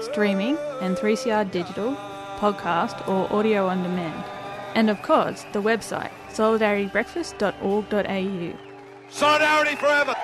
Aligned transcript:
streaming 0.00 0.56
and 0.80 0.96
3CR 0.96 1.50
digital, 1.50 1.96
podcast 2.38 3.06
or 3.08 3.32
audio 3.32 3.66
on 3.66 3.82
demand. 3.82 4.24
And 4.74 4.88
of 4.90 5.00
course, 5.02 5.44
the 5.52 5.62
website 5.62 6.10
solidaritybreakfast.org.au. 6.32 8.58
Solidarity 9.08 9.76
forever. 9.76 10.14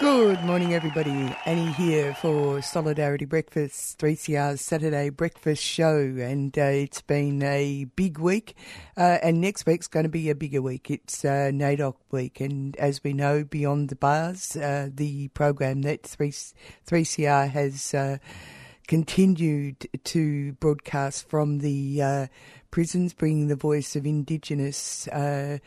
Good 0.00 0.42
morning, 0.44 0.72
everybody. 0.72 1.36
Annie 1.44 1.72
here 1.72 2.14
for 2.14 2.62
Solidarity 2.62 3.26
Breakfast, 3.26 3.98
3CR's 3.98 4.62
Saturday 4.62 5.10
breakfast 5.10 5.62
show. 5.62 5.98
And 5.98 6.56
uh, 6.56 6.62
it's 6.62 7.02
been 7.02 7.42
a 7.42 7.84
big 7.84 8.18
week. 8.18 8.56
Uh, 8.96 9.18
and 9.22 9.42
next 9.42 9.66
week's 9.66 9.88
going 9.88 10.04
to 10.04 10.08
be 10.08 10.30
a 10.30 10.34
bigger 10.34 10.62
week. 10.62 10.90
It's 10.90 11.22
uh, 11.22 11.50
NAIDOC 11.52 11.96
week. 12.12 12.40
And 12.40 12.74
as 12.76 13.04
we 13.04 13.12
know, 13.12 13.44
Beyond 13.44 13.90
the 13.90 13.96
Bars, 13.96 14.56
uh, 14.56 14.88
the 14.90 15.28
program 15.28 15.82
that 15.82 16.06
3, 16.06 16.30
3CR 16.30 17.50
has 17.50 17.92
uh, 17.92 18.16
continued 18.88 19.86
to 20.04 20.54
broadcast 20.54 21.28
from 21.28 21.58
the 21.58 22.02
uh, 22.02 22.26
prisons, 22.70 23.12
bringing 23.12 23.48
the 23.48 23.56
voice 23.56 23.96
of 23.96 24.06
Indigenous 24.06 25.08
uh, 25.08 25.58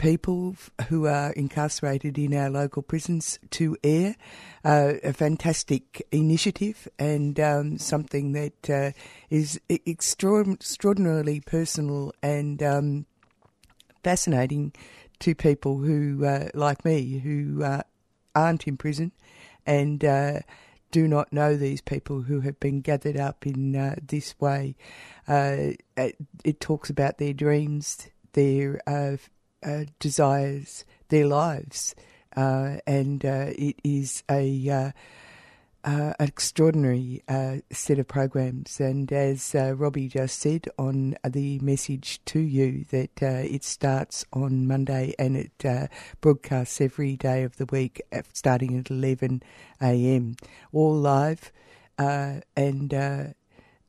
people 0.00 0.56
who 0.88 1.06
are 1.06 1.30
incarcerated 1.32 2.16
in 2.18 2.34
our 2.34 2.48
local 2.48 2.80
prisons 2.80 3.38
to 3.50 3.76
air. 3.84 4.16
Uh, 4.64 4.94
a 5.04 5.12
fantastic 5.12 6.06
initiative 6.10 6.88
and 6.98 7.38
um, 7.38 7.76
something 7.76 8.32
that 8.32 8.70
uh, 8.70 8.90
is 9.28 9.60
extra- 9.68 10.52
extraordinarily 10.52 11.40
personal 11.40 12.12
and 12.22 12.62
um, 12.62 13.04
fascinating 14.02 14.72
to 15.18 15.34
people 15.34 15.78
who, 15.78 16.24
uh, 16.24 16.48
like 16.54 16.82
me, 16.82 17.18
who 17.18 17.62
uh, 17.62 17.82
aren't 18.34 18.66
in 18.66 18.78
prison 18.78 19.12
and 19.66 20.02
uh, 20.02 20.40
do 20.90 21.06
not 21.06 21.30
know 21.30 21.56
these 21.56 21.82
people 21.82 22.22
who 22.22 22.40
have 22.40 22.58
been 22.58 22.80
gathered 22.80 23.18
up 23.18 23.46
in 23.46 23.76
uh, 23.76 23.96
this 24.02 24.34
way. 24.40 24.76
Uh, 25.28 25.72
it, 25.98 26.16
it, 26.42 26.58
talks 26.58 26.88
about 26.88 27.18
their 27.18 27.34
dreams, 27.34 28.08
their 28.32 28.80
uh 28.86 29.16
desires, 29.98 30.84
their 31.08 31.26
lives, 31.26 31.94
uh, 32.36 32.76
and 32.86 33.24
uh, 33.24 33.46
it 33.56 33.76
is 33.82 34.22
a 34.30 34.92
uh, 35.82 36.12
an 36.18 36.28
extraordinary 36.28 37.22
uh, 37.26 37.56
set 37.72 37.98
of 37.98 38.06
programs. 38.06 38.80
And 38.80 39.10
as 39.10 39.54
uh, 39.54 39.74
Robbie 39.74 40.08
just 40.08 40.38
said 40.38 40.68
on 40.78 41.16
the 41.26 41.58
message 41.60 42.22
to 42.26 42.38
you, 42.38 42.84
that 42.90 43.22
it 43.22 43.64
starts 43.64 44.24
on 44.32 44.66
Monday 44.66 45.14
and 45.18 45.36
it 45.36 45.88
broadcasts 46.20 46.82
every 46.82 47.16
day 47.16 47.44
of 47.44 47.56
the 47.56 47.66
week, 47.66 48.02
starting 48.32 48.78
at 48.78 48.90
11 48.90 49.42
a.m. 49.80 50.36
All 50.70 50.94
live 50.94 51.50
and 51.98 53.34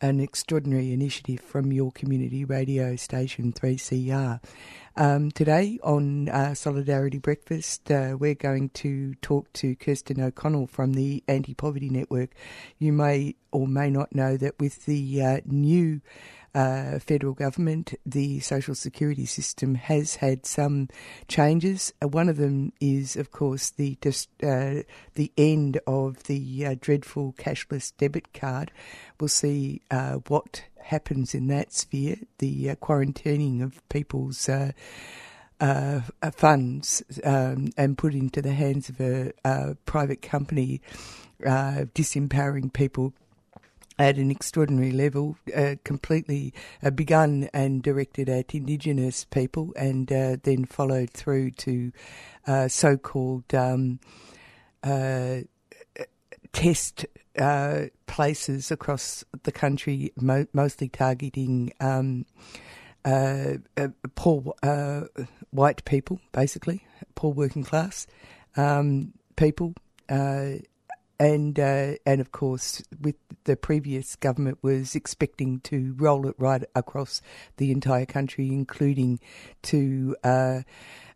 an 0.01 0.19
extraordinary 0.19 0.91
initiative 0.91 1.39
from 1.39 1.71
your 1.71 1.91
community 1.91 2.43
radio 2.43 2.95
station 2.95 3.53
3CR. 3.53 4.43
Um, 4.97 5.31
today 5.31 5.79
on 5.83 6.27
uh, 6.27 6.53
Solidarity 6.55 7.19
Breakfast, 7.19 7.89
uh, 7.91 8.17
we're 8.19 8.35
going 8.35 8.69
to 8.69 9.13
talk 9.15 9.53
to 9.53 9.75
Kirsten 9.75 10.19
O'Connell 10.19 10.67
from 10.67 10.93
the 10.93 11.23
Anti 11.27 11.53
Poverty 11.53 11.89
Network. 11.89 12.31
You 12.79 12.91
may 12.91 13.35
or 13.51 13.67
may 13.67 13.89
not 13.89 14.13
know 14.13 14.37
that 14.37 14.59
with 14.59 14.85
the 14.85 15.21
uh, 15.21 15.41
new 15.45 16.01
uh, 16.53 16.99
federal 16.99 17.33
government, 17.33 17.93
the 18.05 18.39
social 18.41 18.75
security 18.75 19.25
system 19.25 19.75
has 19.75 20.15
had 20.15 20.45
some 20.45 20.89
changes. 21.27 21.93
Uh, 22.01 22.07
one 22.07 22.27
of 22.29 22.37
them 22.37 22.73
is, 22.81 23.15
of 23.15 23.31
course, 23.31 23.69
the 23.71 23.97
uh, 24.43 24.83
the 25.15 25.31
end 25.37 25.79
of 25.87 26.23
the 26.23 26.65
uh, 26.65 26.75
dreadful 26.79 27.33
cashless 27.37 27.93
debit 27.97 28.33
card. 28.33 28.71
We'll 29.19 29.29
see 29.29 29.81
uh, 29.89 30.15
what 30.27 30.65
happens 30.81 31.33
in 31.33 31.47
that 31.47 31.71
sphere. 31.71 32.17
The 32.39 32.71
uh, 32.71 32.75
quarantining 32.75 33.61
of 33.63 33.87
people's. 33.89 34.49
Uh, 34.49 34.71
funds 36.33 37.03
um, 37.23 37.69
and 37.77 37.95
put 37.95 38.15
into 38.15 38.41
the 38.41 38.51
hands 38.51 38.89
of 38.89 38.99
a, 38.99 39.77
private 39.85 40.19
company, 40.19 40.81
uh, 41.45 41.85
disempowering 41.93 42.73
people 42.73 43.13
at 44.01 44.17
an 44.17 44.31
extraordinary 44.31 44.91
level, 44.91 45.37
uh, 45.55 45.75
completely 45.83 46.53
uh, 46.83 46.89
begun 46.89 47.47
and 47.53 47.83
directed 47.83 48.29
at 48.29 48.55
Indigenous 48.55 49.25
people, 49.25 49.73
and 49.75 50.11
uh, 50.11 50.37
then 50.41 50.65
followed 50.65 51.11
through 51.11 51.51
to 51.51 51.91
uh, 52.47 52.67
so-called 52.67 53.53
um, 53.53 53.99
uh, 54.83 55.41
test 56.51 57.05
uh, 57.37 57.83
places 58.07 58.71
across 58.71 59.23
the 59.43 59.51
country, 59.51 60.11
mo- 60.19 60.47
mostly 60.51 60.89
targeting. 60.89 61.71
Um, 61.79 62.25
poor 64.15 64.55
white 65.51 65.85
people, 65.85 66.19
basically, 66.31 66.83
poor 67.13 67.31
working 67.31 67.63
class 67.63 68.07
um, 68.57 69.13
people, 69.35 69.75
uh, 71.59 71.93
and 72.05 72.19
of 72.19 72.31
course, 72.31 72.81
with 72.99 73.15
the 73.43 73.55
previous 73.55 74.15
government 74.15 74.57
was 74.61 74.95
expecting 74.95 75.59
to 75.61 75.93
roll 75.97 76.27
it 76.27 76.35
right 76.39 76.63
across 76.75 77.21
the 77.57 77.71
entire 77.71 78.07
country, 78.07 78.47
including 78.47 79.19
to 79.61 80.15
uh, 80.23 80.61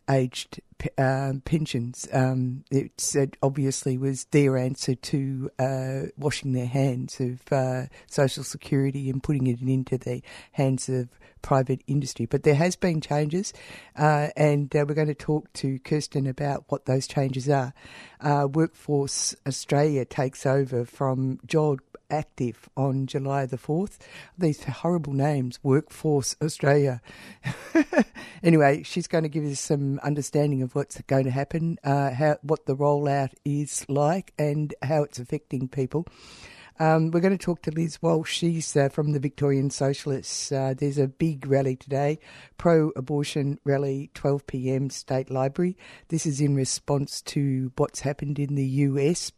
aged 0.08 0.60
um, 0.98 1.40
pensions. 1.44 2.08
Um, 2.12 2.64
it 2.70 3.36
obviously 3.42 3.98
was 3.98 4.24
their 4.26 4.56
answer 4.56 4.94
to 4.94 5.50
uh, 5.58 6.00
washing 6.16 6.52
their 6.52 6.66
hands 6.66 7.20
of 7.20 7.40
uh, 7.50 7.86
social 8.06 8.44
security 8.44 9.10
and 9.10 9.22
putting 9.22 9.46
it 9.46 9.60
into 9.60 9.98
the 9.98 10.22
hands 10.52 10.88
of 10.88 11.08
private 11.42 11.80
industry. 11.86 12.26
But 12.26 12.42
there 12.42 12.54
has 12.54 12.76
been 12.76 13.00
changes, 13.00 13.52
uh, 13.96 14.28
and 14.36 14.74
uh, 14.74 14.84
we're 14.86 14.94
going 14.94 15.06
to 15.08 15.14
talk 15.14 15.52
to 15.54 15.78
Kirsten 15.80 16.26
about 16.26 16.64
what 16.68 16.86
those 16.86 17.06
changes 17.06 17.48
are. 17.48 17.72
Uh, 18.20 18.48
Workforce 18.50 19.34
Australia 19.46 20.04
takes 20.04 20.44
over 20.44 20.84
from 20.84 21.38
Job 21.46 21.80
Active 22.10 22.68
on 22.76 23.06
July 23.06 23.46
the 23.46 23.58
4th. 23.58 23.98
These 24.36 24.64
horrible 24.64 25.12
names, 25.12 25.58
Workforce 25.62 26.36
Australia. 26.42 27.00
anyway, 28.42 28.82
she's 28.82 29.06
going 29.06 29.24
to 29.24 29.28
give 29.28 29.44
us 29.44 29.60
some 29.60 29.98
understanding 30.00 30.62
of 30.62 30.74
what's 30.74 31.00
going 31.02 31.24
to 31.24 31.30
happen, 31.30 31.78
uh, 31.84 32.10
how 32.10 32.38
what 32.42 32.66
the 32.66 32.76
rollout 32.76 33.32
is 33.44 33.84
like, 33.88 34.32
and 34.38 34.74
how 34.82 35.02
it's 35.02 35.18
affecting 35.18 35.68
people. 35.68 36.06
Um, 36.78 37.10
we're 37.10 37.20
going 37.20 37.36
to 37.36 37.42
talk 37.42 37.62
to 37.62 37.70
Liz 37.70 38.02
Walsh. 38.02 38.30
She's 38.30 38.76
uh, 38.76 38.90
from 38.90 39.12
the 39.12 39.18
Victorian 39.18 39.70
Socialists. 39.70 40.52
Uh, 40.52 40.74
there's 40.76 40.98
a 40.98 41.08
big 41.08 41.46
rally 41.46 41.74
today, 41.74 42.18
pro 42.58 42.90
abortion 42.94 43.58
rally, 43.64 44.10
12 44.12 44.46
pm, 44.46 44.90
State 44.90 45.30
Library. 45.30 45.76
This 46.08 46.26
is 46.26 46.40
in 46.40 46.54
response 46.54 47.22
to 47.22 47.72
what's 47.76 48.00
happened 48.00 48.38
in 48.38 48.56
the 48.56 48.66
US 48.66 49.30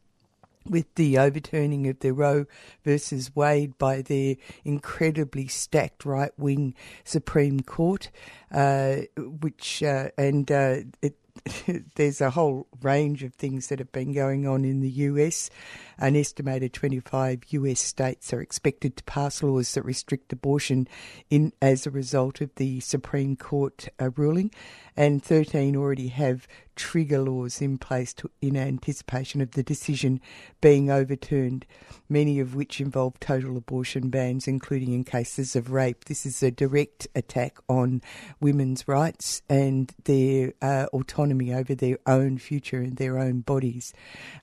with 0.69 0.95
the 0.95 1.19
overturning 1.19 1.89
of 1.89 2.01
the 2.01 2.13
Roe 2.13 2.47
versus 2.85 3.35
Wade 3.35 3.79
by 3.79 4.03
their 4.03 4.37
incredibly 4.65 5.49
stacked 5.49 6.05
right 6.05 6.33
wing 6.39 6.75
Supreme 7.05 7.61
Court, 7.61 8.11
uh, 8.53 8.97
which 9.17 9.83
uh, 9.83 10.09
and 10.17 10.51
uh, 10.51 10.77
it 11.03 11.17
there's 11.97 12.21
a 12.21 12.31
whole 12.31 12.67
range 12.83 13.23
of 13.23 13.35
things 13.35 13.69
that 13.69 13.79
have 13.79 13.93
been 13.93 14.13
going 14.13 14.47
on 14.47 14.65
in 14.65 14.81
the 14.81 14.91
US. 14.91 15.51
An 15.99 16.17
estimated 16.17 16.73
25 16.73 17.45
US 17.49 17.81
states 17.81 18.33
are 18.33 18.41
expected 18.41 18.97
to 18.97 19.05
pass 19.05 19.43
laws 19.43 19.75
that 19.75 19.85
restrict 19.85 20.33
abortion 20.33 20.89
in 21.31 21.53
as 21.61 21.87
a 21.87 21.91
result 21.91 22.41
of 22.41 22.55
the 22.57 22.81
Supreme 22.81 23.37
Court 23.37 23.89
uh, 24.01 24.11
ruling. 24.17 24.51
And 24.99 25.23
13 25.23 25.77
already 25.77 26.09
have 26.09 26.49
trigger 26.75 27.21
laws 27.21 27.63
in 27.63 27.79
place 27.79 28.13
to, 28.13 28.29
in 28.43 28.57
anticipation 28.57 29.41
of 29.41 29.53
the 29.53 29.63
decision 29.63 30.21
being 30.61 30.91
overturned, 30.91 31.65
many 32.09 32.41
of 32.41 32.57
which 32.57 32.81
involve 32.81 33.19
total 33.21 33.57
abortion 33.57 34.11
bans, 34.11 34.49
including 34.49 34.93
in 34.93 35.05
cases 35.05 35.55
of 35.55 35.71
rape. 35.71 36.07
This 36.07 36.27
is 36.27 36.43
a 36.43 36.51
direct 36.51 37.07
attack 37.15 37.59
on 37.69 38.03
women's 38.41 38.89
rights 38.89 39.41
and 39.49 39.95
their 40.03 40.53
uh, 40.61 40.87
autonomy 40.93 41.55
over 41.55 41.77
their 41.77 41.99
own 42.05 42.37
future 42.37 42.79
and 42.79 42.97
their 42.97 43.21
own 43.21 43.43
bodies. 43.43 43.95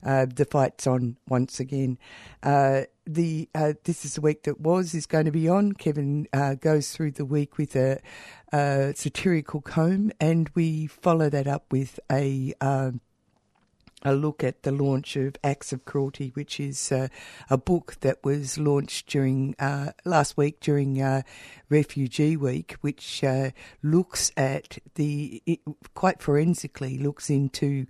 Uh, 0.02 0.24
the 0.24 0.46
fight's 0.46 0.86
on 0.86 1.18
once 1.28 1.60
again. 1.60 1.98
Uh, 2.42 2.84
the 3.06 3.48
uh, 3.54 3.74
this 3.84 4.04
is 4.04 4.14
the 4.14 4.20
week 4.20 4.42
that 4.44 4.60
was 4.60 4.94
is 4.94 5.06
going 5.06 5.26
to 5.26 5.30
be 5.30 5.48
on. 5.48 5.72
Kevin 5.72 6.26
uh, 6.32 6.54
goes 6.54 6.90
through 6.90 7.12
the 7.12 7.24
week 7.24 7.56
with 7.56 7.76
a, 7.76 8.00
a, 8.52 8.92
satirical 8.94 9.60
comb, 9.60 10.10
and 10.20 10.50
we 10.54 10.86
follow 10.86 11.30
that 11.30 11.46
up 11.46 11.64
with 11.70 12.00
a. 12.10 12.54
Um, 12.60 13.00
a 14.02 14.14
look 14.14 14.44
at 14.44 14.62
the 14.62 14.70
launch 14.70 15.16
of 15.16 15.34
Acts 15.42 15.72
of 15.72 15.84
Cruelty, 15.84 16.30
which 16.34 16.60
is 16.60 16.92
uh, 16.92 17.08
a 17.50 17.58
book 17.58 17.96
that 18.02 18.22
was 18.22 18.56
launched 18.56 19.08
during 19.08 19.56
uh, 19.58 19.92
last 20.04 20.36
week 20.36 20.60
during 20.60 21.02
uh, 21.02 21.22
Refugee 21.70 22.36
Week, 22.36 22.76
which 22.82 23.24
uh, 23.24 23.50
looks 23.82 24.30
at 24.36 24.78
the 24.94 25.42
it, 25.46 25.60
quite 25.94 26.22
forensically 26.22 26.98
looks 26.98 27.30
into 27.30 27.86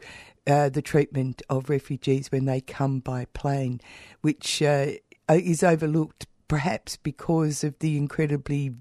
uh, 0.47 0.69
the 0.69 0.81
treatment 0.81 1.43
of 1.51 1.69
refugees 1.69 2.31
when 2.31 2.45
they 2.45 2.61
come 2.61 3.01
by 3.01 3.27
plane, 3.35 3.81
which 4.21 4.63
uh, 4.63 4.93
is 5.29 5.63
overlooked 5.63 6.27
perhaps 6.49 6.97
because 6.97 7.65
of 7.65 7.79
the 7.81 7.97
incredibly 7.97 8.73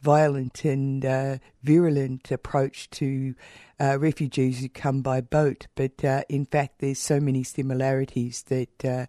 violent 0.00 0.64
and 0.64 1.04
uh, 1.04 1.38
virulent 1.62 2.30
approach 2.30 2.88
to 2.90 3.34
uh, 3.78 3.98
refugees 3.98 4.60
who 4.60 4.68
come 4.68 5.02
by 5.02 5.20
boat. 5.20 5.66
But 5.74 6.04
uh, 6.04 6.22
in 6.28 6.46
fact, 6.46 6.78
there's 6.78 6.98
so 6.98 7.20
many 7.20 7.42
similarities 7.42 8.42
that 8.44 8.84
uh, 8.84 9.06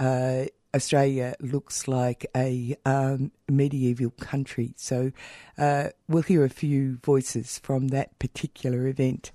uh, 0.00 0.46
Australia 0.74 1.34
looks 1.40 1.86
like 1.86 2.26
a 2.34 2.76
um, 2.84 3.30
medieval 3.48 4.10
country. 4.10 4.74
So 4.76 5.12
uh, 5.56 5.90
we'll 6.08 6.22
hear 6.22 6.44
a 6.44 6.50
few 6.50 6.98
voices 7.04 7.60
from 7.62 7.88
that 7.88 8.18
particular 8.18 8.88
event. 8.88 9.30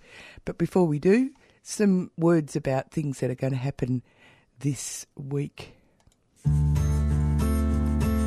But 0.45 0.57
before 0.57 0.85
we 0.85 0.99
do, 0.99 1.31
some 1.61 2.11
words 2.17 2.55
about 2.55 2.91
things 2.91 3.19
that 3.19 3.29
are 3.29 3.35
going 3.35 3.53
to 3.53 3.59
happen 3.59 4.03
this 4.59 5.05
week. 5.15 5.75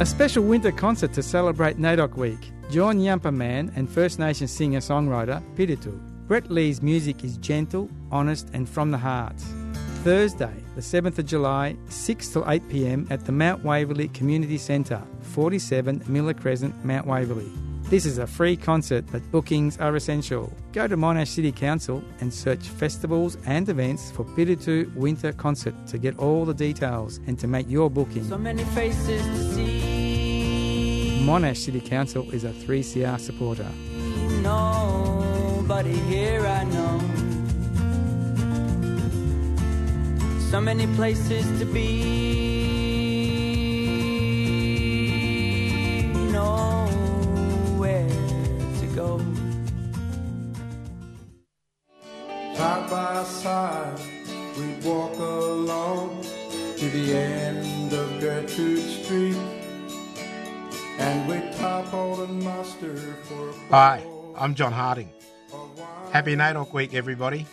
A 0.01 0.07
special 0.07 0.43
winter 0.43 0.73
concert 0.73 1.13
to 1.13 1.23
celebrate 1.23 1.79
NAIDOC 1.79 2.17
Week. 2.17 2.51
John 2.71 2.99
Yampa 2.99 3.31
Man 3.31 3.71
and 3.77 3.89
First 3.89 4.19
Nation 4.19 4.49
singer-songwriter 4.49 5.41
Piritu. 5.55 6.01
Brett 6.27 6.51
Lee's 6.51 6.83
music 6.83 7.23
is 7.23 7.37
gentle, 7.37 7.89
honest 8.11 8.49
and 8.53 8.69
from 8.69 8.91
the 8.91 8.99
heart. 8.99 9.39
Thursday, 10.03 10.55
the 10.75 10.81
7th 10.81 11.19
of 11.19 11.27
July, 11.27 11.77
6 11.89 12.29
till 12.29 12.45
8 12.51 12.69
pm 12.69 13.07
at 13.11 13.25
the 13.27 13.33
Mount 13.33 13.63
Waverley 13.63 14.09
Community 14.09 14.59
Centre, 14.59 15.03
47 15.21 16.03
Miller 16.09 16.35
Crescent, 16.35 16.85
Mount 16.85 17.07
Waverley. 17.07 17.51
This 17.93 18.07
is 18.07 18.17
a 18.17 18.27
free 18.27 18.57
concert, 18.57 19.05
but 19.13 19.21
bookings 19.31 19.77
are 19.77 19.95
essential. 19.97 20.51
Go 20.73 20.89
to 20.89 20.97
Monash 20.97 21.29
City 21.29 21.53
Council 21.53 22.03
and 22.21 22.33
search 22.33 22.67
festivals 22.67 23.37
and 23.45 23.69
events 23.69 24.11
for 24.13 24.25
Piritu 24.25 24.91
Winter 24.95 25.31
Concert 25.31 25.75
to 25.89 25.99
get 25.99 26.19
all 26.19 26.47
the 26.47 26.55
details 26.55 27.21
and 27.27 27.39
to 27.39 27.47
make 27.47 27.69
your 27.69 27.91
booking. 27.91 28.25
So 28.25 28.39
many 28.39 28.65
faces 28.65 29.23
to 29.23 29.53
see. 29.53 31.21
Monash 31.23 31.59
City 31.59 31.83
Council 31.83 32.31
is 32.31 32.45
a 32.45 32.53
3CR 32.53 33.21
supporter. 33.21 33.71
Nobody 34.41 35.93
here 35.93 36.47
I 36.47 36.65
know. 36.65 36.99
So 40.51 40.63
many 40.63 40.87
places 40.97 41.45
to 41.59 41.67
be. 41.67 42.33
No. 46.33 47.02
Side 52.57 52.91
by 52.91 53.25
side, 53.25 53.99
we 54.57 54.75
walk 54.89 55.19
along 55.19 56.23
to 56.77 56.89
the 56.91 57.13
end 57.13 57.93
of 57.93 58.21
Gertrude 58.21 58.79
Street. 58.79 59.37
And 60.99 61.29
we 61.29 61.41
toppled 61.59 62.29
and 62.29 62.43
muster 62.45 62.97
for. 63.25 63.53
Hi, 63.71 64.05
I'm 64.37 64.55
John 64.55 64.73
Harding. 64.73 65.11
Happy 66.13 66.37
NAIDOC 66.37 66.73
Week, 66.73 66.95
everybody. 66.95 67.47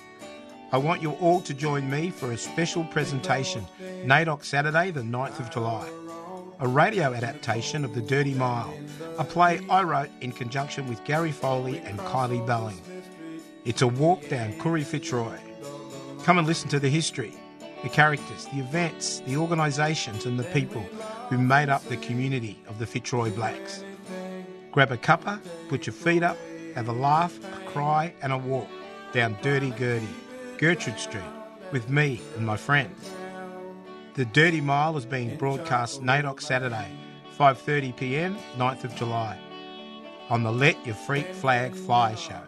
I 0.72 0.78
want 0.78 1.02
you 1.02 1.14
all 1.14 1.42
to 1.42 1.54
join 1.56 1.90
me 1.90 2.12
for 2.12 2.32
a 2.32 2.38
special 2.38 2.84
presentation, 2.84 3.66
NAIDOC 4.06 4.46
Saturday, 4.46 4.92
the 4.92 5.02
9th 5.02 5.40
of 5.40 5.50
July. 5.50 5.90
A 6.62 6.68
radio 6.68 7.14
adaptation 7.14 7.86
of 7.86 7.96
The 7.96 8.02
Dirty 8.02 8.34
Mile, 8.34 8.78
a 9.18 9.24
play 9.24 9.62
I 9.70 9.82
wrote 9.82 10.10
in 10.20 10.34
conjunction 10.34 10.90
with 10.90 11.02
Gary 11.06 11.32
Foley 11.32 11.78
and 11.78 11.98
Kylie 12.00 12.46
Belling. 12.46 12.82
It's 13.64 13.82
a 13.82 13.88
walk 13.88 14.28
down 14.28 14.52
Koori 14.60 14.84
Fitzroy. 14.84 15.38
Come 16.26 16.38
and 16.38 16.46
listen 16.46 16.68
to 16.72 16.80
the 16.80 16.90
history, 16.90 17.34
the 17.82 17.88
characters, 17.88 18.46
the 18.48 18.60
events, 18.60 19.22
the 19.26 19.38
organisations, 19.38 20.26
and 20.26 20.38
the 20.38 20.44
people 20.44 20.82
who 21.30 21.38
made 21.38 21.70
up 21.70 21.82
the 21.86 21.96
community 21.96 22.60
of 22.68 22.78
the 22.78 22.86
Fitzroy 22.86 23.32
Blacks. 23.32 23.86
Grab 24.74 24.92
a 24.92 24.98
cuppa, 24.98 25.40
put 25.70 25.88
your 25.88 25.94
feet 25.94 26.24
up, 26.24 26.38
have 26.76 26.90
a 26.90 26.94
laugh, 26.94 27.40
a 27.42 27.70
cry, 27.70 28.14
and 28.22 28.34
a 28.34 28.38
walk 28.38 28.68
down 29.14 29.38
Dirty 29.42 29.72
Gertie, 29.78 30.06
Gertrude 30.58 31.00
Street, 31.00 31.24
with 31.72 31.90
me 31.90 32.20
and 32.36 32.46
my 32.46 32.58
friends. 32.58 33.12
The 34.20 34.26
Dirty 34.26 34.60
Mile 34.60 34.98
is 34.98 35.06
being 35.06 35.38
broadcast 35.38 36.02
NAIDOC 36.04 36.42
Saturday, 36.42 36.92
5:30 37.38 37.96
p.m., 37.96 38.38
9th 38.58 38.84
of 38.84 38.94
July, 38.94 39.38
on 40.30 40.44
the 40.44 40.52
Let 40.52 40.76
Your 40.86 40.96
Freak 40.96 41.34
Flag 41.34 41.74
Fly 41.74 42.16
show. 42.16 42.42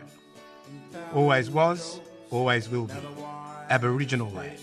Always 1.13 1.49
was, 1.49 2.01
always 2.29 2.67
will 2.67 2.87
be. 2.87 2.95
Aboriginal 3.69 4.29
land. 4.31 4.59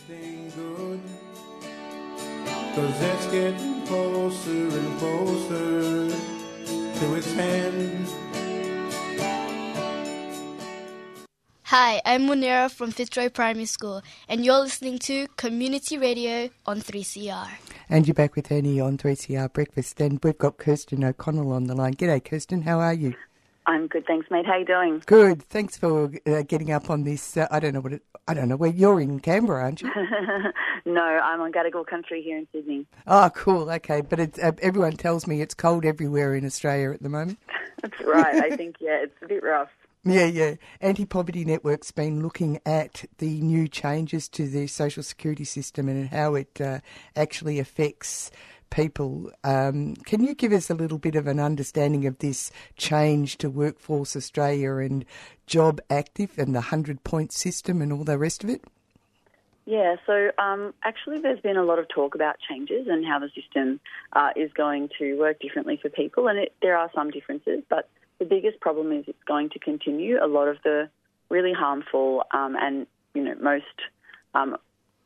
Cause 2.74 3.00
it's 3.00 3.26
getting 3.28 3.86
closer 3.86 4.68
and 4.68 4.98
closer 4.98 6.10
to 6.10 7.14
its 7.14 7.28
end. 7.38 8.06
Hi, 11.70 12.00
I'm 12.06 12.26
Munira 12.26 12.70
from 12.70 12.92
Fitzroy 12.92 13.28
Primary 13.28 13.66
School, 13.66 14.00
and 14.26 14.42
you're 14.42 14.60
listening 14.60 14.98
to 15.00 15.26
Community 15.36 15.98
Radio 15.98 16.48
on 16.64 16.80
3CR. 16.80 17.46
And 17.90 18.08
you're 18.08 18.14
back 18.14 18.36
with 18.36 18.50
Annie 18.50 18.80
on 18.80 18.96
3CR 18.96 19.52
Breakfast, 19.52 20.00
and 20.00 20.18
we've 20.22 20.38
got 20.38 20.56
Kirsten 20.56 21.04
O'Connell 21.04 21.52
on 21.52 21.64
the 21.64 21.74
line. 21.74 21.92
G'day, 21.92 22.24
Kirsten, 22.24 22.62
how 22.62 22.80
are 22.80 22.94
you? 22.94 23.14
I'm 23.66 23.86
good, 23.86 24.06
thanks, 24.06 24.30
mate. 24.30 24.46
How 24.46 24.56
you 24.56 24.64
doing? 24.64 25.02
Good. 25.04 25.42
Thanks 25.42 25.76
for 25.76 26.10
uh, 26.26 26.40
getting 26.40 26.72
up 26.72 26.88
on 26.88 27.04
this. 27.04 27.36
Uh, 27.36 27.46
I 27.50 27.60
don't 27.60 27.74
know 27.74 27.80
what 27.80 27.92
it, 27.92 28.02
I 28.26 28.32
don't 28.32 28.48
know 28.48 28.56
where 28.56 28.70
you're 28.70 28.98
in 28.98 29.20
Canberra, 29.20 29.64
aren't 29.64 29.82
you? 29.82 29.90
no, 30.86 31.02
I'm 31.02 31.42
on 31.42 31.52
Gadigal 31.52 31.86
country 31.86 32.22
here 32.22 32.38
in 32.38 32.48
Sydney. 32.50 32.86
Oh, 33.06 33.28
cool. 33.34 33.70
Okay, 33.72 34.00
but 34.00 34.18
it's, 34.18 34.38
uh, 34.38 34.52
everyone 34.62 34.92
tells 34.92 35.26
me 35.26 35.42
it's 35.42 35.52
cold 35.52 35.84
everywhere 35.84 36.34
in 36.34 36.46
Australia 36.46 36.92
at 36.92 37.02
the 37.02 37.10
moment. 37.10 37.38
That's 37.82 38.00
right. 38.06 38.42
I 38.42 38.56
think 38.56 38.76
yeah, 38.80 39.02
it's 39.02 39.22
a 39.22 39.28
bit 39.28 39.42
rough. 39.42 39.68
Yeah, 40.04 40.26
yeah. 40.26 40.54
Anti 40.80 41.04
Poverty 41.04 41.44
Network's 41.44 41.90
been 41.90 42.22
looking 42.22 42.60
at 42.64 43.04
the 43.18 43.40
new 43.40 43.68
changes 43.68 44.28
to 44.30 44.48
the 44.48 44.66
social 44.66 45.02
security 45.02 45.44
system 45.44 45.88
and 45.88 46.08
how 46.08 46.34
it 46.34 46.60
uh, 46.60 46.78
actually 47.16 47.58
affects 47.58 48.30
people. 48.70 49.30
Um, 49.44 49.96
can 49.96 50.22
you 50.22 50.34
give 50.34 50.52
us 50.52 50.70
a 50.70 50.74
little 50.74 50.98
bit 50.98 51.14
of 51.14 51.26
an 51.26 51.40
understanding 51.40 52.06
of 52.06 52.18
this 52.18 52.50
change 52.76 53.38
to 53.38 53.50
Workforce 53.50 54.14
Australia 54.14 54.76
and 54.76 55.04
Job 55.46 55.80
Active 55.90 56.38
and 56.38 56.54
the 56.54 56.60
100 56.60 57.02
point 57.04 57.32
system 57.32 57.82
and 57.82 57.92
all 57.92 58.04
the 58.04 58.18
rest 58.18 58.44
of 58.44 58.50
it? 58.50 58.64
Yeah, 59.66 59.96
so 60.06 60.30
um, 60.38 60.72
actually, 60.82 61.20
there's 61.20 61.40
been 61.40 61.58
a 61.58 61.62
lot 61.62 61.78
of 61.78 61.88
talk 61.88 62.14
about 62.14 62.36
changes 62.48 62.86
and 62.88 63.04
how 63.04 63.18
the 63.18 63.28
system 63.34 63.80
uh, 64.14 64.30
is 64.34 64.50
going 64.54 64.88
to 64.98 65.18
work 65.18 65.40
differently 65.40 65.78
for 65.80 65.90
people, 65.90 66.26
and 66.28 66.38
it, 66.38 66.54
there 66.62 66.74
are 66.74 66.90
some 66.94 67.10
differences, 67.10 67.62
but 67.68 67.86
the 68.18 68.24
biggest 68.24 68.60
problem 68.60 68.92
is 68.92 69.04
it's 69.06 69.22
going 69.26 69.50
to 69.50 69.58
continue 69.58 70.18
a 70.22 70.26
lot 70.26 70.48
of 70.48 70.58
the 70.64 70.88
really 71.28 71.52
harmful 71.52 72.24
um, 72.32 72.56
and 72.60 72.86
you 73.14 73.22
know 73.22 73.34
most 73.40 73.64
um, 74.34 74.56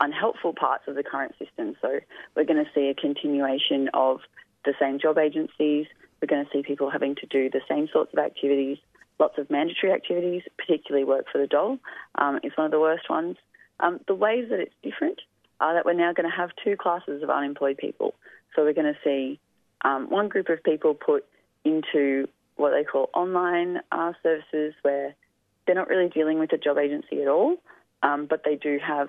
unhelpful 0.01 0.53
parts 0.53 0.85
of 0.89 0.95
the 0.95 1.03
current 1.03 1.35
system. 1.39 1.77
So 1.81 2.01
we're 2.35 2.45
going 2.45 2.65
to 2.65 2.71
see 2.75 2.89
a 2.89 2.95
continuation 2.95 3.89
of 3.95 4.21
the 4.65 4.75
same 4.81 4.99
job 4.99 5.19
agencies. 5.19 5.87
We're 6.21 6.29
going 6.29 6.45
to 6.45 6.51
see 6.53 6.63
people 6.63 6.91
having 6.91 7.15
to 7.17 7.27
do 7.27 7.51
the 7.51 7.61
same 7.69 7.89
sorts 7.93 8.13
of 8.13 8.19
activities, 8.19 8.79
lots 9.19 9.39
of 9.39 9.51
mandatory 9.51 9.93
activities, 9.93 10.43
particularly 10.57 11.05
work 11.05 11.27
for 11.31 11.39
the 11.39 11.47
dole 11.47 11.79
um, 12.17 12.41
is 12.43 12.53
one 12.57 12.67
of 12.67 12.71
the 12.71 12.81
worst 12.81 13.09
ones. 13.11 13.37
Um, 13.81 14.01
the 14.07 14.15
ways 14.15 14.47
that 14.51 14.61
it's 14.61 14.75
different 14.83 15.21
are 15.61 15.75
that 15.75 15.85
we're 15.85 15.95
now 15.95 16.13
going 16.13 16.29
to 16.29 16.37
have 16.37 16.51
two 16.63 16.77
classes 16.77 17.23
of 17.23 17.31
unemployed 17.31 17.79
people. 17.79 18.15
So 18.55 18.63
we're 18.63 18.75
going 18.75 18.93
to 18.93 18.99
see 19.05 19.41
um, 19.85 20.11
one 20.11 20.29
group 20.29 20.49
of 20.49 20.63
people 20.63 20.95
put 20.95 21.25
into 21.65 22.29
what 22.57 22.71
they 22.71 22.85
call 22.85 23.11
online 23.15 23.81
uh, 23.91 24.13
services 24.23 24.75
where 24.83 25.15
they're 25.67 25.75
not 25.75 25.89
really 25.89 26.09
dealing 26.09 26.39
with 26.39 26.53
a 26.53 26.59
job 26.59 26.79
agency 26.79 27.23
at 27.23 27.29
all, 27.29 27.57
um, 28.03 28.27
but 28.27 28.43
they 28.45 28.57
do 28.57 28.79
have 28.85 29.09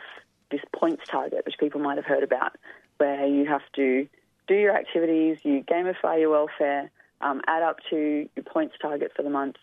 this 0.51 0.62
points 0.73 1.03
target, 1.09 1.45
which 1.45 1.55
people 1.59 1.81
might 1.81 1.97
have 1.97 2.05
heard 2.05 2.23
about, 2.23 2.55
where 2.97 3.25
you 3.25 3.45
have 3.45 3.63
to 3.75 4.07
do 4.47 4.55
your 4.55 4.75
activities, 4.75 5.38
you 5.43 5.63
gamify 5.63 6.19
your 6.19 6.29
welfare, 6.29 6.91
um, 7.21 7.41
add 7.47 7.63
up 7.63 7.77
to 7.89 8.29
your 8.35 8.43
points 8.45 8.75
target 8.81 9.12
for 9.15 9.23
the 9.23 9.29
month, 9.29 9.55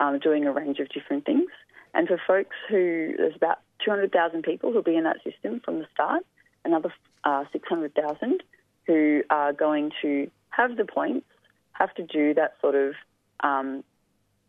um, 0.00 0.18
doing 0.18 0.46
a 0.46 0.52
range 0.52 0.78
of 0.78 0.88
different 0.88 1.24
things. 1.24 1.50
And 1.94 2.08
for 2.08 2.20
folks 2.26 2.56
who, 2.68 3.14
there's 3.16 3.36
about 3.36 3.58
200,000 3.84 4.42
people 4.42 4.72
who'll 4.72 4.82
be 4.82 4.96
in 4.96 5.04
that 5.04 5.22
system 5.22 5.60
from 5.64 5.78
the 5.78 5.86
start, 5.92 6.24
another 6.64 6.92
uh, 7.24 7.44
600,000 7.52 8.42
who 8.86 9.22
are 9.30 9.52
going 9.52 9.92
to 10.00 10.30
have 10.50 10.76
the 10.76 10.84
points, 10.84 11.26
have 11.72 11.94
to 11.94 12.02
do 12.02 12.34
that 12.34 12.54
sort 12.60 12.74
of 12.74 12.94
um, 13.42 13.84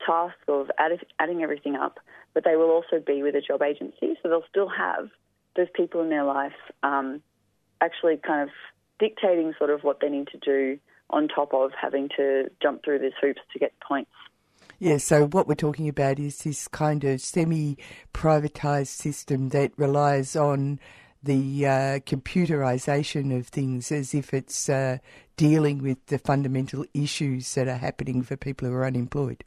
task 0.06 0.36
of 0.48 0.70
add, 0.78 0.92
adding 1.20 1.44
everything 1.44 1.76
up, 1.76 2.00
but 2.34 2.44
they 2.44 2.56
will 2.56 2.70
also 2.70 3.04
be 3.06 3.24
with 3.24 3.36
a 3.36 3.42
job 3.42 3.62
agency, 3.62 4.18
so 4.22 4.30
they'll 4.30 4.44
still 4.50 4.70
have 4.70 5.10
those 5.56 5.68
people 5.76 6.02
in 6.02 6.10
their 6.10 6.24
life 6.24 6.54
um, 6.82 7.22
actually 7.82 8.18
kind 8.18 8.42
of 8.42 8.50
dictating 9.00 9.54
sort 9.58 9.70
of 9.70 9.84
what 9.84 10.00
they 10.00 10.10
need 10.10 10.28
to 10.28 10.38
do 10.38 10.80
on 11.10 11.28
top 11.28 11.54
of 11.54 11.72
having 11.80 12.10
to 12.18 12.50
jump 12.62 12.84
through 12.84 13.00
these 13.00 13.14
hoops 13.22 13.42
to 13.52 13.60
get 13.60 13.74
points. 13.80 14.12
Yeah, 14.80 14.98
so 14.98 15.28
what 15.28 15.48
we're 15.48 15.56
talking 15.56 15.88
about 15.88 16.20
is 16.20 16.40
this 16.40 16.68
kind 16.68 17.04
of 17.04 17.22
semi 17.22 17.78
privatised 18.14 18.88
system 18.88 19.50
that 19.50 19.72
relies 19.78 20.36
on 20.36 20.80
the 21.24 21.66
uh, 21.66 22.00
computerisation 22.00 23.38
of 23.38 23.48
things 23.48 23.92
as 23.92 24.14
if 24.14 24.34
it's 24.34 24.68
uh, 24.70 24.98
dealing 25.38 25.82
with 25.82 26.06
the 26.08 26.18
fundamental 26.18 26.86
issues 26.94 27.54
that 27.56 27.68
are 27.68 27.78
happening 27.78 28.22
for 28.22 28.36
people 28.36 28.68
who 28.68 28.74
are 28.74 28.86
unemployed. 28.86 29.44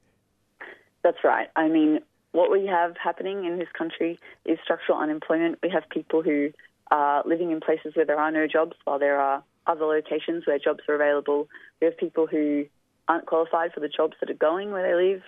That's 1.03 1.23
right. 1.23 1.49
I 1.55 1.69
mean, 1.69 2.01
what 2.33 2.51
we 2.51 2.67
have 2.67 2.97
happening 3.03 3.45
in 3.45 3.59
this 3.59 3.69
country 3.77 4.19
is 4.45 4.59
structural 4.65 4.99
unemployment. 4.99 5.59
We 5.63 5.71
have 5.71 5.85
people 5.91 6.23
who 6.23 6.51
are 6.91 7.23
living 7.27 7.51
in 7.51 7.61
places 7.61 7.95
where 7.95 8.07
there 8.07 8.19
are 8.19 8.31
no 8.31 8.47
jobs 8.47 8.77
while 8.85 8.99
there 8.99 9.21
are 9.21 9.43
other 9.67 9.85
locations 9.85 10.47
where 10.47 10.59
jobs 10.59 10.81
are 10.89 10.95
available. 10.95 11.49
We 11.81 11.87
have 11.87 11.97
people 11.97 12.27
who 12.27 12.67
aren't 13.09 13.27
qualified 13.27 13.73
for 13.73 13.81
the 13.81 13.89
jobs 13.89 14.15
that 14.21 14.31
are 14.31 14.35
going 14.35 14.73
where 14.73 14.83
they 14.83 15.13
live. 15.13 15.23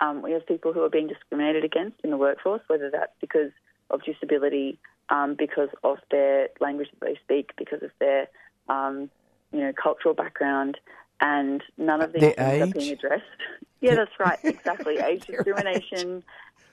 Um, 0.00 0.22
we 0.22 0.32
have 0.32 0.46
people 0.46 0.72
who 0.72 0.82
are 0.82 0.90
being 0.90 1.06
discriminated 1.06 1.64
against 1.64 1.96
in 2.02 2.10
the 2.10 2.16
workforce, 2.16 2.62
whether 2.66 2.90
that's 2.90 3.12
because 3.20 3.52
of 3.90 4.02
disability, 4.04 4.78
um, 5.10 5.34
because 5.38 5.68
of 5.82 5.98
their 6.10 6.48
language 6.60 6.88
that 6.92 7.06
they 7.06 7.18
speak, 7.22 7.50
because 7.56 7.82
of 7.82 7.90
their 8.00 8.28
um, 8.68 9.10
you 9.52 9.60
know 9.60 9.72
cultural 9.80 10.14
background, 10.14 10.78
and 11.20 11.62
none 11.78 12.00
of 12.00 12.12
these 12.12 12.20
Their 12.20 12.32
things 12.32 12.62
age? 12.62 12.62
are 12.62 12.78
being 12.78 12.92
addressed. 12.92 13.24
Yeah, 13.80 13.96
that's 13.96 14.18
right, 14.18 14.38
exactly. 14.44 14.96
age 14.96 15.26
discrimination. 15.26 16.22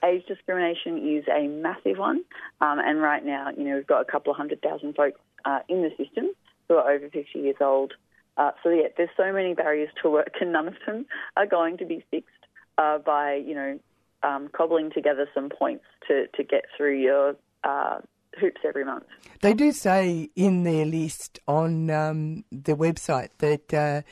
Age 0.02 0.24
discrimination 0.26 0.96
is 1.18 1.24
a 1.28 1.46
massive 1.46 1.98
one, 1.98 2.24
um, 2.62 2.78
and 2.78 3.02
right 3.02 3.22
now, 3.22 3.50
you 3.54 3.64
know, 3.64 3.74
we've 3.76 3.86
got 3.86 4.00
a 4.00 4.10
couple 4.10 4.30
of 4.30 4.38
hundred 4.38 4.62
thousand 4.62 4.94
folks 4.94 5.20
uh, 5.44 5.58
in 5.68 5.82
the 5.82 5.90
system 6.02 6.30
who 6.68 6.76
are 6.76 6.90
over 6.90 7.10
50 7.10 7.38
years 7.38 7.56
old. 7.60 7.92
Uh, 8.38 8.52
so 8.62 8.70
yeah, 8.70 8.88
there's 8.96 9.10
so 9.14 9.30
many 9.30 9.52
barriers 9.52 9.90
to 10.02 10.08
work, 10.08 10.32
and 10.40 10.52
none 10.52 10.68
of 10.68 10.74
them 10.86 11.04
are 11.36 11.44
going 11.44 11.76
to 11.78 11.84
be 11.84 12.02
fixed 12.10 12.30
uh, 12.78 12.96
by 12.96 13.34
you 13.34 13.54
know 13.54 13.78
um, 14.22 14.48
cobbling 14.50 14.90
together 14.90 15.28
some 15.34 15.50
points 15.50 15.84
to 16.08 16.28
to 16.28 16.42
get 16.42 16.64
through 16.76 16.98
your 16.98 17.36
uh, 17.62 17.98
hoops 18.38 18.60
every 18.64 18.84
month. 18.84 19.04
They 19.40 19.54
do 19.54 19.72
say 19.72 20.30
in 20.36 20.64
their 20.64 20.84
list 20.84 21.38
on 21.46 21.90
um, 21.90 22.44
the 22.50 22.74
website 22.74 23.30
that 23.38 23.74
uh, 23.74 24.02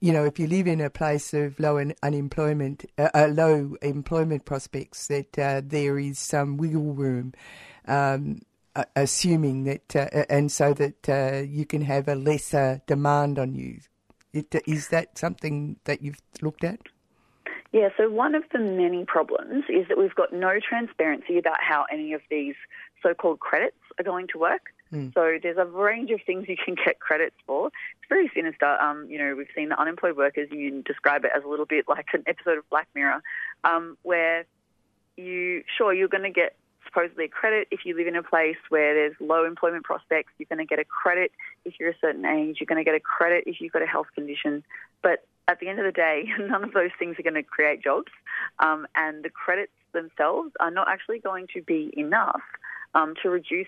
you 0.00 0.12
know 0.12 0.24
if 0.24 0.38
you 0.38 0.46
live 0.46 0.66
in 0.66 0.80
a 0.80 0.90
place 0.90 1.34
of 1.34 1.58
low 1.58 1.78
un- 1.78 1.94
unemployment, 2.02 2.84
uh, 2.98 3.10
uh, 3.14 3.28
low 3.30 3.76
employment 3.82 4.44
prospects, 4.44 5.06
that 5.08 5.38
uh, 5.38 5.62
there 5.64 5.98
is 5.98 6.18
some 6.18 6.56
wiggle 6.56 6.94
room. 6.94 7.32
Um, 7.86 8.40
assuming 8.94 9.64
that, 9.64 9.96
uh, 9.96 10.24
and 10.28 10.52
so 10.52 10.72
that 10.74 11.08
uh, 11.08 11.42
you 11.44 11.66
can 11.66 11.82
have 11.82 12.06
a 12.06 12.14
lesser 12.14 12.80
demand 12.86 13.36
on 13.36 13.54
you. 13.54 13.80
It, 14.32 14.54
is 14.68 14.88
that 14.88 15.18
something 15.18 15.80
that 15.84 16.00
you've 16.00 16.20
looked 16.42 16.62
at? 16.62 16.78
Yeah, 17.72 17.88
so 17.98 18.08
one 18.08 18.34
of 18.34 18.44
the 18.52 18.58
many 18.58 19.04
problems 19.04 19.64
is 19.68 19.86
that 19.88 19.98
we've 19.98 20.14
got 20.14 20.32
no 20.32 20.58
transparency 20.66 21.38
about 21.38 21.58
how 21.60 21.84
any 21.92 22.14
of 22.14 22.22
these 22.30 22.54
so 23.02 23.14
called 23.14 23.40
credits 23.40 23.76
are 23.98 24.04
going 24.04 24.28
to 24.28 24.38
work. 24.38 24.72
Mm. 24.92 25.12
So 25.12 25.38
there's 25.42 25.58
a 25.58 25.66
range 25.66 26.10
of 26.10 26.20
things 26.24 26.46
you 26.48 26.56
can 26.62 26.74
get 26.74 27.00
credits 27.00 27.36
for. 27.46 27.68
It's 27.68 28.08
very 28.08 28.30
sinister. 28.34 28.66
Um, 28.66 29.06
you 29.08 29.18
know, 29.18 29.34
we've 29.36 29.48
seen 29.54 29.68
the 29.68 29.80
unemployed 29.80 30.16
workers, 30.16 30.48
you 30.50 30.82
describe 30.82 31.24
it 31.24 31.30
as 31.36 31.44
a 31.44 31.48
little 31.48 31.66
bit 31.66 31.86
like 31.88 32.06
an 32.14 32.24
episode 32.26 32.58
of 32.58 32.68
Black 32.70 32.88
Mirror, 32.94 33.22
um, 33.64 33.98
where 34.02 34.46
you, 35.16 35.62
sure, 35.76 35.92
you're 35.92 36.08
going 36.08 36.22
to 36.22 36.30
get 36.30 36.54
supposedly 36.86 37.26
a 37.26 37.28
credit 37.28 37.68
if 37.70 37.80
you 37.84 37.94
live 37.94 38.06
in 38.06 38.16
a 38.16 38.22
place 38.22 38.56
where 38.70 38.94
there's 38.94 39.14
low 39.20 39.44
employment 39.44 39.84
prospects. 39.84 40.32
You're 40.38 40.46
going 40.48 40.64
to 40.64 40.64
get 40.64 40.78
a 40.78 40.84
credit 40.84 41.32
if 41.64 41.74
you're 41.78 41.90
a 41.90 41.98
certain 42.00 42.24
age. 42.24 42.56
You're 42.60 42.66
going 42.66 42.82
to 42.82 42.84
get 42.84 42.94
a 42.94 43.00
credit 43.00 43.44
if 43.46 43.60
you've 43.60 43.72
got 43.72 43.82
a 43.82 43.86
health 43.86 44.06
condition. 44.14 44.64
But 45.02 45.24
at 45.48 45.60
the 45.60 45.68
end 45.68 45.80
of 45.80 45.84
the 45.84 45.92
day, 45.92 46.30
none 46.40 46.64
of 46.64 46.72
those 46.72 46.90
things 46.98 47.16
are 47.18 47.22
going 47.22 47.34
to 47.34 47.42
create 47.42 47.82
jobs. 47.82 48.12
Um, 48.58 48.86
and 48.94 49.22
the 49.22 49.30
credits 49.30 49.72
themselves 49.92 50.52
are 50.60 50.70
not 50.70 50.88
actually 50.88 51.18
going 51.18 51.46
to 51.54 51.62
be 51.62 51.92
enough 51.96 52.42
um, 52.94 53.14
to 53.22 53.30
reduce 53.30 53.66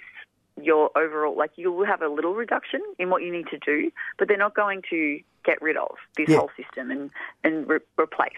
your 0.61 0.91
overall, 0.97 1.37
like 1.37 1.53
you 1.57 1.73
will 1.73 1.87
have 1.87 2.03
a 2.03 2.09
little 2.09 2.35
reduction 2.35 2.81
in 2.99 3.09
what 3.11 3.23
you 3.23 3.33
need 3.33 3.47
to 3.49 3.59
do, 3.59 3.91
but 4.19 4.29
they're 4.29 4.37
not 4.37 4.55
going 4.55 4.83
to 4.91 5.21
get 5.45 5.61
rid 5.63 5.77
of 5.77 5.97
this 6.17 6.29
Yeah. 6.29 6.39
whole 6.39 6.51
system 6.57 6.91
and, 6.91 7.11
and 7.45 7.67
re- 7.69 7.79
replace 7.99 8.33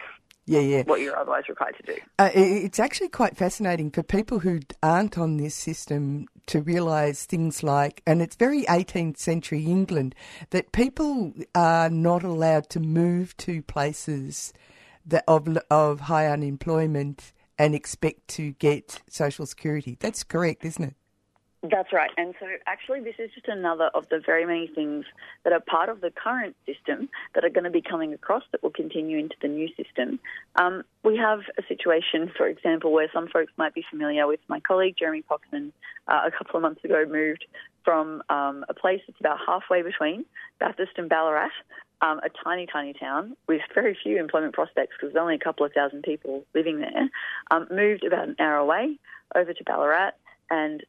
Yeah, 0.46 0.60
yeah. 0.60 0.82
what 0.84 1.00
you're 1.00 1.16
otherwise 1.18 1.48
required 1.48 1.76
to 1.84 1.94
do. 1.94 2.00
Uh, 2.18 2.30
it's 2.34 2.78
actually 2.78 3.08
quite 3.08 3.36
fascinating 3.36 3.90
for 3.90 4.02
people 4.04 4.40
who 4.40 4.60
aren't 4.82 5.18
on 5.18 5.36
this 5.36 5.54
system 5.54 6.26
to 6.46 6.60
realise 6.60 7.24
things 7.26 7.62
like, 7.64 8.02
and 8.06 8.22
it's 8.22 8.36
very 8.36 8.62
18th 8.64 9.16
century 9.18 9.64
England, 9.64 10.14
that 10.50 10.70
people 10.70 11.32
are 11.56 11.90
not 11.90 12.22
allowed 12.22 12.68
to 12.70 12.78
move 12.80 13.36
to 13.38 13.62
places 13.62 14.52
that 15.04 15.24
of 15.26 15.48
of 15.70 16.00
high 16.02 16.28
unemployment 16.28 17.32
and 17.58 17.74
expect 17.74 18.28
to 18.28 18.52
get 18.52 19.02
social 19.08 19.46
security. 19.46 19.96
That's 20.00 20.24
correct, 20.24 20.64
isn't 20.64 20.84
it? 20.84 20.94
That's 21.70 21.92
right. 21.92 22.10
And 22.16 22.34
so 22.40 22.46
actually 22.66 23.00
this 23.00 23.14
is 23.20 23.30
just 23.34 23.46
another 23.46 23.88
of 23.94 24.08
the 24.08 24.18
very 24.18 24.44
many 24.44 24.66
things 24.66 25.04
that 25.44 25.52
are 25.52 25.60
part 25.60 25.88
of 25.88 26.00
the 26.00 26.10
current 26.10 26.56
system 26.66 27.08
that 27.36 27.44
are 27.44 27.50
going 27.50 27.64
to 27.64 27.70
be 27.70 27.80
coming 27.80 28.12
across 28.12 28.42
that 28.50 28.64
will 28.64 28.72
continue 28.72 29.16
into 29.16 29.36
the 29.40 29.46
new 29.46 29.68
system. 29.76 30.18
Um, 30.56 30.82
we 31.04 31.16
have 31.18 31.42
a 31.56 31.62
situation, 31.68 32.32
for 32.36 32.48
example, 32.48 32.90
where 32.90 33.08
some 33.12 33.28
folks 33.28 33.52
might 33.56 33.74
be 33.74 33.84
familiar 33.88 34.26
with 34.26 34.40
my 34.48 34.58
colleague 34.58 34.96
Jeremy 34.98 35.22
Poxon 35.22 35.70
uh, 36.08 36.22
a 36.26 36.32
couple 36.32 36.56
of 36.56 36.62
months 36.62 36.82
ago 36.84 37.04
moved 37.08 37.46
from 37.84 38.24
um, 38.28 38.64
a 38.68 38.74
place 38.74 39.00
that's 39.06 39.20
about 39.20 39.38
halfway 39.46 39.82
between 39.82 40.24
Bathurst 40.58 40.92
and 40.96 41.08
Ballarat, 41.08 41.50
um, 42.02 42.18
a 42.18 42.28
tiny, 42.44 42.66
tiny 42.66 42.92
town 42.92 43.36
with 43.48 43.60
very 43.74 43.96
few 44.02 44.18
employment 44.18 44.52
prospects 44.52 44.94
because 44.98 45.14
there's 45.14 45.22
only 45.22 45.36
a 45.36 45.38
couple 45.38 45.64
of 45.64 45.72
thousand 45.72 46.02
people 46.02 46.44
living 46.54 46.80
there, 46.80 47.08
um, 47.50 47.66
moved 47.70 48.04
about 48.04 48.28
an 48.28 48.36
hour 48.38 48.56
away 48.56 48.98
over 49.34 49.54
to 49.54 49.64
Ballarat 49.64 50.10
and 50.50 50.82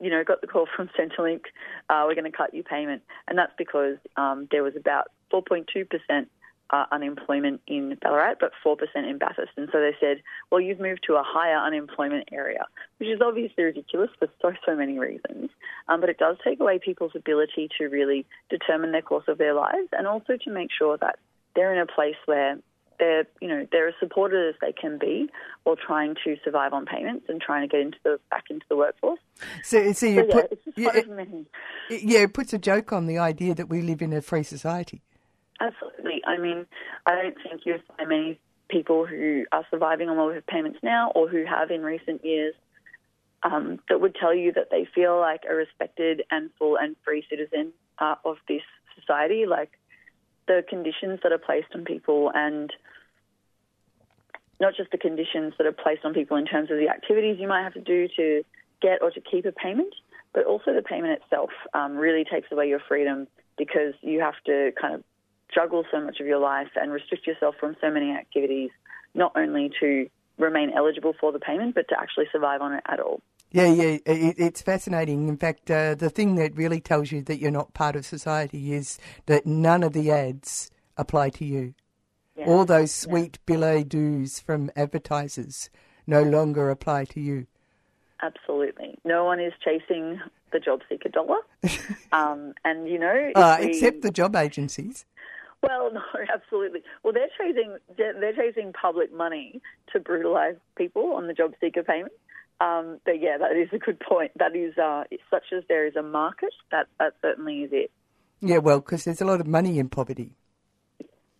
you 0.00 0.10
know, 0.10 0.24
got 0.24 0.40
the 0.40 0.48
call 0.48 0.66
from 0.74 0.90
Centrelink, 0.98 1.42
uh, 1.88 2.04
we're 2.06 2.14
going 2.14 2.30
to 2.30 2.36
cut 2.36 2.52
your 2.52 2.64
payment. 2.64 3.02
And 3.28 3.38
that's 3.38 3.52
because 3.56 3.96
um, 4.16 4.48
there 4.50 4.64
was 4.64 4.74
about 4.76 5.06
4.2% 5.32 6.26
uh, 6.72 6.86
unemployment 6.90 7.60
in 7.66 7.96
Ballarat, 8.00 8.36
but 8.40 8.52
4% 8.64 8.76
in 8.96 9.18
Bathurst. 9.18 9.52
And 9.56 9.68
so 9.70 9.80
they 9.80 9.94
said, 10.00 10.22
well, 10.50 10.60
you've 10.60 10.80
moved 10.80 11.04
to 11.06 11.14
a 11.14 11.22
higher 11.24 11.58
unemployment 11.58 12.28
area, 12.32 12.64
which 12.98 13.08
is 13.08 13.20
obviously 13.20 13.64
ridiculous 13.64 14.10
for 14.18 14.28
so, 14.40 14.52
so 14.64 14.74
many 14.74 14.98
reasons. 14.98 15.50
Um, 15.88 16.00
but 16.00 16.08
it 16.08 16.18
does 16.18 16.36
take 16.42 16.60
away 16.60 16.78
people's 16.78 17.12
ability 17.14 17.68
to 17.78 17.86
really 17.88 18.24
determine 18.48 18.92
their 18.92 19.02
course 19.02 19.24
of 19.28 19.38
their 19.38 19.54
lives 19.54 19.88
and 19.92 20.06
also 20.06 20.36
to 20.44 20.50
make 20.50 20.70
sure 20.76 20.96
that 20.98 21.18
they're 21.54 21.72
in 21.74 21.78
a 21.80 21.86
place 21.86 22.16
where 22.24 22.56
they're, 22.98 23.26
you 23.40 23.48
know, 23.48 23.66
they're 23.72 23.88
as 23.88 23.94
supported 24.00 24.48
as 24.48 24.54
they 24.60 24.72
can 24.72 24.96
be 24.98 25.28
while 25.64 25.76
trying 25.76 26.14
to 26.24 26.36
survive 26.44 26.72
on 26.72 26.86
payments 26.86 27.26
and 27.28 27.40
trying 27.40 27.62
to 27.62 27.68
get 27.68 27.80
into 27.80 27.98
the 28.04 28.20
back 28.30 28.44
into 28.48 28.64
the 28.68 28.76
workforce. 28.76 29.18
So, 29.62 29.92
so 29.92 30.06
you 30.06 30.20
So, 30.20 30.26
yeah, 30.26 30.32
put, 30.32 30.52
it's 30.52 30.64
just 30.64 30.78
yeah, 30.78 30.86
one 30.86 30.96
of 30.98 31.08
many. 31.08 31.46
yeah, 31.90 32.20
it 32.20 32.32
puts 32.32 32.52
a 32.52 32.58
joke 32.58 32.92
on 32.92 33.06
the 33.06 33.18
idea 33.18 33.54
that 33.56 33.68
we 33.68 33.82
live 33.82 34.02
in 34.02 34.12
a 34.12 34.22
free 34.22 34.44
society. 34.44 35.02
Absolutely. 35.60 36.11
I 36.26 36.38
mean, 36.38 36.66
I 37.06 37.14
don't 37.14 37.36
think 37.42 37.62
you 37.64 37.78
find 37.96 38.08
many 38.08 38.40
people 38.68 39.06
who 39.06 39.44
are 39.52 39.66
surviving 39.70 40.08
on 40.08 40.16
welfare 40.16 40.42
payments 40.42 40.78
now 40.82 41.12
or 41.14 41.28
who 41.28 41.44
have 41.44 41.70
in 41.70 41.82
recent 41.82 42.24
years 42.24 42.54
um, 43.42 43.80
that 43.88 44.00
would 44.00 44.14
tell 44.14 44.34
you 44.34 44.52
that 44.52 44.70
they 44.70 44.86
feel 44.94 45.18
like 45.18 45.42
a 45.48 45.54
respected 45.54 46.22
and 46.30 46.50
full 46.58 46.76
and 46.76 46.96
free 47.04 47.24
citizen 47.28 47.72
uh, 47.98 48.14
of 48.24 48.36
this 48.48 48.62
society. 48.98 49.46
Like 49.46 49.72
the 50.46 50.64
conditions 50.68 51.20
that 51.22 51.32
are 51.32 51.38
placed 51.38 51.68
on 51.74 51.84
people 51.84 52.30
and 52.34 52.72
not 54.60 54.74
just 54.76 54.90
the 54.92 54.98
conditions 54.98 55.54
that 55.58 55.66
are 55.66 55.72
placed 55.72 56.04
on 56.04 56.14
people 56.14 56.36
in 56.36 56.46
terms 56.46 56.70
of 56.70 56.78
the 56.78 56.88
activities 56.88 57.36
you 57.40 57.48
might 57.48 57.62
have 57.64 57.74
to 57.74 57.80
do 57.80 58.08
to 58.16 58.42
get 58.80 59.02
or 59.02 59.10
to 59.10 59.20
keep 59.20 59.44
a 59.44 59.52
payment, 59.52 59.94
but 60.32 60.44
also 60.44 60.72
the 60.72 60.82
payment 60.82 61.20
itself 61.20 61.50
um, 61.74 61.96
really 61.96 62.24
takes 62.24 62.50
away 62.52 62.68
your 62.68 62.80
freedom 62.88 63.26
because 63.58 63.94
you 64.02 64.20
have 64.20 64.34
to 64.46 64.72
kind 64.80 64.94
of 64.94 65.04
juggle 65.54 65.84
so 65.90 66.00
much 66.00 66.20
of 66.20 66.26
your 66.26 66.38
life 66.38 66.68
and 66.76 66.92
restrict 66.92 67.26
yourself 67.26 67.54
from 67.58 67.76
so 67.80 67.90
many 67.90 68.10
activities, 68.10 68.70
not 69.14 69.32
only 69.36 69.70
to 69.80 70.08
remain 70.38 70.72
eligible 70.76 71.14
for 71.18 71.32
the 71.32 71.38
payment, 71.38 71.74
but 71.74 71.88
to 71.88 71.98
actually 71.98 72.26
survive 72.32 72.60
on 72.60 72.72
it 72.72 72.82
at 72.88 73.00
all. 73.00 73.20
Yeah, 73.50 73.66
yeah, 73.66 73.98
it, 74.06 74.34
it's 74.38 74.62
fascinating. 74.62 75.28
In 75.28 75.36
fact, 75.36 75.70
uh, 75.70 75.94
the 75.94 76.08
thing 76.08 76.36
that 76.36 76.56
really 76.56 76.80
tells 76.80 77.12
you 77.12 77.20
that 77.24 77.38
you're 77.38 77.50
not 77.50 77.74
part 77.74 77.96
of 77.96 78.06
society 78.06 78.72
is 78.72 78.98
that 79.26 79.44
none 79.46 79.82
of 79.82 79.92
the 79.92 80.10
ads 80.10 80.70
apply 80.96 81.28
to 81.30 81.44
you. 81.44 81.74
Yeah. 82.34 82.46
All 82.46 82.64
those 82.64 82.92
sweet 82.92 83.38
billet 83.44 83.90
doux 83.90 84.26
from 84.40 84.70
advertisers 84.74 85.68
no 86.06 86.22
longer 86.22 86.70
apply 86.70 87.04
to 87.06 87.20
you. 87.20 87.46
Absolutely. 88.22 88.98
No 89.04 89.24
one 89.24 89.38
is 89.40 89.52
chasing 89.62 90.18
the 90.52 90.58
job 90.60 90.80
seeker 90.88 91.08
dollar. 91.08 91.38
um, 92.12 92.54
and, 92.64 92.88
you 92.88 92.98
know, 92.98 93.32
Uh, 93.34 93.58
we- 93.60 93.66
except 93.66 94.00
the 94.02 94.10
job 94.10 94.34
agencies. 94.34 95.04
Well, 95.62 95.90
no, 95.94 96.02
absolutely. 96.32 96.82
Well, 97.02 97.12
they're 97.12 97.28
chasing 97.38 97.76
they're 97.96 98.34
chasing 98.34 98.72
public 98.72 99.14
money 99.14 99.60
to 99.92 100.00
brutalise 100.00 100.56
people 100.76 101.12
on 101.14 101.26
the 101.26 101.34
job 101.34 101.52
seeker 101.60 101.82
payment. 101.82 102.12
Um, 102.60 103.00
but 103.04 103.20
yeah, 103.20 103.38
that 103.38 103.56
is 103.56 103.68
a 103.72 103.78
good 103.78 103.98
point. 103.98 104.32
That 104.36 104.54
is 104.54 104.76
uh, 104.78 105.04
such 105.30 105.44
as 105.56 105.64
there 105.68 105.86
is 105.86 105.96
a 105.96 106.02
market. 106.02 106.52
That 106.70 106.86
that 106.98 107.14
certainly 107.22 107.62
is 107.62 107.70
it. 107.72 107.90
Yeah, 108.40 108.58
well, 108.58 108.80
because 108.80 109.04
there's 109.04 109.20
a 109.20 109.24
lot 109.24 109.40
of 109.40 109.46
money 109.46 109.78
in 109.78 109.88
poverty. 109.88 110.36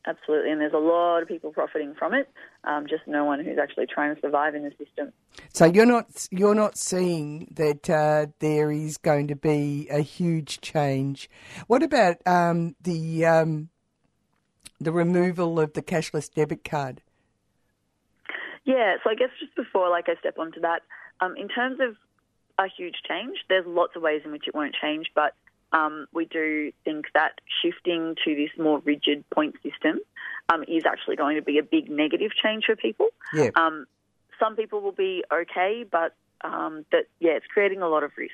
Absolutely, 0.05 0.51
and 0.51 0.61
there's 0.61 0.73
a 0.73 0.79
lot 0.79 1.23
of 1.23 1.29
people 1.29 1.53
profiting 1.53 1.95
from 1.97 2.13
it. 2.13 2.29
Um, 2.65 2.87
just 2.89 3.07
no 3.07 3.25
one 3.25 3.45
who's 3.45 3.59
actually 3.61 3.87
trying 3.87 4.15
to 4.15 4.21
survive 4.21 4.57
in 4.57 4.65
the 4.65 4.71
system. 4.71 5.13
So 5.53 5.65
you're 5.65 5.87
not 5.87 6.27
you're 6.33 6.57
not 6.57 6.77
seeing 6.77 7.47
that 7.53 7.89
uh, 7.89 8.27
there 8.41 8.73
is 8.73 8.99
going 8.99 9.29
to 9.29 9.37
be 9.37 9.89
a 9.91 10.01
huge 10.01 10.61
change. 10.61 11.31
What 11.69 11.85
about 11.85 12.17
um, 12.27 12.75
the 12.81 13.27
um, 13.27 13.69
the 14.83 14.93
removal 14.93 15.59
of 15.61 15.73
the 15.73 15.83
cashless 15.83 16.33
debit 16.33 16.65
card? 16.65 17.03
Yeah, 18.65 18.97
so 19.03 19.11
I 19.11 19.15
guess 19.15 19.31
just 19.41 19.55
before 19.57 19.91
like 19.91 20.09
I 20.09 20.15
step 20.17 20.39
onto 20.39 20.61
that, 20.61 20.83
um, 21.21 21.37
in 21.37 21.49
terms 21.49 21.79
of 21.81 21.97
a 22.59 22.69
huge 22.69 22.97
change, 23.09 23.39
there's 23.49 23.67
lots 23.67 23.97
of 23.97 24.03
ways 24.03 24.23
in 24.25 24.33
which 24.33 24.47
it 24.47 24.55
won't 24.55 24.75
change, 24.81 25.11
but 25.15 25.35
um, 25.73 26.07
we 26.13 26.27
do 26.27 26.73
think 26.85 27.07
that 27.15 27.41
shifting 27.63 28.15
to 28.25 28.35
this 28.35 28.51
more 28.59 28.79
rigid 28.81 29.29
point 29.31 29.55
system 29.63 30.01
um, 30.49 30.63
is 30.69 30.85
actually 30.87 31.17
going 31.17 31.37
to 31.37 31.43
be 31.43 31.59
a 31.59 31.63
big 31.63 31.91
negative 31.91 32.31
change 32.41 32.65
for 32.67 32.77
people. 32.77 33.09
Yeah. 33.33 33.51
Um, 33.57 33.87
some 34.39 34.57
people 34.57 34.81
will 34.81 34.93
be 34.93 35.25
okay, 35.33 35.85
but 35.91 36.15
um, 36.43 36.85
that 36.93 37.07
yeah, 37.21 37.33
it's 37.33 37.47
creating 37.47 37.83
a 37.83 37.89
lot 37.89 38.03
of 38.03 38.13
risk. 38.17 38.33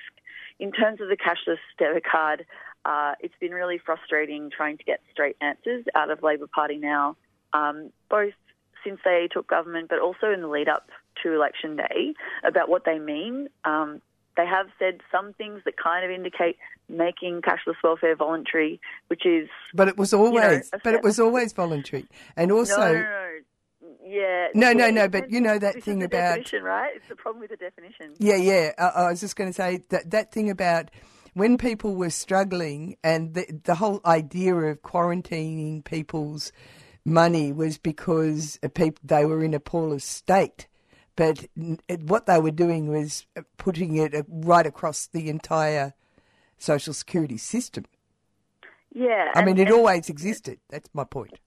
In 0.59 0.73
terms 0.73 1.01
of 1.01 1.09
the 1.09 1.17
cashless 1.17 1.59
debit 1.79 2.05
card, 2.05 2.45
uh, 2.85 3.15
it's 3.21 3.35
been 3.41 3.53
really 3.53 3.79
frustrating 3.79 4.51
trying 4.55 4.79
to 4.79 4.85
get 4.85 5.01
straight 5.11 5.37
answers 5.41 5.85
out 5.95 6.11
of 6.11 6.23
Labor 6.23 6.47
Party 6.47 6.77
now, 6.77 7.17
um, 7.53 7.91
both 8.11 8.35
since 8.85 9.01
they 9.05 9.29
took 9.31 9.47
government, 9.49 9.89
but 9.89 9.99
also 9.99 10.33
in 10.33 10.41
the 10.41 10.49
lead 10.49 10.69
up 10.69 10.89
to 11.23 11.33
election 11.33 11.77
day 11.77 12.15
about 12.45 12.69
what 12.69 12.85
they 12.85 12.99
mean. 12.99 13.49
Um, 13.65 14.01
they 14.37 14.47
have 14.47 14.67
said 14.79 15.01
some 15.11 15.33
things 15.33 15.63
that 15.65 15.77
kind 15.77 16.05
of 16.05 16.13
indicate 16.13 16.57
making 16.89 17.43
cashless 17.43 17.75
welfare 17.83 18.15
voluntary, 18.15 18.81
which 19.09 19.27
is 19.27 19.49
But 19.75 19.89
it 19.89 19.97
was 19.97 20.15
always, 20.15 20.71
a 20.73 20.79
but 20.83 20.95
it 20.95 21.03
was 21.03 21.19
always 21.19 21.53
voluntary, 21.53 22.07
and 22.37 22.53
also 22.53 22.77
no, 22.77 22.93
no, 22.93 23.01
no. 23.01 23.29
Yeah. 24.05 24.49
No, 24.55 24.73
no, 24.73 24.91
no, 24.91 25.09
but 25.09 25.31
you 25.31 25.41
know 25.41 25.59
that 25.59 25.75
this 25.75 25.85
thing 25.85 25.99
the 25.99 26.07
about- 26.07 26.37
definition, 26.37 26.63
right? 26.63 26.93
It's 26.97 27.09
the 27.09 27.17
problem 27.17 27.41
with 27.41 27.51
the 27.51 27.57
definition. 27.57 28.15
Yeah, 28.19 28.37
yeah. 28.37 28.73
I, 28.79 29.03
I 29.03 29.11
was 29.11 29.21
just 29.21 29.37
going 29.37 29.51
to 29.51 29.55
say 29.55 29.83
that 29.91 30.11
that 30.13 30.33
thing 30.33 30.51
about 30.51 30.91
when 31.39 31.57
people 31.59 31.95
were 31.95 32.11
struggling 32.11 32.97
and 33.05 33.35
the, 33.35 33.47
the 33.65 33.77
whole 33.77 34.01
idea 34.05 34.55
of 34.55 34.83
quarantining 34.83 35.85
people's 35.85 36.53
money 37.05 37.53
was 37.53 37.79
because 37.79 38.59
people, 38.75 39.01
they 39.05 39.25
were 39.25 39.43
in 39.43 39.55
a 39.55 39.61
poorest 39.61 40.09
state. 40.09 40.67
But 41.17 41.47
it- 41.89 42.03
what 42.03 42.27
they 42.27 42.39
were 42.41 42.51
doing 42.51 42.89
was 42.89 43.27
putting 43.57 43.97
it 43.97 44.15
uh, 44.15 44.23
right 44.29 44.67
across 44.67 45.07
the 45.07 45.29
entire 45.29 45.95
social 46.59 46.93
security 46.95 47.39
system. 47.39 47.85
Yeah. 48.93 49.31
I 49.35 49.41
and- 49.41 49.47
mean, 49.47 49.59
it 49.59 49.71
always 49.71 50.09
existed. 50.09 50.59
That's 50.71 50.91
my 50.93 51.05
point. 51.05 51.39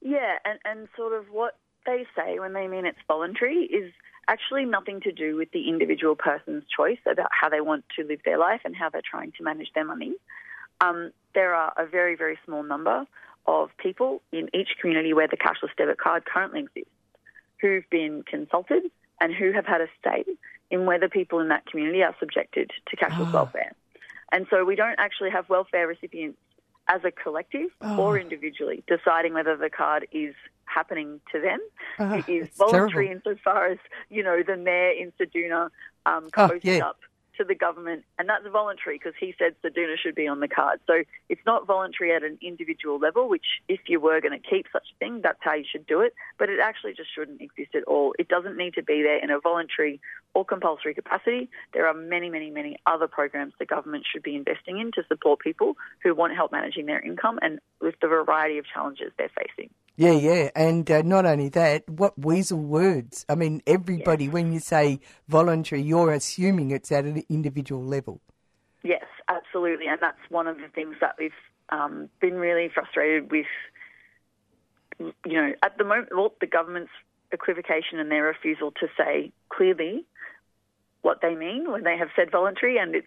Yeah, 0.00 0.36
and, 0.44 0.58
and 0.64 0.88
sort 0.96 1.12
of 1.12 1.26
what 1.32 1.58
they 1.86 2.06
say 2.16 2.38
when 2.38 2.52
they 2.52 2.68
mean 2.68 2.84
it's 2.86 2.98
voluntary 3.08 3.64
is 3.64 3.92
actually 4.28 4.64
nothing 4.64 5.00
to 5.02 5.12
do 5.12 5.36
with 5.36 5.50
the 5.52 5.68
individual 5.68 6.14
person's 6.14 6.64
choice 6.74 6.98
about 7.10 7.28
how 7.30 7.48
they 7.48 7.60
want 7.60 7.84
to 7.98 8.06
live 8.06 8.20
their 8.24 8.38
life 8.38 8.60
and 8.64 8.74
how 8.74 8.88
they're 8.90 9.02
trying 9.08 9.32
to 9.32 9.42
manage 9.42 9.68
their 9.74 9.84
money. 9.84 10.14
Um, 10.80 11.12
there 11.34 11.54
are 11.54 11.72
a 11.76 11.86
very, 11.86 12.16
very 12.16 12.38
small 12.44 12.62
number 12.62 13.06
of 13.46 13.70
people 13.78 14.22
in 14.32 14.48
each 14.54 14.68
community 14.80 15.12
where 15.12 15.28
the 15.28 15.36
cashless 15.36 15.74
debit 15.76 15.98
card 15.98 16.24
currently 16.24 16.60
exists 16.60 16.90
who've 17.60 17.88
been 17.90 18.22
consulted 18.26 18.82
and 19.20 19.34
who 19.34 19.52
have 19.52 19.66
had 19.66 19.80
a 19.80 19.86
say 20.04 20.24
in 20.70 20.86
whether 20.86 21.08
people 21.08 21.40
in 21.40 21.48
that 21.48 21.66
community 21.66 22.02
are 22.02 22.14
subjected 22.18 22.70
to 22.88 22.96
cashless 22.96 23.32
welfare. 23.32 23.72
And 24.32 24.46
so 24.50 24.64
we 24.64 24.74
don't 24.74 24.98
actually 24.98 25.30
have 25.30 25.48
welfare 25.48 25.86
recipients 25.86 26.38
as 26.88 27.02
a 27.04 27.10
collective 27.10 27.70
Oh. 27.80 27.98
or 28.02 28.18
individually 28.18 28.84
deciding 28.86 29.32
whether 29.34 29.56
the 29.56 29.70
card 29.70 30.06
is 30.12 30.34
happening 30.66 31.20
to 31.32 31.40
them. 31.40 31.58
Ah, 31.98 32.16
it 32.16 32.28
is 32.28 32.48
voluntary 32.56 33.06
terrible. 33.06 33.30
insofar 33.30 33.66
as, 33.68 33.78
you 34.10 34.22
know, 34.22 34.42
the 34.46 34.56
mayor 34.56 34.90
in 34.90 35.12
Ceduna 35.20 35.70
um, 36.06 36.28
Oh, 36.36 36.58
yeah. 36.62 36.86
up 36.86 36.98
to 37.38 37.44
the 37.44 37.54
government, 37.54 38.04
and 38.18 38.28
that's 38.28 38.44
voluntary 38.50 38.98
because 38.98 39.14
he 39.18 39.34
said 39.38 39.54
Ceduna 39.62 39.96
should 39.96 40.14
be 40.14 40.26
on 40.26 40.40
the 40.40 40.48
card. 40.48 40.80
So 40.86 41.02
it's 41.28 41.40
not 41.46 41.66
voluntary 41.66 42.14
at 42.14 42.22
an 42.22 42.38
individual 42.42 42.98
level, 42.98 43.28
which 43.28 43.46
if 43.68 43.80
you 43.86 44.00
were 44.00 44.20
going 44.20 44.38
to 44.40 44.48
keep 44.48 44.66
such 44.72 44.86
a 44.94 44.98
thing, 44.98 45.20
that's 45.22 45.38
how 45.40 45.54
you 45.54 45.64
should 45.70 45.86
do 45.86 46.00
it. 46.00 46.14
But 46.38 46.48
it 46.48 46.60
actually 46.60 46.94
just 46.94 47.14
shouldn't 47.14 47.40
exist 47.40 47.74
at 47.74 47.84
all. 47.84 48.14
It 48.18 48.28
doesn't 48.28 48.56
need 48.56 48.74
to 48.74 48.82
be 48.82 49.02
there 49.02 49.22
in 49.22 49.30
a 49.30 49.40
voluntary 49.40 50.00
or 50.34 50.44
compulsory 50.44 50.94
capacity. 50.94 51.48
There 51.72 51.86
are 51.86 51.94
many, 51.94 52.30
many, 52.30 52.50
many 52.50 52.78
other 52.86 53.06
programs 53.06 53.54
the 53.58 53.66
government 53.66 54.04
should 54.10 54.22
be 54.22 54.34
investing 54.34 54.78
in 54.78 54.90
to 54.92 55.04
support 55.08 55.40
people 55.40 55.76
who 56.02 56.14
want 56.14 56.34
help 56.34 56.52
managing 56.52 56.86
their 56.86 57.00
income 57.00 57.38
and 57.42 57.60
with 57.80 57.94
the 58.00 58.08
variety 58.08 58.58
of 58.58 58.64
challenges 58.66 59.12
they're 59.16 59.30
facing. 59.38 59.70
Yeah, 59.96 60.12
yeah, 60.12 60.50
and 60.56 60.90
uh, 60.90 61.02
not 61.02 61.24
only 61.24 61.48
that, 61.50 61.88
what 61.88 62.18
weasel 62.18 62.58
words? 62.58 63.24
I 63.28 63.36
mean, 63.36 63.62
everybody, 63.64 64.28
when 64.28 64.52
you 64.52 64.58
say 64.58 64.98
voluntary, 65.28 65.82
you're 65.82 66.12
assuming 66.12 66.72
it's 66.72 66.90
at 66.90 67.04
an 67.04 67.22
individual 67.28 67.84
level. 67.84 68.20
Yes, 68.82 69.04
absolutely, 69.28 69.86
and 69.86 69.98
that's 70.00 70.18
one 70.30 70.48
of 70.48 70.56
the 70.56 70.66
things 70.74 70.96
that 71.00 71.14
we've 71.16 71.30
um, 71.68 72.08
been 72.20 72.34
really 72.34 72.68
frustrated 72.74 73.30
with. 73.30 73.46
You 74.98 75.12
know, 75.24 75.52
at 75.62 75.78
the 75.78 75.84
moment, 75.84 76.08
well, 76.10 76.34
the 76.40 76.46
government's 76.48 76.92
equivocation 77.30 78.00
and 78.00 78.10
their 78.10 78.24
refusal 78.24 78.72
to 78.72 78.88
say 78.96 79.32
clearly 79.48 80.04
what 81.02 81.20
they 81.20 81.34
mean 81.34 81.70
when 81.70 81.84
they 81.84 81.96
have 81.96 82.08
said 82.16 82.32
voluntary, 82.32 82.78
and 82.78 82.96
it's 82.96 83.06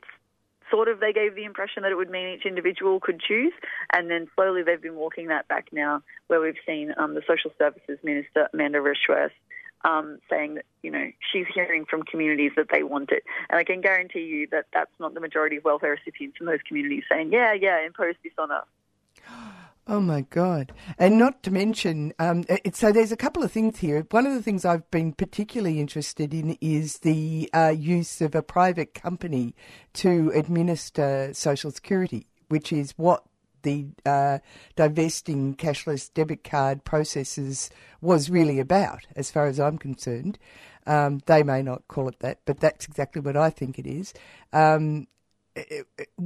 sort 0.71 0.87
of 0.87 0.99
they 0.99 1.13
gave 1.13 1.35
the 1.35 1.45
impression 1.45 1.83
that 1.83 1.91
it 1.91 1.95
would 1.95 2.09
mean 2.09 2.27
each 2.27 2.45
individual 2.45 2.99
could 2.99 3.19
choose, 3.19 3.53
and 3.93 4.09
then 4.09 4.27
slowly 4.35 4.63
they've 4.63 4.81
been 4.81 4.95
walking 4.95 5.27
that 5.27 5.47
back 5.47 5.67
now, 5.71 6.01
where 6.27 6.39
we've 6.39 6.55
seen 6.65 6.93
um, 6.97 7.13
the 7.13 7.21
social 7.27 7.51
services 7.57 7.99
minister 8.03 8.47
Amanda 8.53 8.79
Rishworth 8.79 9.31
um, 9.85 10.19
saying 10.29 10.55
that 10.55 10.65
you 10.81 10.91
know 10.91 11.11
she's 11.31 11.45
hearing 11.53 11.85
from 11.85 12.03
communities 12.03 12.51
that 12.55 12.67
they 12.71 12.83
want 12.83 13.11
it, 13.11 13.23
and 13.49 13.59
I 13.59 13.63
can 13.63 13.81
guarantee 13.81 14.21
you 14.21 14.47
that 14.51 14.65
that's 14.73 14.91
not 14.99 15.13
the 15.13 15.19
majority 15.19 15.57
of 15.57 15.63
welfare 15.63 15.91
recipients 15.91 16.37
in 16.39 16.45
those 16.45 16.61
communities 16.67 17.03
saying, 17.11 17.31
yeah, 17.31 17.53
yeah, 17.53 17.85
impose 17.85 18.15
this 18.23 18.33
on 18.37 18.51
us. 18.51 18.65
Oh 19.89 20.01
my 20.01 20.21
God! 20.21 20.73
And 20.99 21.17
not 21.17 21.43
to 21.43 21.51
mention, 21.51 22.11
um, 22.19 22.43
it, 22.49 22.75
so 22.75 22.91
there's 22.91 23.13
a 23.13 23.17
couple 23.17 23.41
of 23.41 23.53
things 23.53 23.79
here. 23.79 24.05
One 24.11 24.27
of 24.27 24.33
the 24.33 24.41
things 24.43 24.65
I've 24.65 24.89
been 24.91 25.13
particularly 25.13 25.79
interested 25.79 26.33
in 26.33 26.57
is 26.59 26.99
the 26.99 27.49
uh, 27.53 27.73
use 27.77 28.19
of 28.19 28.35
a 28.35 28.41
private 28.41 28.93
company 28.93 29.55
to 29.93 30.29
administer 30.35 31.33
Social 31.33 31.71
Security, 31.71 32.27
which 32.49 32.73
is 32.73 32.91
what 32.97 33.23
the 33.63 33.87
uh, 34.05 34.39
divesting 34.75 35.55
cashless 35.55 36.13
debit 36.13 36.43
card 36.43 36.83
processes 36.83 37.69
was 38.01 38.29
really 38.29 38.59
about, 38.59 39.07
as 39.15 39.31
far 39.31 39.45
as 39.45 39.57
I'm 39.57 39.77
concerned. 39.77 40.37
Um, 40.85 41.21
they 41.27 41.43
may 41.43 41.61
not 41.61 41.87
call 41.87 42.09
it 42.09 42.19
that, 42.19 42.39
but 42.45 42.59
that's 42.59 42.85
exactly 42.85 43.21
what 43.21 43.37
I 43.37 43.49
think 43.49 43.79
it 43.79 43.87
is. 43.87 44.13
Um, 44.51 45.07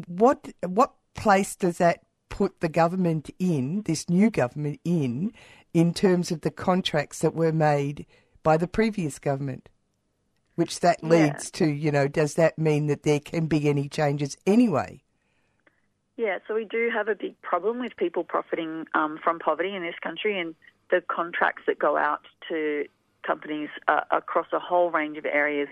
what 0.08 0.48
what 0.66 0.96
place 1.14 1.56
does 1.56 1.78
that 1.78 2.02
put 2.32 2.62
the 2.62 2.70
government 2.70 3.30
in, 3.38 3.84
this 3.84 4.10
new 4.10 4.32
government 4.32 4.80
in, 4.84 5.34
in 5.74 5.94
terms 5.94 6.32
of 6.32 6.42
the 6.42 6.50
contracts 6.50 7.20
that 7.20 7.36
were 7.36 7.52
made 7.52 8.08
by 8.42 8.58
the 8.58 8.68
previous 8.68 9.20
government? 9.20 9.70
Which 10.56 10.80
that 10.80 11.04
Yeah. 11.04 11.10
leads 11.10 11.52
to, 11.52 11.66
you 11.68 11.92
know, 11.92 12.08
does 12.08 12.34
that 12.36 12.58
mean 12.58 12.88
that 12.88 13.04
there 13.04 13.20
can 13.20 13.46
be 13.46 13.70
any 13.70 13.88
changes 13.88 14.38
anyway? 14.48 15.04
Yeah, 16.18 16.40
so 16.48 16.56
we 16.56 16.66
do 16.66 16.90
have 16.90 17.08
a 17.08 17.16
big 17.16 17.40
problem 17.42 17.80
with 17.80 17.96
people 17.98 18.24
profiting 18.24 18.86
um, 18.94 19.18
from 19.24 19.40
poverty 19.40 19.76
in 19.76 19.82
this 19.82 20.00
country, 20.02 20.40
and 20.40 20.56
the 20.90 21.02
contracts 21.02 21.64
that 21.68 21.80
go 21.80 21.98
out 21.98 22.26
to 22.50 22.86
companies 23.24 23.70
uh, 23.88 24.02
across 24.12 24.48
a 24.54 24.60
whole 24.60 24.92
range 24.92 25.18
of 25.18 25.26
areas. 25.26 25.70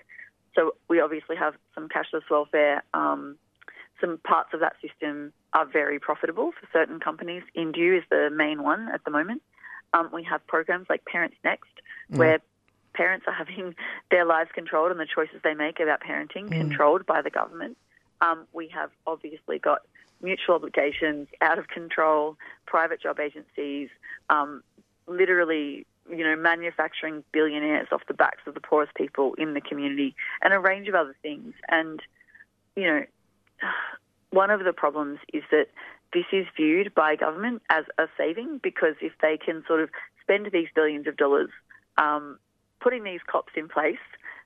So 0.56 0.76
we 0.88 1.00
obviously 1.02 1.36
have 1.36 1.56
some 1.76 1.88
cashless 1.88 2.24
welfare. 2.30 2.84
Um, 2.93 3.38
some 4.02 4.17
parts 4.24 4.54
of 4.54 4.62
that 4.62 4.76
system 4.82 5.34
are 5.54 5.66
very 5.66 6.00
profitable 6.00 6.52
for 6.52 6.68
certain 6.72 7.00
companies. 7.00 7.44
Indue 7.56 7.98
is 7.98 8.04
the 8.10 8.30
main 8.32 8.64
one 8.64 8.90
at 8.94 9.04
the 9.04 9.12
moment. 9.12 9.42
Um, 9.94 10.10
we 10.14 10.24
have 10.24 10.46
programs 10.48 10.88
like 10.90 11.06
Parents 11.06 11.36
Next, 11.44 11.70
Mm. 12.12 12.18
where 12.18 12.40
parents 12.94 13.26
are 13.28 13.34
having 13.34 13.76
their 14.12 14.26
lives 14.26 14.52
controlled 14.54 14.92
and 14.92 15.00
the 15.00 15.06
choices 15.06 15.42
they 15.44 15.54
make 15.54 15.80
about 15.80 16.02
parenting 16.02 16.50
Mm. 16.50 16.58
controlled 16.58 17.06
by 17.06 17.22
the 17.22 17.30
government. 17.30 17.78
Um, 18.22 18.48
we 18.54 18.68
have 18.70 18.92
obviously 19.08 19.60
got 19.60 19.82
mutual 20.22 20.56
obligations 20.56 21.28
out 21.42 21.58
of 21.58 21.68
control, 21.70 22.38
private 22.66 23.02
job 23.02 23.20
agencies, 23.20 23.90
um, 24.30 24.62
literally, 25.08 25.86
you 26.10 26.24
know, 26.24 26.36
manufacturing 26.36 27.24
billionaires 27.32 27.88
off 27.92 28.06
the 28.08 28.14
backs 28.14 28.42
of 28.46 28.54
the 28.54 28.60
poorest 28.60 28.94
people 28.96 29.34
in 29.36 29.54
the 29.54 29.62
community, 29.62 30.16
and 30.42 30.54
a 30.54 30.60
range 30.60 30.88
of 30.90 30.96
other 30.96 31.16
things. 31.22 31.54
And 31.70 32.02
you 32.76 32.84
know, 32.86 33.06
one 34.32 34.52
of 34.52 34.63
the 34.63 34.74
problems 34.74 35.20
is 35.34 35.44
that 35.52 35.68
this 36.13 36.26
is 36.32 36.46
viewed 36.56 36.94
by 36.94 37.15
government 37.15 37.62
as 37.70 37.86
a 37.98 38.06
saving 38.18 38.60
because 38.62 38.96
if 39.02 39.13
they 39.22 39.38
can 39.38 39.63
sort 39.68 39.82
of 39.82 39.89
spend 40.22 40.50
these 40.52 40.68
billions 40.74 41.08
of 41.08 41.18
dollars 41.18 41.50
um, 41.98 42.39
putting 42.80 43.04
these 43.04 43.20
cops 43.30 43.54
in 43.56 43.68
place, 43.68 43.98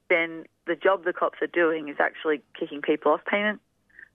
then 0.10 0.46
the 0.68 0.76
job 0.76 1.06
the 1.06 1.14
cops 1.14 1.40
are 1.42 1.48
doing 1.48 1.90
is 1.90 1.98
actually 2.00 2.42
kicking 2.58 2.82
people 2.82 3.12
off 3.12 3.22
payments, 3.26 3.64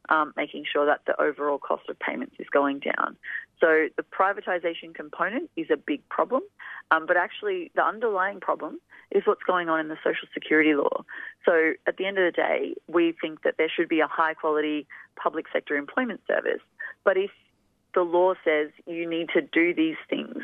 um, 0.09 0.33
making 0.37 0.64
sure 0.70 0.87
that 0.87 1.00
the 1.07 1.20
overall 1.20 1.59
cost 1.59 1.88
of 1.88 1.98
payments 1.98 2.37
is 2.38 2.46
going 2.50 2.81
down. 2.81 3.16
So 3.60 3.88
the 3.96 4.02
privatisation 4.02 4.94
component 4.94 5.50
is 5.56 5.66
a 5.72 5.76
big 5.76 6.06
problem, 6.08 6.42
um, 6.90 7.06
but 7.06 7.16
actually 7.16 7.70
the 7.74 7.82
underlying 7.82 8.40
problem 8.40 8.78
is 9.10 9.22
what's 9.26 9.42
going 9.42 9.68
on 9.68 9.80
in 9.80 9.88
the 9.88 9.96
social 10.04 10.28
security 10.34 10.74
law. 10.74 11.04
So 11.44 11.72
at 11.86 11.96
the 11.96 12.06
end 12.06 12.18
of 12.18 12.24
the 12.24 12.36
day, 12.36 12.74
we 12.86 13.14
think 13.20 13.42
that 13.42 13.54
there 13.58 13.70
should 13.74 13.88
be 13.88 14.00
a 14.00 14.06
high 14.06 14.34
quality 14.34 14.86
public 15.20 15.46
sector 15.52 15.76
employment 15.76 16.20
service. 16.26 16.60
But 17.04 17.16
if 17.16 17.30
the 17.94 18.02
law 18.02 18.34
says 18.44 18.70
you 18.86 19.08
need 19.08 19.28
to 19.34 19.40
do 19.40 19.74
these 19.74 19.96
things 20.08 20.42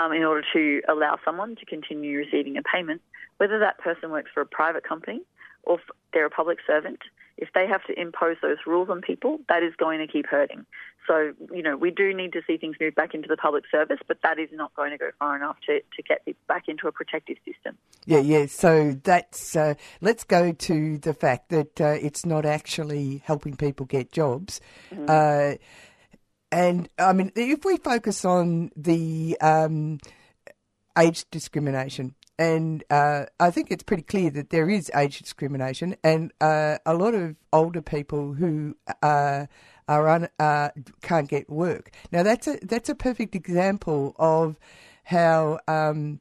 um, 0.00 0.12
in 0.12 0.24
order 0.24 0.42
to 0.54 0.82
allow 0.88 1.18
someone 1.24 1.56
to 1.56 1.66
continue 1.66 2.18
receiving 2.18 2.56
a 2.56 2.62
payment, 2.62 3.02
whether 3.36 3.58
that 3.58 3.78
person 3.78 4.10
works 4.10 4.30
for 4.32 4.40
a 4.40 4.46
private 4.46 4.82
company 4.82 5.20
or 5.62 5.78
they're 6.12 6.26
a 6.26 6.30
public 6.30 6.58
servant, 6.66 7.00
if 7.36 7.48
they 7.54 7.66
have 7.66 7.84
to 7.84 8.00
impose 8.00 8.36
those 8.42 8.58
rules 8.66 8.88
on 8.88 9.00
people, 9.00 9.38
that 9.48 9.62
is 9.62 9.74
going 9.76 9.98
to 9.98 10.06
keep 10.06 10.26
hurting. 10.26 10.64
So, 11.06 11.32
you 11.52 11.62
know, 11.62 11.76
we 11.76 11.90
do 11.90 12.12
need 12.14 12.32
to 12.32 12.40
see 12.46 12.56
things 12.56 12.76
move 12.80 12.94
back 12.94 13.14
into 13.14 13.28
the 13.28 13.36
public 13.36 13.64
service, 13.70 13.98
but 14.08 14.18
that 14.22 14.38
is 14.38 14.48
not 14.52 14.74
going 14.74 14.90
to 14.90 14.98
go 14.98 15.10
far 15.18 15.36
enough 15.36 15.56
to, 15.66 15.80
to 15.80 16.02
get 16.02 16.24
people 16.24 16.40
back 16.48 16.64
into 16.66 16.88
a 16.88 16.92
protective 16.92 17.36
system. 17.44 17.76
Yeah, 18.06 18.18
yeah. 18.18 18.46
So 18.46 18.98
that's 19.04 19.54
uh, 19.54 19.74
let's 20.00 20.24
go 20.24 20.52
to 20.52 20.98
the 20.98 21.14
fact 21.14 21.50
that 21.50 21.80
uh, 21.80 21.96
it's 22.00 22.26
not 22.26 22.44
actually 22.44 23.22
helping 23.24 23.56
people 23.56 23.86
get 23.86 24.10
jobs. 24.10 24.60
Uh, 25.06 25.54
and 26.50 26.88
I 26.98 27.12
mean, 27.12 27.32
if 27.36 27.64
we 27.64 27.76
focus 27.76 28.24
on 28.24 28.70
the 28.76 29.36
um, 29.40 29.98
age 30.98 31.24
discrimination, 31.30 32.14
and 32.38 32.84
uh, 32.90 33.26
I 33.40 33.50
think 33.50 33.70
it's 33.70 33.82
pretty 33.82 34.02
clear 34.02 34.30
that 34.30 34.50
there 34.50 34.68
is 34.68 34.90
age 34.94 35.18
discrimination, 35.20 35.96
and 36.04 36.32
uh, 36.40 36.78
a 36.84 36.94
lot 36.94 37.14
of 37.14 37.36
older 37.52 37.82
people 37.82 38.34
who 38.34 38.76
uh, 39.02 39.46
are 39.88 40.08
un, 40.08 40.28
uh, 40.38 40.70
can't 41.02 41.28
get 41.28 41.48
work. 41.48 41.92
Now 42.12 42.22
that's 42.22 42.46
a 42.46 42.58
that's 42.62 42.88
a 42.88 42.94
perfect 42.94 43.34
example 43.34 44.14
of 44.18 44.58
how. 45.04 45.60
Um, 45.66 46.20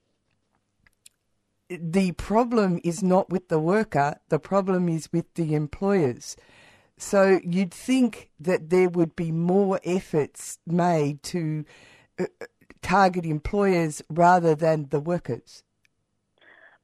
the 1.67 2.11
problem 2.11 2.79
is 2.83 3.01
not 3.01 3.31
with 3.31 3.47
the 3.47 3.59
worker, 3.59 4.19
the 4.29 4.37
problem 4.37 4.87
is 4.87 5.11
with 5.11 5.33
the 5.33 5.55
employers. 5.55 6.35
So 6.97 7.39
you'd 7.43 7.73
think 7.73 8.29
that 8.39 8.69
there 8.69 8.87
would 8.89 9.15
be 9.15 9.31
more 9.31 9.79
efforts 9.83 10.59
made 10.65 11.23
to 11.23 11.65
uh, 12.19 12.25
target 12.81 13.25
employers 13.25 14.01
rather 14.09 14.55
than 14.55 14.87
the 14.89 14.99
workers. 14.99 15.63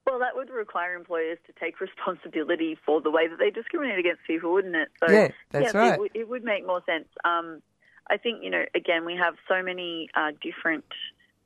Well, 0.05 0.19
that 0.19 0.35
would 0.35 0.49
require 0.49 0.95
employers 0.95 1.37
to 1.47 1.53
take 1.59 1.79
responsibility 1.87 2.77
for 2.85 3.01
the 3.01 3.11
way 3.11 3.27
that 3.27 3.39
they 3.39 3.49
discriminate 3.49 3.99
against 3.99 4.21
people, 4.25 4.51
wouldn't 4.53 4.75
it? 4.75 4.89
So, 4.99 5.11
Yeah, 5.11 5.27
that's 5.51 5.73
yeah, 5.73 5.79
right. 5.79 5.93
It, 5.93 5.99
would- 5.99 6.15
it 6.15 6.29
would 6.29 6.43
make 6.43 6.65
more 6.65 6.81
sense. 6.85 7.07
Um, 7.23 7.61
I 8.09 8.17
think, 8.17 8.43
you 8.43 8.49
know, 8.49 8.65
again, 8.75 9.05
we 9.05 9.15
have 9.15 9.35
so 9.47 9.61
many 9.63 10.09
uh, 10.15 10.31
different 10.41 10.85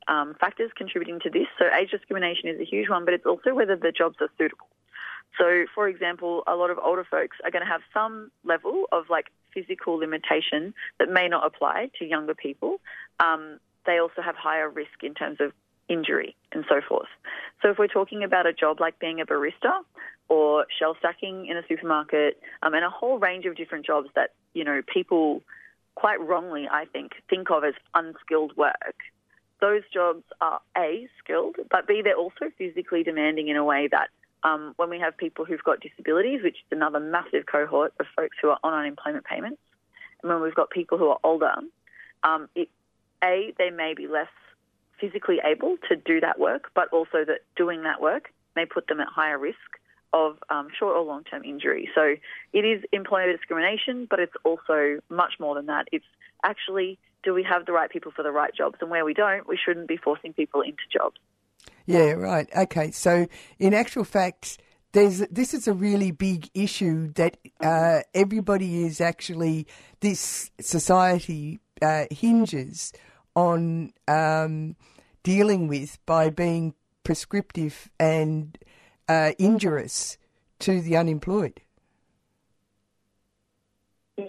um, 0.07 0.35
factors 0.39 0.71
contributing 0.75 1.19
to 1.21 1.29
this. 1.29 1.47
So, 1.59 1.65
age 1.73 1.91
discrimination 1.91 2.49
is 2.49 2.59
a 2.59 2.65
huge 2.65 2.89
one, 2.89 3.05
but 3.05 3.13
it's 3.13 3.25
also 3.25 3.53
whether 3.53 3.75
the 3.75 3.91
jobs 3.91 4.15
are 4.21 4.29
suitable. 4.37 4.67
So, 5.37 5.65
for 5.75 5.87
example, 5.87 6.43
a 6.47 6.55
lot 6.55 6.69
of 6.69 6.79
older 6.79 7.03
folks 7.03 7.37
are 7.43 7.51
going 7.51 7.63
to 7.65 7.69
have 7.69 7.81
some 7.93 8.31
level 8.45 8.85
of 8.91 9.05
like 9.09 9.27
physical 9.53 9.95
limitation 9.95 10.73
that 10.99 11.09
may 11.09 11.27
not 11.27 11.45
apply 11.45 11.89
to 11.99 12.05
younger 12.05 12.33
people. 12.33 12.79
Um, 13.19 13.59
they 13.85 13.97
also 13.99 14.21
have 14.23 14.35
higher 14.35 14.69
risk 14.69 15.03
in 15.03 15.13
terms 15.13 15.37
of 15.41 15.51
injury 15.87 16.35
and 16.51 16.65
so 16.69 16.81
forth. 16.87 17.07
So, 17.61 17.69
if 17.69 17.77
we're 17.77 17.87
talking 17.87 18.23
about 18.23 18.45
a 18.45 18.53
job 18.53 18.79
like 18.79 18.99
being 18.99 19.21
a 19.21 19.25
barista 19.25 19.71
or 20.27 20.65
shelf 20.79 20.97
stacking 20.99 21.47
in 21.47 21.57
a 21.57 21.61
supermarket, 21.67 22.39
um, 22.63 22.73
and 22.73 22.83
a 22.83 22.89
whole 22.89 23.19
range 23.19 23.45
of 23.45 23.55
different 23.55 23.85
jobs 23.85 24.09
that 24.15 24.31
you 24.53 24.63
know 24.63 24.81
people 24.91 25.41
quite 25.95 26.19
wrongly, 26.19 26.67
I 26.69 26.85
think, 26.85 27.13
think 27.29 27.49
of 27.49 27.63
as 27.63 27.73
unskilled 27.93 28.55
work. 28.57 28.95
Those 29.61 29.83
jobs 29.93 30.23
are 30.41 30.59
a 30.77 31.07
skilled, 31.23 31.55
but 31.71 31.87
b 31.87 32.01
they're 32.03 32.15
also 32.15 32.51
physically 32.57 33.03
demanding 33.03 33.47
in 33.47 33.55
a 33.55 33.63
way 33.63 33.87
that 33.91 34.09
um, 34.43 34.73
when 34.75 34.89
we 34.89 34.99
have 34.99 35.17
people 35.17 35.45
who've 35.45 35.63
got 35.63 35.79
disabilities, 35.79 36.41
which 36.43 36.57
is 36.57 36.71
another 36.71 36.99
massive 36.99 37.45
cohort 37.45 37.93
of 37.99 38.05
folks 38.15 38.37
who 38.41 38.49
are 38.49 38.59
on 38.63 38.73
unemployment 38.73 39.25
payments, 39.25 39.61
and 40.21 40.31
when 40.31 40.41
we've 40.41 40.53
got 40.53 40.69
people 40.69 40.97
who 40.97 41.07
are 41.07 41.19
older, 41.23 41.53
um, 42.23 42.49
it, 42.53 42.69
a 43.23 43.53
they 43.57 43.69
may 43.69 43.93
be 43.93 44.07
less 44.07 44.27
physically 44.99 45.37
able 45.43 45.77
to 45.89 45.95
do 45.95 46.19
that 46.21 46.39
work, 46.39 46.71
but 46.73 46.89
also 46.91 47.25
that 47.25 47.39
doing 47.55 47.83
that 47.83 48.01
work 48.01 48.29
may 48.55 48.65
put 48.65 48.87
them 48.87 48.99
at 48.99 49.07
higher 49.07 49.37
risk 49.37 49.57
of 50.13 50.37
um, 50.49 50.67
short 50.77 50.95
or 50.95 51.03
long 51.03 51.23
term 51.23 51.43
injury. 51.43 51.89
So 51.93 52.15
it 52.53 52.65
is 52.65 52.83
employment 52.93 53.37
discrimination, 53.37 54.07
but 54.09 54.19
it's 54.19 54.33
also 54.43 54.99
much 55.09 55.33
more 55.39 55.55
than 55.55 55.65
that. 55.65 55.87
It's 55.91 56.05
actually 56.43 56.97
do 57.25 57.33
we 57.33 57.43
have 57.43 57.65
the 57.65 57.73
right 57.73 57.89
people 57.89 58.11
for 58.15 58.23
the 58.23 58.31
right 58.31 58.53
jobs? 58.55 58.77
And 58.79 58.89
where 58.89 59.03
we 59.03 59.13
don't, 59.13 59.47
we 59.47 59.57
shouldn't 59.57 59.87
be 59.87 59.97
forcing 59.97 60.31
people 60.31 60.61
into 60.61 60.83
jobs. 60.93 61.17
Yeah, 61.85 62.11
right. 62.11 62.47
Okay, 62.55 62.91
so 62.91 63.27
in 63.59 63.73
actual 63.73 64.03
fact, 64.03 64.59
there's 64.93 65.19
this 65.29 65.53
is 65.53 65.67
a 65.67 65.73
really 65.73 66.11
big 66.11 66.49
issue 66.53 67.11
that 67.13 67.37
uh, 67.61 68.01
everybody 68.13 68.85
is 68.85 69.01
actually 69.01 69.67
this 69.99 70.51
society 70.61 71.59
uh, 71.81 72.05
hinges 72.11 72.93
on 73.35 73.93
um, 74.07 74.75
dealing 75.23 75.67
with 75.67 75.97
by 76.05 76.29
being 76.29 76.73
prescriptive 77.03 77.89
and 77.99 78.57
uh, 79.07 79.31
injurious 79.37 80.17
to 80.59 80.81
the 80.81 80.97
unemployed. 80.97 81.61
Yeah. 84.17 84.25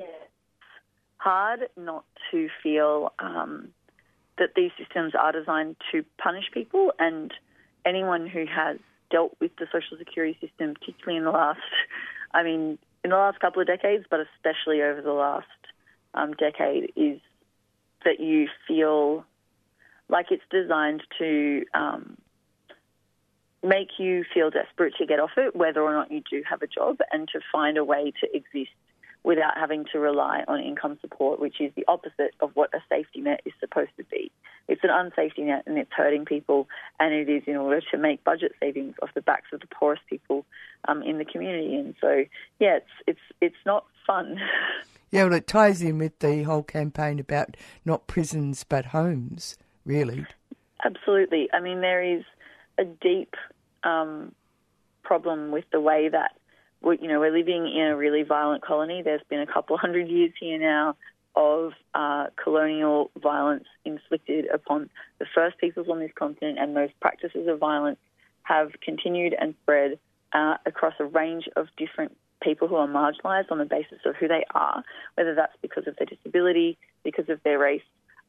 Hard 1.18 1.68
not 1.76 2.04
to 2.30 2.48
feel 2.62 3.12
um, 3.18 3.68
that 4.38 4.50
these 4.54 4.70
systems 4.78 5.14
are 5.18 5.32
designed 5.32 5.76
to 5.92 6.04
punish 6.18 6.44
people, 6.52 6.92
and 6.98 7.32
anyone 7.84 8.26
who 8.26 8.44
has 8.46 8.78
dealt 9.10 9.36
with 9.40 9.54
the 9.56 9.66
social 9.72 9.96
security 9.98 10.36
system, 10.40 10.74
particularly 10.74 11.16
in 11.18 11.24
the 11.24 11.30
last, 11.30 11.60
I 12.34 12.42
mean, 12.42 12.78
in 13.04 13.10
the 13.10 13.16
last 13.16 13.40
couple 13.40 13.60
of 13.60 13.66
decades, 13.66 14.04
but 14.10 14.20
especially 14.20 14.82
over 14.82 15.00
the 15.00 15.12
last 15.12 15.46
um, 16.14 16.32
decade, 16.32 16.92
is 16.96 17.20
that 18.04 18.20
you 18.20 18.48
feel 18.66 19.24
like 20.08 20.26
it's 20.30 20.44
designed 20.50 21.02
to 21.18 21.64
um, 21.74 22.16
make 23.62 23.98
you 23.98 24.24
feel 24.32 24.50
desperate 24.50 24.94
to 24.98 25.06
get 25.06 25.18
off 25.18 25.32
it, 25.36 25.56
whether 25.56 25.82
or 25.82 25.92
not 25.92 26.10
you 26.10 26.22
do 26.30 26.42
have 26.48 26.62
a 26.62 26.66
job, 26.66 26.98
and 27.12 27.28
to 27.28 27.40
find 27.52 27.76
a 27.76 27.84
way 27.84 28.12
to 28.20 28.36
exist 28.36 28.72
without 29.24 29.58
having 29.58 29.84
to 29.92 29.98
rely 29.98 30.44
on 30.46 30.60
income 30.60 30.96
support, 31.00 31.40
which 31.40 31.60
is 31.60 31.72
the 31.74 31.84
opposite 31.88 32.32
of 32.38 32.52
what 32.54 32.72
a 32.72 32.78
safety 32.88 33.20
net 33.20 33.40
is 33.44 33.52
supposed 33.58 33.90
to 33.96 34.04
be. 34.04 34.30
It's 34.68 34.84
an 34.84 34.90
unsafety 34.90 35.44
net 35.44 35.64
and 35.66 35.76
it's 35.78 35.90
hurting 35.92 36.24
people, 36.24 36.68
and 37.00 37.12
it 37.12 37.28
is 37.28 37.42
in 37.46 37.56
order 37.56 37.80
to 37.90 37.98
make 37.98 38.22
budget 38.22 38.52
savings 38.60 38.94
off 39.02 39.10
the 39.14 39.20
backs 39.20 39.48
of 39.52 39.60
the 39.60 39.66
poorest 39.66 40.02
people 40.08 40.46
um, 40.86 41.02
in 41.02 41.18
the 41.18 41.24
community. 41.24 41.74
And 41.74 41.96
so, 42.00 42.24
yeah, 42.60 42.76
it's 42.76 42.86
it's 43.08 43.20
it's 43.40 43.66
not 43.66 43.84
fun. 44.06 44.40
Yeah, 45.10 45.24
well, 45.24 45.34
it 45.34 45.46
ties 45.46 45.82
in 45.82 45.98
with 45.98 46.18
the 46.18 46.42
whole 46.42 46.62
campaign 46.62 47.18
about 47.18 47.56
not 47.84 48.06
prisons 48.06 48.64
but 48.64 48.86
homes, 48.86 49.56
really. 49.84 50.26
Absolutely. 50.84 51.48
I 51.52 51.60
mean, 51.60 51.80
there 51.80 52.02
is 52.02 52.24
a 52.78 52.84
deep 52.84 53.34
um, 53.84 54.34
problem 55.02 55.52
with 55.52 55.64
the 55.72 55.80
way 55.80 56.08
that 56.08 56.32
we, 56.82 56.98
you 57.00 57.08
know 57.08 57.20
we're 57.20 57.36
living 57.36 57.66
in 57.68 57.86
a 57.86 57.96
really 57.96 58.22
violent 58.22 58.62
colony. 58.62 59.02
There's 59.02 59.22
been 59.28 59.40
a 59.40 59.46
couple 59.46 59.76
hundred 59.78 60.08
years 60.08 60.32
here 60.38 60.58
now 60.58 60.96
of 61.34 61.72
uh, 61.94 62.26
colonial 62.42 63.10
violence 63.22 63.64
inflicted 63.84 64.46
upon 64.52 64.88
the 65.18 65.26
first 65.34 65.58
peoples 65.58 65.88
on 65.90 66.00
this 66.00 66.10
continent, 66.14 66.58
and 66.58 66.76
those 66.76 66.90
practices 67.00 67.46
of 67.46 67.58
violence 67.58 67.98
have 68.42 68.70
continued 68.82 69.34
and 69.38 69.54
spread 69.62 69.98
uh, 70.32 70.56
across 70.64 70.94
a 70.98 71.04
range 71.04 71.48
of 71.56 71.66
different 71.76 72.16
people 72.42 72.68
who 72.68 72.76
are 72.76 72.88
marginalised 72.88 73.50
on 73.50 73.58
the 73.58 73.64
basis 73.64 73.98
of 74.04 74.16
who 74.16 74.28
they 74.28 74.44
are, 74.54 74.82
whether 75.14 75.34
that's 75.34 75.56
because 75.62 75.86
of 75.86 75.96
their 75.96 76.06
disability, 76.06 76.78
because 77.04 77.28
of 77.28 77.42
their 77.42 77.58
race, 77.58 77.82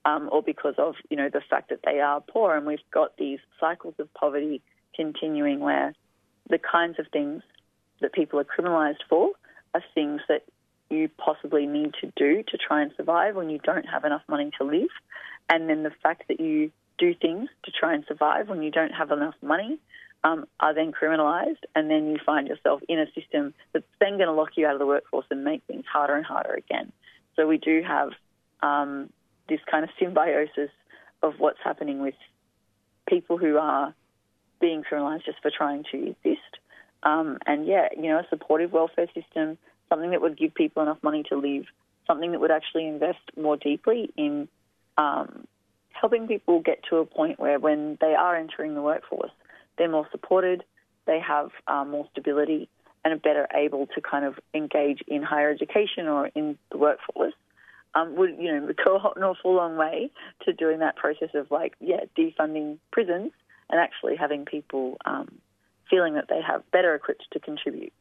um, 0.06 0.30
or 0.32 0.42
because 0.42 0.76
of 0.78 0.96
you 1.10 1.18
know 1.18 1.30
the 1.30 1.42
fact 1.50 1.70
that 1.70 1.80
they 1.86 2.00
are 2.00 2.22
poor. 2.22 2.56
And 2.56 2.66
we've 2.66 2.80
got 2.92 3.18
these 3.18 3.40
cycles 3.60 3.96
of 4.00 4.14
poverty 4.14 4.62
continuing 4.96 5.60
where 5.60 5.94
the 6.50 6.60
kinds 6.60 7.00
of 7.00 7.08
things 7.12 7.44
that 8.02 8.14
people 8.14 8.40
are 8.40 8.46
criminalised 8.46 9.04
for 9.10 9.32
are 9.74 9.84
things 9.94 10.22
that 10.30 10.44
you 10.90 11.10
possibly 11.18 11.66
need 11.66 11.94
to 12.02 12.12
do 12.16 12.44
to 12.44 12.58
try 12.58 12.82
and 12.82 12.92
survive 12.96 13.36
when 13.36 13.50
you 13.50 13.60
don't 13.60 13.86
have 13.86 14.06
enough 14.06 14.22
money 14.30 14.52
to 14.58 14.64
live. 14.64 14.90
And 15.50 15.70
then 15.70 15.84
the 15.84 15.92
fact 16.02 16.24
that 16.30 16.40
you 16.40 16.72
do 16.98 17.14
things 17.14 17.50
to 17.64 17.72
try 17.72 17.94
and 17.94 18.04
survive 18.08 18.50
when 18.50 18.64
you 18.64 18.72
don't 18.72 18.94
have 18.94 19.12
enough 19.12 19.36
money 19.42 19.80
um, 20.28 20.46
are 20.60 20.74
then 20.74 20.92
criminalised. 20.92 21.64
And 21.76 21.90
then 21.90 22.08
you 22.08 22.18
find 22.26 22.48
yourself 22.48 22.82
in 22.88 23.00
a 23.00 23.06
system 23.14 23.54
that's 23.74 23.86
then 24.00 24.18
going 24.18 24.28
to 24.28 24.34
lock 24.34 24.52
you 24.56 24.66
out 24.68 24.74
of 24.74 24.80
the 24.80 24.86
workforce 24.86 25.26
and 25.30 25.44
make 25.44 25.64
things 25.68 25.86
harder 25.92 26.16
and 26.16 26.26
harder 26.26 26.54
again. 26.54 26.92
So 27.36 27.48
we 27.48 27.58
do 27.58 27.82
have 27.88 28.10
um, 28.62 29.10
this 29.48 29.60
kind 29.70 29.84
of 29.84 29.90
symbiosis 30.00 30.72
of 31.24 31.36
what's 31.38 31.60
happening 31.64 32.02
with 32.02 32.16
people 33.08 33.38
who 33.38 33.58
are 33.58 33.94
being 34.60 34.84
criminalised 34.84 35.26
just 35.26 35.42
for 35.42 35.52
trying 35.56 35.84
to 35.92 36.10
exist. 36.10 36.42
Um, 37.04 37.38
and 37.46 37.66
yeah, 37.66 37.88
you 37.96 38.10
know, 38.10 38.20
a 38.20 38.28
supportive 38.30 38.74
welfare 38.74 39.08
system, 39.14 39.58
something 39.88 40.12
that 40.12 40.22
would 40.22 40.38
give 40.38 40.54
people 40.54 40.82
enough 40.84 40.98
money 41.04 41.24
to 41.30 41.38
live, 41.38 41.66
something 42.06 42.32
that 42.32 42.42
would 42.42 42.52
actually 42.52 42.88
invest 42.88 43.20
more 43.40 43.56
deeply 43.56 44.12
in 44.18 44.48
um, 44.98 45.48
helping 45.92 46.28
people 46.28 46.60
get 46.60 46.84
to 46.90 46.98
a 46.98 47.06
point 47.06 47.40
where 47.40 47.60
when 47.60 47.98
they 48.02 48.16
are 48.16 48.36
entering 48.36 48.74
the 48.74 48.82
workforce, 48.82 49.32
they're 49.78 49.90
more 49.90 50.08
supported, 50.12 50.64
they 51.06 51.20
have 51.20 51.50
uh, 51.68 51.86
more 51.86 52.08
stability, 52.12 52.70
and 53.04 53.14
are 53.14 53.18
better 53.18 53.48
able 53.54 53.88
to 53.88 54.02
kind 54.02 54.26
of 54.26 54.36
engage 54.54 55.02
in 55.08 55.24
higher 55.24 55.50
education 55.50 56.08
or 56.08 56.28
in 56.36 56.58
the 56.72 56.78
workforce. 56.78 57.34
Um, 57.96 58.16
would 58.16 58.38
you 58.38 58.54
know 58.54 58.70
go 58.86 58.98
an 59.16 59.24
awful 59.24 59.56
long 59.56 59.78
way 59.78 60.12
to 60.46 60.54
doing 60.54 60.80
that 60.80 60.96
process 60.96 61.30
of 61.34 61.50
like 61.52 61.74
yeah 61.80 62.02
defunding 62.18 62.78
prisons 62.92 63.32
and 63.70 63.80
actually 63.80 64.16
having 64.16 64.46
people 64.46 64.98
um, 65.06 65.40
feeling 65.90 66.14
that 66.16 66.26
they 66.30 66.42
have 66.46 66.70
better 66.72 66.96
equipped 66.96 67.26
to 67.32 67.40
contribute. 67.40 67.94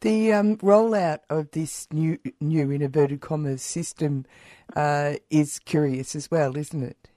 The 0.00 0.32
um, 0.32 0.56
rollout 0.58 1.20
of 1.28 1.50
this 1.50 1.88
new, 1.92 2.18
new 2.40 2.70
inverted 2.70 3.20
commas 3.20 3.62
system 3.62 4.24
uh, 4.74 5.14
is 5.30 5.58
curious 5.58 6.14
as 6.14 6.30
well, 6.30 6.56
isn't 6.56 6.82
it? 6.82 7.10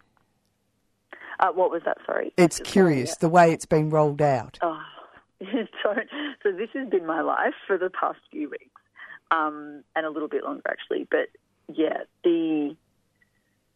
Uh, 1.41 1.51
what 1.54 1.71
was 1.71 1.82
that? 1.86 1.97
Sorry. 2.06 2.32
It's 2.38 2.60
curious 2.60 3.15
the 3.17 3.30
way 3.30 3.51
it's 3.51 3.65
been 3.65 3.89
rolled 3.89 4.21
out. 4.21 4.60
Oh, 4.62 4.82
so, 5.41 5.95
so 6.43 6.51
this 6.51 6.69
has 6.73 6.88
been 6.89 7.06
my 7.06 7.21
life 7.21 7.56
for 7.65 7.77
the 7.77 7.89
past 7.89 8.19
few 8.30 8.49
weeks, 8.49 8.82
um, 9.32 9.84
and 9.95 10.06
a 10.06 10.10
little 10.10 10.27
bit 10.27 10.43
longer 10.43 10.62
actually. 10.69 11.08
But 11.10 11.30
yeah, 11.73 12.04
the 12.23 12.75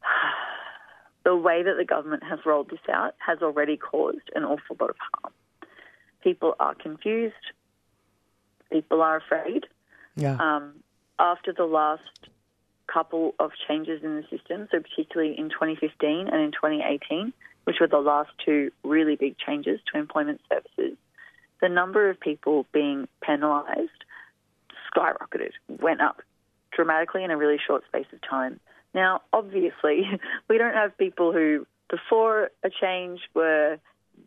the 1.23 1.35
way 1.35 1.63
that 1.63 1.75
the 1.77 1.85
government 1.85 2.23
has 2.23 2.39
rolled 2.45 2.69
this 2.69 2.79
out 2.87 3.15
has 3.17 3.39
already 3.41 3.77
caused 3.77 4.29
an 4.35 4.43
awful 4.43 4.77
lot 4.79 4.91
of 4.91 4.97
harm. 5.13 5.33
People 6.23 6.55
are 6.59 6.75
confused. 6.75 7.33
People 8.71 9.01
are 9.01 9.17
afraid. 9.17 9.65
Yeah. 10.15 10.37
Um, 10.39 10.75
after 11.17 11.53
the 11.53 11.65
last 11.65 12.01
couple 12.91 13.33
of 13.39 13.51
changes 13.67 14.03
in 14.03 14.17
the 14.17 14.23
system, 14.37 14.67
so 14.71 14.79
particularly 14.79 15.37
in 15.37 15.49
2015 15.49 16.27
and 16.27 16.41
in 16.41 16.51
2018, 16.51 17.33
which 17.65 17.77
were 17.79 17.87
the 17.87 17.99
last 17.99 18.31
two 18.43 18.71
really 18.83 19.15
big 19.15 19.37
changes 19.37 19.79
to 19.91 19.99
employment 19.99 20.41
services, 20.49 20.97
the 21.61 21.69
number 21.69 22.09
of 22.09 22.19
people 22.19 22.65
being 22.71 23.07
penalised 23.21 23.89
skyrocketed, 24.95 25.51
went 25.67 26.01
up 26.01 26.21
dramatically 26.71 27.23
in 27.23 27.31
a 27.31 27.37
really 27.37 27.57
short 27.65 27.83
space 27.87 28.05
of 28.13 28.19
time. 28.27 28.59
Now, 28.93 29.21
obviously, 29.33 30.03
we 30.49 30.57
don't 30.57 30.73
have 30.73 30.97
people 30.97 31.33
who, 31.33 31.67
before 31.89 32.49
a 32.63 32.69
change, 32.69 33.19
were 33.33 33.77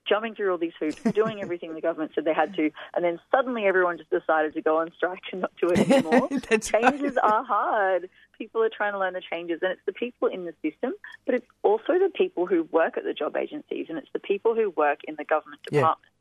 jumping 0.09 0.35
through 0.35 0.51
all 0.51 0.59
these 0.59 0.72
hoops, 0.79 1.03
doing 1.14 1.40
everything 1.40 1.74
the 1.74 1.81
government 1.81 2.12
said 2.14 2.24
they 2.24 2.35
had 2.35 2.55
to, 2.55 2.70
and 2.94 3.05
then 3.05 3.20
suddenly 3.31 3.66
everyone 3.66 3.98
just 3.98 4.11
decided 4.11 4.55
to 4.55 4.62
go 4.62 4.79
on 4.79 4.90
strike 4.96 5.22
and 5.33 5.42
not 5.42 5.53
do 5.61 5.68
it 5.68 5.90
anymore. 5.90 6.29
changes 6.61 7.16
right. 7.16 7.24
are 7.24 7.44
hard. 7.44 8.09
People 8.37 8.62
are 8.62 8.70
trying 8.70 8.92
to 8.92 8.98
learn 8.98 9.14
the 9.14 9.20
changes, 9.20 9.61
and 9.62 9.72
it's 9.72 9.81
the 9.87 9.92
people 9.92 10.29
in 10.29 10.44
the 10.44 10.55
system, 10.62 10.92
but 11.27 11.35
it's 11.35 11.46
also 11.62 11.98
the 11.98 12.11
people 12.14 12.46
who 12.46 12.64
work 12.64 12.96
at 12.96 13.05
the 13.05 13.14
job 13.14 13.37
agencies, 13.37 13.87
and 13.88 13.98
it's 13.98 14.12
the 14.12 14.18
people 14.20 14.55
who 14.55 14.70
work 14.70 15.01
in 15.05 15.16
the 15.16 15.24
government 15.24 15.61
Yeah. 15.70 15.81
department 15.81 16.12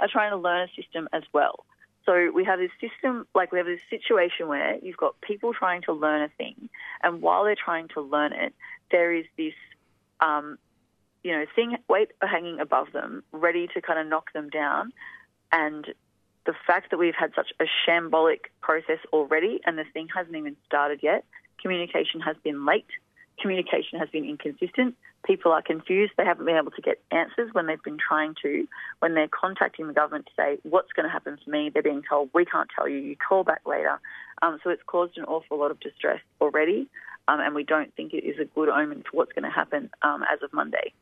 are 0.00 0.08
trying 0.08 0.30
to 0.30 0.36
learn 0.36 0.68
a 0.68 0.82
system 0.82 1.08
as 1.12 1.22
well. 1.32 1.64
So 2.04 2.30
we 2.32 2.44
have 2.44 2.58
this 2.58 2.72
system, 2.80 3.26
like 3.34 3.52
we 3.52 3.58
have 3.58 3.66
this 3.66 3.80
situation 3.88 4.48
where 4.48 4.76
you've 4.82 4.96
got 4.96 5.20
people 5.20 5.54
trying 5.54 5.82
to 5.82 5.92
learn 5.92 6.22
a 6.22 6.28
thing, 6.28 6.68
and 7.02 7.22
while 7.22 7.44
they're 7.44 7.54
trying 7.54 7.88
to 7.88 8.00
learn 8.00 8.32
it, 8.32 8.54
there 8.90 9.12
is 9.12 9.24
this, 9.36 9.54
um, 10.20 10.58
you 11.22 11.32
know, 11.32 11.44
thing 11.54 11.76
weight 11.88 12.10
hanging 12.22 12.60
above 12.60 12.92
them, 12.92 13.22
ready 13.32 13.68
to 13.74 13.80
kind 13.80 13.98
of 13.98 14.06
knock 14.06 14.32
them 14.32 14.48
down, 14.48 14.92
and 15.50 15.86
the 16.44 16.54
fact 16.66 16.90
that 16.90 16.98
we've 16.98 17.14
had 17.14 17.32
such 17.34 17.52
a 17.60 17.64
shambolic 17.86 18.46
process 18.60 18.98
already, 19.12 19.60
and 19.64 19.78
the 19.78 19.84
thing 19.92 20.08
hasn't 20.14 20.36
even 20.36 20.56
started 20.66 21.00
yet. 21.02 21.24
Communication 21.60 22.20
has 22.20 22.36
been 22.42 22.66
late. 22.66 22.86
Communication 23.40 23.98
has 23.98 24.08
been 24.10 24.24
inconsistent. 24.24 24.96
People 25.24 25.52
are 25.52 25.62
confused. 25.62 26.12
They 26.16 26.24
haven't 26.24 26.44
been 26.44 26.56
able 26.56 26.72
to 26.72 26.82
get 26.82 27.00
answers 27.12 27.50
when 27.52 27.66
they've 27.66 27.82
been 27.82 27.98
trying 27.98 28.34
to. 28.42 28.66
When 28.98 29.14
they're 29.14 29.28
contacting 29.28 29.86
the 29.86 29.92
government 29.92 30.26
to 30.26 30.32
say, 30.36 30.58
what's 30.64 30.92
going 30.92 31.06
to 31.06 31.12
happen 31.12 31.38
to 31.42 31.50
me, 31.50 31.70
they're 31.72 31.82
being 31.82 32.02
told, 32.08 32.30
we 32.34 32.44
can't 32.44 32.68
tell 32.74 32.88
you, 32.88 32.98
you 32.98 33.16
call 33.16 33.44
back 33.44 33.62
later. 33.64 34.00
Um, 34.42 34.58
so 34.64 34.70
it's 34.70 34.82
caused 34.84 35.16
an 35.18 35.24
awful 35.24 35.58
lot 35.58 35.70
of 35.70 35.78
distress 35.78 36.20
already, 36.40 36.88
um, 37.28 37.40
and 37.40 37.54
we 37.54 37.62
don't 37.62 37.94
think 37.94 38.12
it 38.12 38.24
is 38.24 38.40
a 38.40 38.44
good 38.44 38.68
omen 38.68 39.04
for 39.08 39.16
what's 39.18 39.32
going 39.32 39.44
to 39.44 39.50
happen 39.50 39.90
um, 40.02 40.24
as 40.24 40.42
of 40.42 40.52
Monday. 40.52 40.92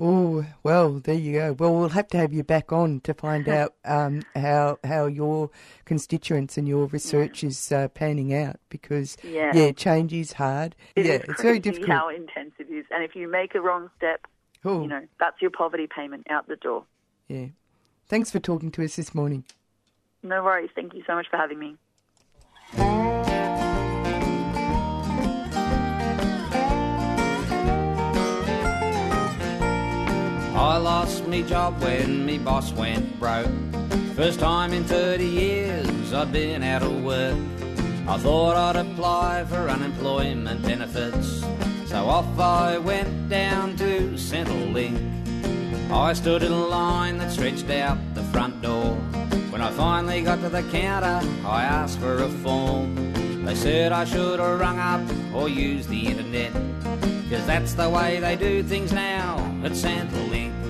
Oh 0.00 0.46
well, 0.62 1.00
there 1.00 1.14
you 1.16 1.32
go. 1.32 1.52
Well, 1.54 1.74
we'll 1.74 1.88
have 1.88 2.06
to 2.08 2.18
have 2.18 2.32
you 2.32 2.44
back 2.44 2.72
on 2.72 3.00
to 3.00 3.14
find 3.14 3.48
out 3.60 3.74
um, 3.84 4.22
how 4.36 4.78
how 4.84 5.06
your 5.06 5.50
constituents 5.86 6.56
and 6.56 6.68
your 6.68 6.86
research 6.86 7.42
is 7.42 7.72
uh, 7.72 7.88
panning 7.88 8.32
out 8.32 8.60
because 8.68 9.16
Yeah. 9.24 9.72
change 9.72 10.12
is 10.12 10.34
hard. 10.34 10.76
It 10.94 11.06
yeah, 11.06 11.12
is 11.14 11.20
it's 11.28 11.42
very 11.42 11.58
difficult. 11.58 11.90
how 11.90 12.08
intense 12.10 12.52
it 12.58 12.68
is. 12.70 12.84
And 12.92 13.02
if 13.02 13.16
you 13.16 13.28
make 13.28 13.54
a 13.56 13.60
wrong 13.60 13.90
step, 13.96 14.26
Oh. 14.64 14.82
you 14.82 14.88
know, 14.88 15.02
that's 15.18 15.40
your 15.42 15.50
poverty 15.50 15.88
payment 15.88 16.26
out 16.30 16.46
the 16.46 16.56
door. 16.56 16.84
Yeah. 17.26 17.46
Thanks 18.06 18.30
for 18.30 18.38
talking 18.38 18.70
to 18.72 18.84
us 18.84 18.96
this 18.96 19.14
morning. 19.14 19.44
No 20.22 20.42
worries. 20.44 20.70
Thank 20.74 20.94
you 20.94 21.02
so 21.06 21.14
much 21.14 21.26
for 21.28 21.36
having 21.36 21.58
me. 21.58 23.07
Lost 30.98 31.28
me 31.28 31.44
job 31.44 31.80
when 31.80 32.26
me 32.26 32.38
boss 32.38 32.72
went 32.72 33.20
broke. 33.20 33.46
First 34.16 34.40
time 34.40 34.72
in 34.72 34.82
30 34.82 35.24
years 35.24 36.12
I'd 36.12 36.32
been 36.32 36.64
out 36.64 36.82
of 36.82 37.04
work. 37.04 37.38
I 38.08 38.18
thought 38.18 38.56
I'd 38.56 38.84
apply 38.84 39.44
for 39.44 39.68
unemployment 39.68 40.60
benefits. 40.62 41.44
So 41.86 42.04
off 42.04 42.26
I 42.40 42.78
went 42.78 43.28
down 43.28 43.76
to 43.76 43.90
Centrelink. 44.16 44.98
I 45.92 46.14
stood 46.14 46.42
in 46.42 46.50
a 46.50 46.66
line 46.66 47.18
that 47.18 47.30
stretched 47.30 47.70
out 47.70 47.98
the 48.14 48.24
front 48.32 48.60
door. 48.60 48.96
When 49.52 49.60
I 49.60 49.70
finally 49.70 50.20
got 50.22 50.40
to 50.40 50.48
the 50.48 50.64
counter, 50.64 51.20
I 51.46 51.62
asked 51.62 52.00
for 52.00 52.24
a 52.24 52.28
form. 52.42 53.44
They 53.44 53.54
said 53.54 53.92
I 53.92 54.04
should 54.04 54.40
have 54.40 54.58
rung 54.58 54.80
up 54.80 55.04
or 55.32 55.48
used 55.48 55.90
the 55.90 56.08
internet. 56.08 56.52
Cause 57.30 57.46
that's 57.46 57.74
the 57.74 57.88
way 57.88 58.18
they 58.18 58.34
do 58.34 58.64
things 58.64 58.92
now 58.92 59.36
at 59.62 59.72
Centrelink. 59.72 60.67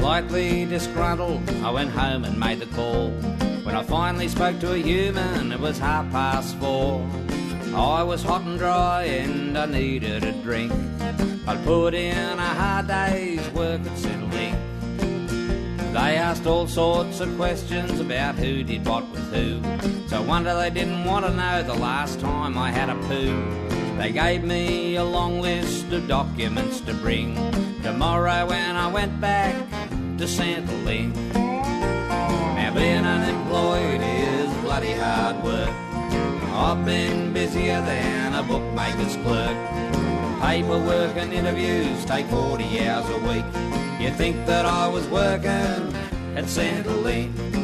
Slightly 0.00 0.64
disgruntled, 0.64 1.46
I 1.62 1.70
went 1.70 1.90
home 1.90 2.24
and 2.24 2.40
made 2.40 2.60
the 2.60 2.66
call. 2.74 3.10
When 3.64 3.76
I 3.76 3.82
finally 3.82 4.28
spoke 4.28 4.58
to 4.60 4.72
a 4.72 4.78
human, 4.78 5.52
it 5.52 5.60
was 5.60 5.78
half 5.78 6.10
past 6.10 6.56
four. 6.56 7.06
I 7.74 8.02
was 8.02 8.22
hot 8.22 8.40
and 8.40 8.58
dry 8.58 9.02
and 9.02 9.58
I 9.58 9.66
needed 9.66 10.24
a 10.24 10.32
drink. 10.32 10.72
I'd 11.46 11.62
put 11.64 11.92
in 11.92 12.16
a 12.16 12.42
hard 12.42 12.86
day's 12.86 13.46
work 13.50 13.82
at 13.82 13.98
Centrelink. 13.98 14.58
They 15.92 16.16
asked 16.16 16.46
all 16.46 16.66
sorts 16.66 17.20
of 17.20 17.36
questions 17.36 18.00
about 18.00 18.36
who 18.36 18.64
did 18.64 18.86
what 18.86 19.06
with 19.10 19.30
who. 19.34 19.60
So 20.08 20.22
wonder 20.22 20.54
they 20.54 20.70
didn't 20.70 21.04
want 21.04 21.26
to 21.26 21.34
know 21.34 21.62
the 21.62 21.74
last 21.74 22.20
time 22.20 22.56
I 22.56 22.70
had 22.70 22.88
a 22.88 22.94
poo. 23.06 23.98
They 23.98 24.12
gave 24.12 24.44
me 24.44 24.96
a 24.96 25.04
long 25.04 25.42
list 25.42 25.92
of 25.92 26.08
documents 26.08 26.80
to 26.80 26.94
bring 26.94 27.34
tomorrow 27.82 28.46
when 28.46 28.76
I 28.76 28.86
went 28.86 29.20
back 29.20 29.89
to 30.20 30.26
Centrelink. 30.26 31.14
Now 31.32 32.74
being 32.74 33.06
unemployed 33.06 34.02
is 34.02 34.54
bloody 34.60 34.92
hard 34.92 35.42
work. 35.42 35.70
I've 36.52 36.84
been 36.84 37.32
busier 37.32 37.80
than 37.80 38.34
a 38.34 38.42
bookmaker's 38.42 39.16
clerk. 39.16 39.56
Paperwork 40.42 41.16
and 41.16 41.32
interviews 41.32 42.04
take 42.04 42.26
40 42.26 42.86
hours 42.86 43.08
a 43.08 43.18
week. 43.28 43.46
You 43.98 44.10
think 44.10 44.44
that 44.44 44.66
I 44.66 44.88
was 44.88 45.08
working 45.08 45.48
at? 45.48 45.80
I 46.36 47.59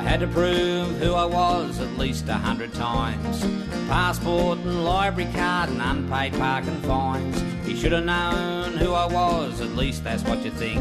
I 0.00 0.02
had 0.02 0.20
to 0.20 0.26
prove 0.28 0.98
who 0.98 1.12
I 1.12 1.26
was 1.26 1.78
at 1.78 1.98
least 1.98 2.26
a 2.28 2.32
hundred 2.32 2.72
times. 2.72 3.42
Passport 3.86 4.58
and 4.60 4.82
library 4.82 5.30
card 5.34 5.68
and 5.68 5.82
unpaid 5.82 6.32
parking 6.32 6.80
fines. 6.80 7.38
He 7.66 7.76
should 7.76 7.92
have 7.92 8.06
known 8.06 8.78
who 8.78 8.94
I 8.94 9.04
was, 9.04 9.60
at 9.60 9.76
least 9.76 10.02
that's 10.02 10.22
what 10.24 10.42
you 10.42 10.52
think. 10.52 10.80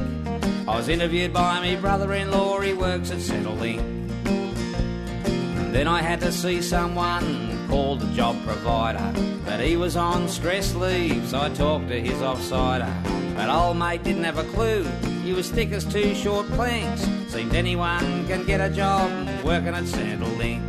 I 0.69 0.77
was 0.77 0.88
interviewed 0.88 1.34
by 1.34 1.60
me 1.60 1.75
brother-in-law, 1.75 2.62
he 2.62 2.71
works 2.71 3.12
at 3.12 3.17
Centrelink. 3.17 3.82
And 4.25 5.75
then 5.75 5.89
I 5.89 6.01
had 6.01 6.21
to 6.21 6.32
see 6.32 6.62
someone 6.62 7.67
called 7.67 8.01
a 8.01 8.13
job 8.13 8.41
provider. 8.45 9.13
But 9.43 9.60
he 9.60 9.75
was 9.75 9.97
on 9.97 10.29
stress 10.29 10.73
leave, 10.75 11.27
so 11.27 11.41
I 11.41 11.49
talked 11.49 11.89
to 11.89 11.99
his 11.99 12.19
offsider. 12.19 13.36
But 13.36 13.49
old 13.49 13.75
mate 13.75 14.01
didn't 14.01 14.23
have 14.23 14.38
a 14.38 14.45
clue, 14.45 14.88
he 15.30 15.36
was 15.36 15.52
thick 15.52 15.72
as 15.74 15.86
two 15.86 16.15
short 16.15 16.48
planks. 16.48 17.04
Seemed 17.32 17.54
anyone 17.54 18.26
can 18.26 18.44
get 18.48 18.60
a 18.60 18.68
job 18.68 19.12
working 19.46 19.76
at 19.76 19.84
Centrelink. 19.84 20.60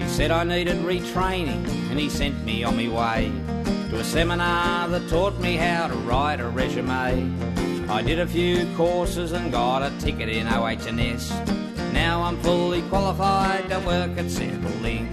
He 0.00 0.08
said 0.08 0.30
I 0.30 0.44
needed 0.44 0.76
retraining, 0.76 1.66
and 1.90 1.98
he 1.98 2.08
sent 2.08 2.44
me 2.44 2.62
on 2.62 2.76
my 2.76 2.86
way 2.86 3.32
to 3.90 3.98
a 3.98 4.04
seminar 4.04 4.86
that 4.86 5.08
taught 5.08 5.36
me 5.40 5.56
how 5.56 5.88
to 5.88 5.94
write 5.94 6.38
a 6.38 6.48
resume. 6.50 7.34
I 7.88 8.00
did 8.00 8.20
a 8.20 8.28
few 8.28 8.64
courses 8.76 9.32
and 9.32 9.50
got 9.50 9.82
a 9.82 9.90
ticket 9.98 10.28
in 10.28 10.46
OH&S. 10.46 11.30
Now 11.92 12.22
I'm 12.22 12.40
fully 12.42 12.82
qualified 12.82 13.68
to 13.70 13.78
work 13.80 14.12
at 14.18 14.26
Centrelink. 14.26 15.10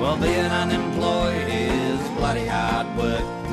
Well, 0.00 0.16
being 0.16 0.52
unemployed 0.62 1.48
is 1.48 2.00
bloody 2.16 2.46
hard 2.46 2.96
work. 2.96 3.45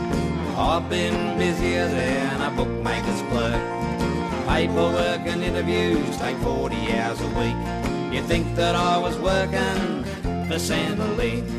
I've 0.56 0.88
been 0.88 1.40
busier 1.40 1.88
than 1.88 2.42
a 2.42 2.56
bookmaker's 2.56 3.22
clerk. 3.24 4.48
Paperwork 4.48 5.22
and 5.26 5.44
interviews 5.44 6.16
take 6.18 6.38
40 6.38 6.94
hours 6.94 7.20
a 7.22 7.28
week. 7.30 8.14
You 8.14 8.22
think 8.28 8.56
that 8.56 8.76
I 8.76 9.00
was 9.00 9.18
working 9.18 10.04
for 10.48 10.60
Centrelink? 10.60 11.50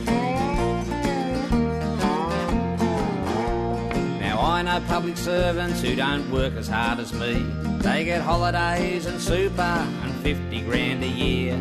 Now 4.21 4.41
I 4.41 4.63
know 4.63 4.81
public 4.87 5.17
servants 5.17 5.81
who 5.81 5.97
don't 5.97 6.31
work 6.31 6.55
as 6.55 6.69
hard 6.69 7.01
as 7.01 7.13
me. 7.13 7.43
They 7.79 8.05
get 8.05 8.23
holidays 8.23 9.07
and 9.07 9.21
super 9.21 9.63
and 9.63 10.15
50 10.23 10.61
grand 10.61 11.03
a 11.03 11.09
year. 11.09 11.57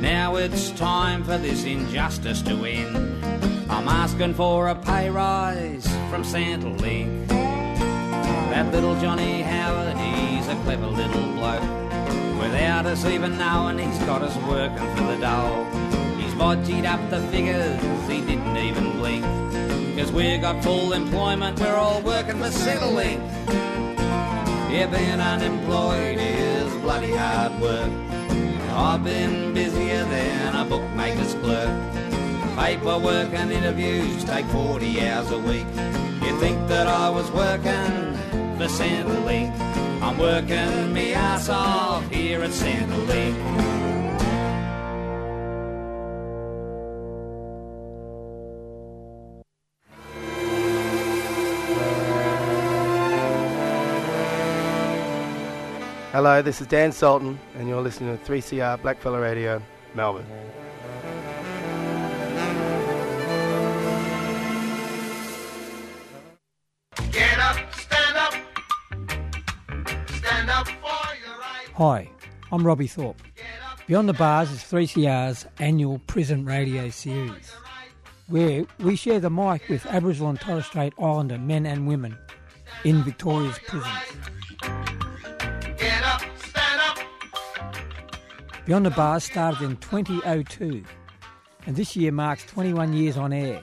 Now 0.00 0.36
it's 0.36 0.70
time 0.70 1.24
for 1.24 1.36
this 1.36 1.64
injustice 1.64 2.40
to 2.42 2.64
end. 2.64 3.22
I'm 3.70 3.86
asking 3.86 4.32
for 4.32 4.68
a 4.68 4.74
pay 4.74 5.10
rise 5.10 5.89
from 6.10 6.24
Centrelink. 6.24 7.28
That 7.28 8.72
little 8.72 9.00
Johnny 9.00 9.42
Howard, 9.42 9.96
he's 9.96 10.48
a 10.48 10.56
clever 10.64 10.88
little 10.88 11.22
bloke. 11.34 11.62
Without 12.42 12.84
us 12.86 13.04
even 13.04 13.38
knowing, 13.38 13.78
he's 13.78 13.98
got 14.00 14.20
us 14.20 14.36
working 14.48 14.88
for 14.96 15.04
the 15.04 15.18
dole. 15.20 15.64
He's 16.18 16.34
bodged 16.34 16.84
up 16.84 17.00
the 17.10 17.20
figures, 17.28 17.80
he 18.08 18.20
didn't 18.22 18.56
even 18.56 18.90
blink. 18.98 19.24
Cause 19.96 20.10
we 20.10 20.36
got 20.38 20.64
full 20.64 20.94
employment, 20.94 21.60
we're 21.60 21.76
all 21.76 22.02
working 22.02 22.38
for 22.38 22.50
Centrelink. 22.50 23.20
Yeah, 24.72 24.86
being 24.86 25.20
unemployed 25.20 26.18
is 26.18 26.74
bloody 26.82 27.12
hard 27.12 27.52
work. 27.60 27.92
I've 28.72 29.04
been 29.04 29.54
busier 29.54 30.04
than 30.06 30.56
a 30.56 30.64
bookmaker's 30.64 31.34
clerk. 31.34 31.99
Paperwork 32.60 33.32
and 33.32 33.50
interviews 33.50 34.22
take 34.22 34.44
40 34.46 35.00
hours 35.00 35.30
a 35.30 35.38
week. 35.38 35.66
You 36.22 36.38
think 36.38 36.68
that 36.68 36.86
I 36.86 37.08
was 37.08 37.28
working 37.30 38.14
for 38.58 38.68
Centrelink? 38.68 39.58
I'm 40.02 40.18
working 40.18 40.92
me 40.92 41.14
ass 41.14 41.48
off 41.48 42.06
here 42.10 42.42
at 42.42 42.50
Centrelink. 42.50 43.34
Hello, 56.12 56.42
this 56.42 56.60
is 56.60 56.66
Dan 56.66 56.92
Sultan, 56.92 57.38
and 57.56 57.66
you're 57.66 57.80
listening 57.80 58.18
to 58.18 58.24
3CR 58.24 58.78
Blackfella 58.82 59.20
Radio, 59.20 59.62
Melbourne. 59.94 60.26
Hi, 71.80 72.10
I'm 72.52 72.66
Robbie 72.66 72.86
Thorpe. 72.86 73.22
Beyond 73.86 74.06
the 74.06 74.12
Bars 74.12 74.50
is 74.50 74.58
3CR's 74.58 75.46
annual 75.60 75.98
prison 76.00 76.44
radio 76.44 76.90
series, 76.90 77.54
where 78.28 78.66
we 78.80 78.96
share 78.96 79.18
the 79.18 79.30
mic 79.30 79.66
with 79.66 79.86
Aboriginal 79.86 80.28
and 80.28 80.38
Torres 80.38 80.66
Strait 80.66 80.92
Islander 80.98 81.38
men 81.38 81.64
and 81.64 81.88
women 81.88 82.18
in 82.84 83.02
Victoria's 83.02 83.58
prisons. 83.60 83.94
Beyond 88.66 88.84
the 88.84 88.90
Bars 88.94 89.24
started 89.24 89.62
in 89.62 89.78
2002, 89.78 90.84
and 91.66 91.76
this 91.76 91.96
year 91.96 92.12
marks 92.12 92.44
21 92.44 92.92
years 92.92 93.16
on 93.16 93.32
air. 93.32 93.62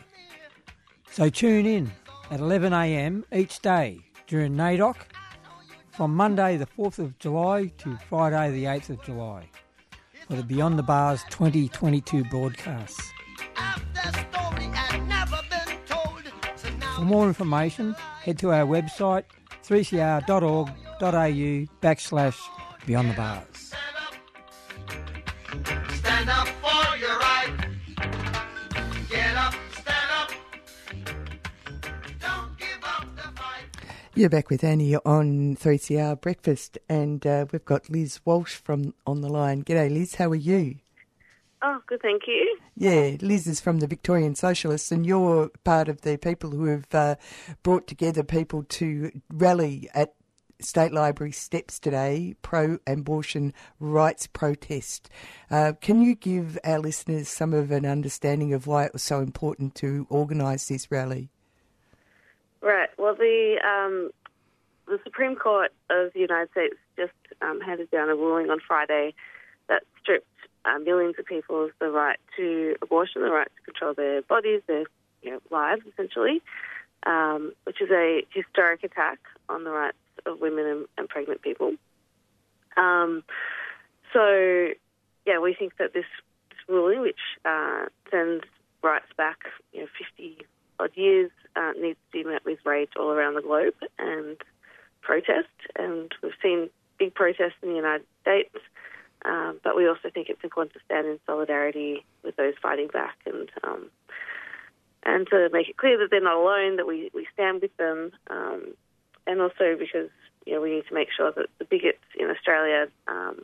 So 1.12 1.30
tune 1.30 1.68
in 1.68 1.92
at 2.32 2.40
11am 2.40 3.26
each 3.32 3.60
day 3.60 4.00
during 4.26 4.56
NAIDOC 4.56 4.96
from 5.98 6.16
Monday 6.16 6.58
the 6.58 6.68
4th 6.68 7.00
of 7.00 7.18
July 7.18 7.72
to 7.80 7.98
Friday 8.08 8.52
the 8.52 8.66
8th 8.66 8.92
of 8.92 9.04
July 9.04 9.50
for 10.28 10.36
the 10.36 10.44
Beyond 10.44 10.78
the 10.78 10.84
Bars 10.84 11.24
2022 11.32 12.24
broadcasts. 12.26 13.12
For 16.96 17.02
more 17.02 17.28
information, 17.28 17.96
head 18.22 18.38
to 18.38 18.52
our 18.52 18.68
website 18.68 19.24
3cr.org.au 19.64 20.70
backslash 21.82 22.38
Beyond 22.86 23.10
the 23.10 23.16
Bars. 23.16 23.74
You're 34.18 34.32
back 34.32 34.50
with 34.50 34.64
Annie 34.64 34.96
on 34.96 35.56
3CR 35.58 36.20
Breakfast, 36.20 36.80
and 36.90 37.24
uh, 37.24 37.46
we've 37.52 37.64
got 37.64 37.88
Liz 37.88 38.20
Walsh 38.26 38.56
from 38.56 38.96
on 39.06 39.22
the 39.22 39.30
line. 39.30 39.64
G'day, 39.64 39.94
Liz. 39.94 40.16
How 40.16 40.30
are 40.30 40.36
you? 40.36 40.78
Oh, 41.62 41.82
good, 41.86 42.02
thank 42.02 42.24
you. 42.26 42.58
Yeah, 42.76 43.18
Liz 43.22 43.46
is 43.46 43.62
from 43.62 43.78
the 43.78 43.86
Victorian 43.86 44.34
Socialists, 44.34 44.92
and 44.92 45.06
you're 45.06 45.52
part 45.64 45.88
of 45.88 46.02
the 46.02 46.18
people 46.18 46.50
who 46.50 46.66
have 46.66 46.88
uh, 46.96 47.16
brought 47.62 47.86
together 47.86 48.24
people 48.24 48.64
to 48.64 49.12
rally 49.32 49.88
at 49.94 50.16
State 50.60 50.94
Library 50.94 51.32
steps 51.32 51.78
today, 51.80 52.34
pro 52.42 52.80
abortion 52.88 53.54
rights 53.80 54.26
protest. 54.26 55.12
Uh, 55.52 55.74
can 55.80 56.02
you 56.02 56.16
give 56.16 56.58
our 56.64 56.80
listeners 56.80 57.30
some 57.30 57.54
of 57.54 57.70
an 57.70 57.86
understanding 57.86 58.52
of 58.52 58.66
why 58.66 58.86
it 58.86 58.94
was 58.94 59.04
so 59.04 59.20
important 59.20 59.76
to 59.76 60.08
organise 60.10 60.70
this 60.70 60.90
rally? 60.90 61.30
Right. 62.62 62.90
Well, 62.98 63.16
the 63.16 63.58
um, 63.64 64.12
the 64.88 65.00
Supreme 65.04 65.36
Court 65.36 65.72
of 65.90 66.14
the 66.14 66.20
United 66.20 66.50
States 66.52 66.76
just 66.96 67.14
um, 67.42 67.62
handed 67.62 67.92
down 67.92 68.10
a 68.10 68.16
ruling 68.16 68.50
on 68.50 68.60
Friday 68.66 69.14
that 69.70 69.84
stripped 70.02 70.28
uh, 70.66 70.80
millions 70.80 71.16
of 71.20 71.26
people 71.26 71.66
of 71.66 71.72
the 71.80 71.90
right 71.90 72.18
to 72.38 72.76
abortion, 72.82 73.22
the 73.22 73.30
right 73.30 73.48
to 73.58 73.72
control 73.72 73.94
their 73.94 74.22
bodies, 74.24 74.62
their 74.68 74.86
you 75.22 75.32
know, 75.32 75.40
lives, 75.52 75.82
essentially, 75.92 76.42
um, 77.06 77.54
which 77.64 77.82
is 77.82 77.90
a 77.92 78.26
historic 78.34 78.84
attack 78.84 79.20
on 79.50 79.64
the 79.64 79.70
rights 79.70 79.98
of 80.26 80.40
women 80.40 80.66
and, 80.66 80.86
and 80.98 81.10
pregnant 81.10 81.42
people. 81.42 81.74
Um, 82.76 83.24
so, 84.14 84.70
yeah, 85.26 85.40
we 85.40 85.54
think 85.54 85.78
that 85.78 85.94
this, 85.94 86.06
this 86.50 86.60
ruling, 86.68 87.02
which 87.02 87.20
uh, 87.46 87.86
sends 88.10 88.44
rights 88.82 89.08
back, 89.18 89.38
you 89.74 89.82
know, 89.82 89.88
50 89.98 90.46
odd 90.80 90.92
years, 90.96 91.32
uh, 91.56 91.74
needs 91.80 91.98
to 92.12 92.24
be 92.24 92.30
met 92.30 92.46
with 92.46 92.60
rage 92.66 92.92
all 93.00 93.12
around 93.12 93.36
the 93.36 93.42
globe 93.42 93.76
and 93.98 94.38
protest. 95.02 95.48
And 95.78 96.12
we've 96.22 96.34
seen 96.42 96.70
big 97.00 97.14
protests 97.14 97.58
in 97.62 97.70
the 97.70 97.76
United 97.76 98.06
States, 98.22 98.56
um, 99.26 99.60
but 99.64 99.76
we 99.76 99.88
also 99.88 100.10
think 100.14 100.30
it's 100.30 100.44
important 100.44 100.74
to 100.74 100.80
stand 100.86 101.08
in 101.08 101.20
solidarity 101.26 102.06
with 102.24 102.36
those 102.36 102.54
fighting 102.62 102.88
back 102.88 103.18
and 103.26 103.50
um, 103.64 103.90
and 105.04 105.26
to 105.30 105.50
make 105.54 105.70
it 105.70 105.78
clear 105.78 105.98
that 106.00 106.10
they're 106.12 106.20
not 106.20 106.36
alone, 106.36 106.76
that 106.76 106.86
we, 106.86 107.10
we 107.14 107.26
stand 107.34 107.62
with 107.62 107.76
them, 107.78 108.12
um, 108.30 108.74
and 109.26 109.40
also 109.42 109.78
because 109.80 110.10
you 110.46 110.54
know 110.54 110.62
we 110.62 110.76
need 110.76 110.88
to 110.88 110.94
make 110.94 111.08
sure 111.16 111.32
that 111.32 111.48
the 111.60 111.66
bigots 111.66 112.04
in 112.20 112.30
Australia 112.30 112.88
um, 113.08 113.40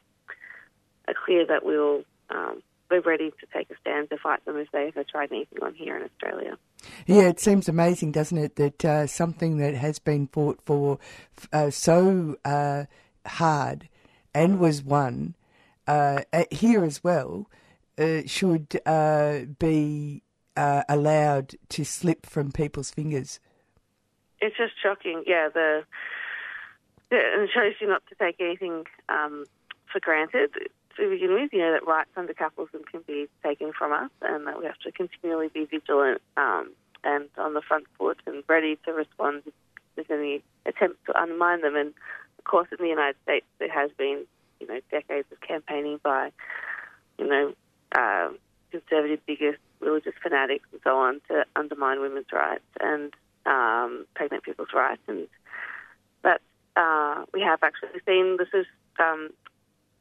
are 1.07 1.13
clear 1.25 1.45
that 1.47 1.65
we'll 1.65 2.03
um, 2.29 2.61
we're 2.93 3.01
ready 3.01 3.31
to 3.31 3.47
take 3.51 3.71
a 3.71 3.75
stand 3.81 4.09
to 4.11 4.17
fight 4.17 4.45
them 4.45 4.57
if 4.57 4.71
they 4.71 4.87
ever 4.87 5.03
tried 5.03 5.31
anything 5.31 5.57
on 5.63 5.73
here 5.73 5.97
in 5.97 6.03
Australia. 6.03 6.57
Yeah, 7.07 7.23
it 7.23 7.39
seems 7.39 7.67
amazing, 7.67 8.11
doesn't 8.11 8.37
it, 8.37 8.55
that 8.57 8.85
uh, 8.85 9.07
something 9.07 9.57
that 9.57 9.73
has 9.73 9.97
been 9.97 10.27
fought 10.27 10.59
for 10.63 10.99
uh, 11.51 11.71
so 11.71 12.35
uh, 12.45 12.85
hard 13.25 13.89
and 14.35 14.59
was 14.59 14.83
won 14.83 15.33
uh, 15.87 16.21
here 16.51 16.83
as 16.83 17.03
well 17.03 17.49
uh, 17.97 18.21
should 18.27 18.79
uh, 18.85 19.39
be 19.57 20.21
uh, 20.55 20.83
allowed 20.87 21.55
to 21.69 21.83
slip 21.83 22.27
from 22.27 22.51
people's 22.51 22.91
fingers. 22.91 23.39
It's 24.39 24.55
just 24.55 24.73
shocking. 24.81 25.23
Yeah, 25.25 25.49
the, 25.51 25.83
the 27.09 27.17
and 27.17 27.43
it 27.43 27.49
shows 27.51 27.73
you 27.81 27.87
not 27.87 28.03
to 28.09 28.15
take 28.15 28.35
anything 28.39 28.85
um, 29.09 29.45
for 29.91 29.99
granted 29.99 30.51
to 30.97 31.09
begin 31.09 31.33
with. 31.33 31.51
You 31.53 31.59
know 31.59 31.71
that 31.71 31.87
rights 31.87 32.09
under 32.15 32.33
capitalism 32.33 32.81
can 32.89 33.01
be 33.07 33.27
taken 33.43 33.71
from 33.77 33.91
us, 33.91 34.09
and 34.21 34.47
that 34.47 34.59
we 34.59 34.65
have 34.65 34.79
to 34.79 34.91
continually 34.91 35.49
be 35.49 35.65
vigilant 35.65 36.21
um, 36.37 36.71
and 37.03 37.29
on 37.37 37.53
the 37.53 37.61
front 37.61 37.85
foot 37.97 38.17
and 38.25 38.43
ready 38.47 38.77
to 38.85 38.93
respond 38.93 39.43
if 39.45 39.53
there's 39.95 40.19
any 40.19 40.43
attempts 40.65 40.99
to 41.05 41.19
undermine 41.19 41.61
them. 41.61 41.75
And 41.75 41.93
of 42.37 42.43
course, 42.45 42.67
in 42.71 42.83
the 42.83 42.89
United 42.89 43.15
States, 43.23 43.45
there 43.59 43.71
has 43.71 43.91
been 43.97 44.25
you 44.59 44.67
know 44.67 44.79
decades 44.91 45.27
of 45.31 45.41
campaigning 45.41 45.99
by 46.03 46.31
you 47.17 47.27
know 47.27 47.53
uh, 47.95 48.29
conservative 48.71 49.19
bigots, 49.25 49.59
religious 49.79 50.13
fanatics, 50.21 50.65
and 50.71 50.81
so 50.83 50.97
on 50.97 51.21
to 51.29 51.45
undermine 51.55 52.01
women's 52.01 52.31
rights 52.31 52.63
and 52.81 53.13
um, 53.45 54.05
pregnant 54.15 54.43
people's 54.43 54.73
rights, 54.73 55.01
and 55.07 55.27
that 56.23 56.41
uh, 56.75 57.25
we 57.33 57.41
have 57.41 57.61
actually 57.63 57.99
seen 58.05 58.37
this 58.37 58.47
is 58.53 58.65
um, 58.99 59.29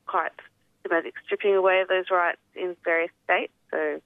quite 0.07 0.33
systematic 0.83 1.15
stripping 1.25 1.55
away 1.55 1.81
of 1.81 1.89
those 1.89 2.11
rights 2.11 2.41
in 2.55 2.77
various 2.85 3.11
states. 3.25 3.53
So, 3.71 4.01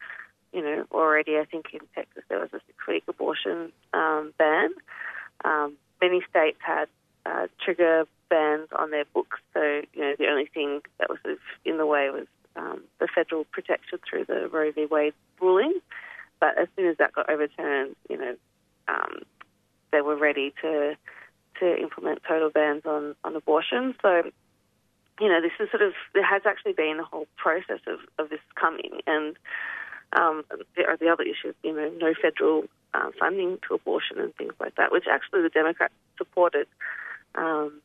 you 0.53 0.63
know, 0.63 0.85
already 0.93 1.39
I 1.39 1.45
think 1.45 1.67
in 1.73 1.81
Texas 1.95 2.25
there 2.29 2.41
was 2.41 2.51
a 2.53 2.61
six-week 2.67 3.05
abortion 3.09 3.73
um, 3.93 4.33
ban. 4.39 4.71
Um, 5.45 5.75
many 6.01 6.23
states 6.29 6.59
had 6.61 6.89
uh, 7.25 7.47
trigger 7.65 8.05
bans 8.29 8.69
on 8.77 8.91
their 8.91 9.05
books, 9.13 9.39
so 9.55 9.61
you 9.93 10.01
know 10.01 10.15
the 10.19 10.27
only 10.27 10.47
thing 10.47 10.81
that 10.99 11.09
was 11.09 11.19
in 11.65 11.77
the 11.79 11.87
way 11.87 12.09
was 12.11 12.27
um, 12.57 12.83
the 12.99 13.09
federal 13.15 13.45
protection 13.45 13.99
through 14.09 14.25
the 14.25 14.49
Roe 14.49 14.73
v. 14.73 14.87
Wade 14.87 15.15
ruling. 15.41 15.75
But 16.41 16.59
as 16.59 16.69
soon 16.77 16.87
as 16.87 16.97
that 16.99 17.13
got 17.13 17.31
overturned, 17.31 17.97
you 18.11 18.19
know, 18.19 18.35
um, 18.89 19.23
they 19.93 20.01
were 20.01 20.17
ready 20.17 20.53
to 20.63 20.97
to 21.61 21.81
implement 21.81 22.21
total 22.29 22.51
bans 22.51 22.83
on, 22.85 23.15
on 23.25 23.35
abortion. 23.35 23.95
So, 24.03 24.31
you 25.21 25.29
know, 25.29 25.41
this 25.41 25.53
is 25.59 25.71
sort 25.71 25.83
of 25.83 25.93
there 26.15 26.25
has 26.25 26.43
actually 26.45 26.73
been 26.73 26.99
a 27.01 27.05
whole 27.05 27.27
process 27.37 27.81
of, 27.87 28.01
of 28.19 28.31
this 28.31 28.41
coming, 28.55 29.01
and 29.07 29.37
um, 30.13 30.45
there 30.77 30.89
are 30.89 30.97
the 30.97 31.09
other 31.09 31.25
issues, 31.25 31.55
you 31.63 31.75
know, 31.75 31.91
no 31.99 32.15
federal 32.21 32.65
uh, 32.95 33.11
funding 33.19 33.59
to 33.67 33.75
abortion 33.75 34.19
and 34.19 34.35
things 34.37 34.53
like 34.61 34.75
that, 34.77 34.93
which 34.93 35.05
actually 35.11 35.43
the 35.43 35.49
Democrats 35.49 35.95
supported, 36.19 36.67
um, 37.35 37.81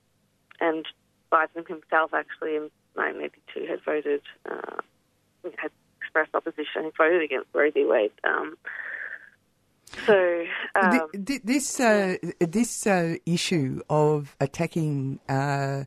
and 0.60 0.86
Biden 1.32 1.68
himself 1.68 2.14
actually 2.14 2.56
in 2.56 2.70
1982 2.96 3.68
had 3.68 3.82
voted 3.84 4.22
uh, 4.50 4.82
had 5.58 5.72
expressed 6.02 6.36
opposition, 6.36 6.84
he 6.84 6.92
voted 6.98 7.22
against 7.22 7.48
Roe 7.54 7.72
v. 7.72 7.86
Wade. 7.86 8.12
Um, 8.24 8.58
so 10.06 10.46
um, 10.76 11.10
this 11.14 11.80
uh, 11.80 12.16
this 12.40 12.88
uh, 12.88 13.16
issue 13.26 13.82
of 13.90 14.36
attacking 14.40 15.20
uh, 15.28 15.84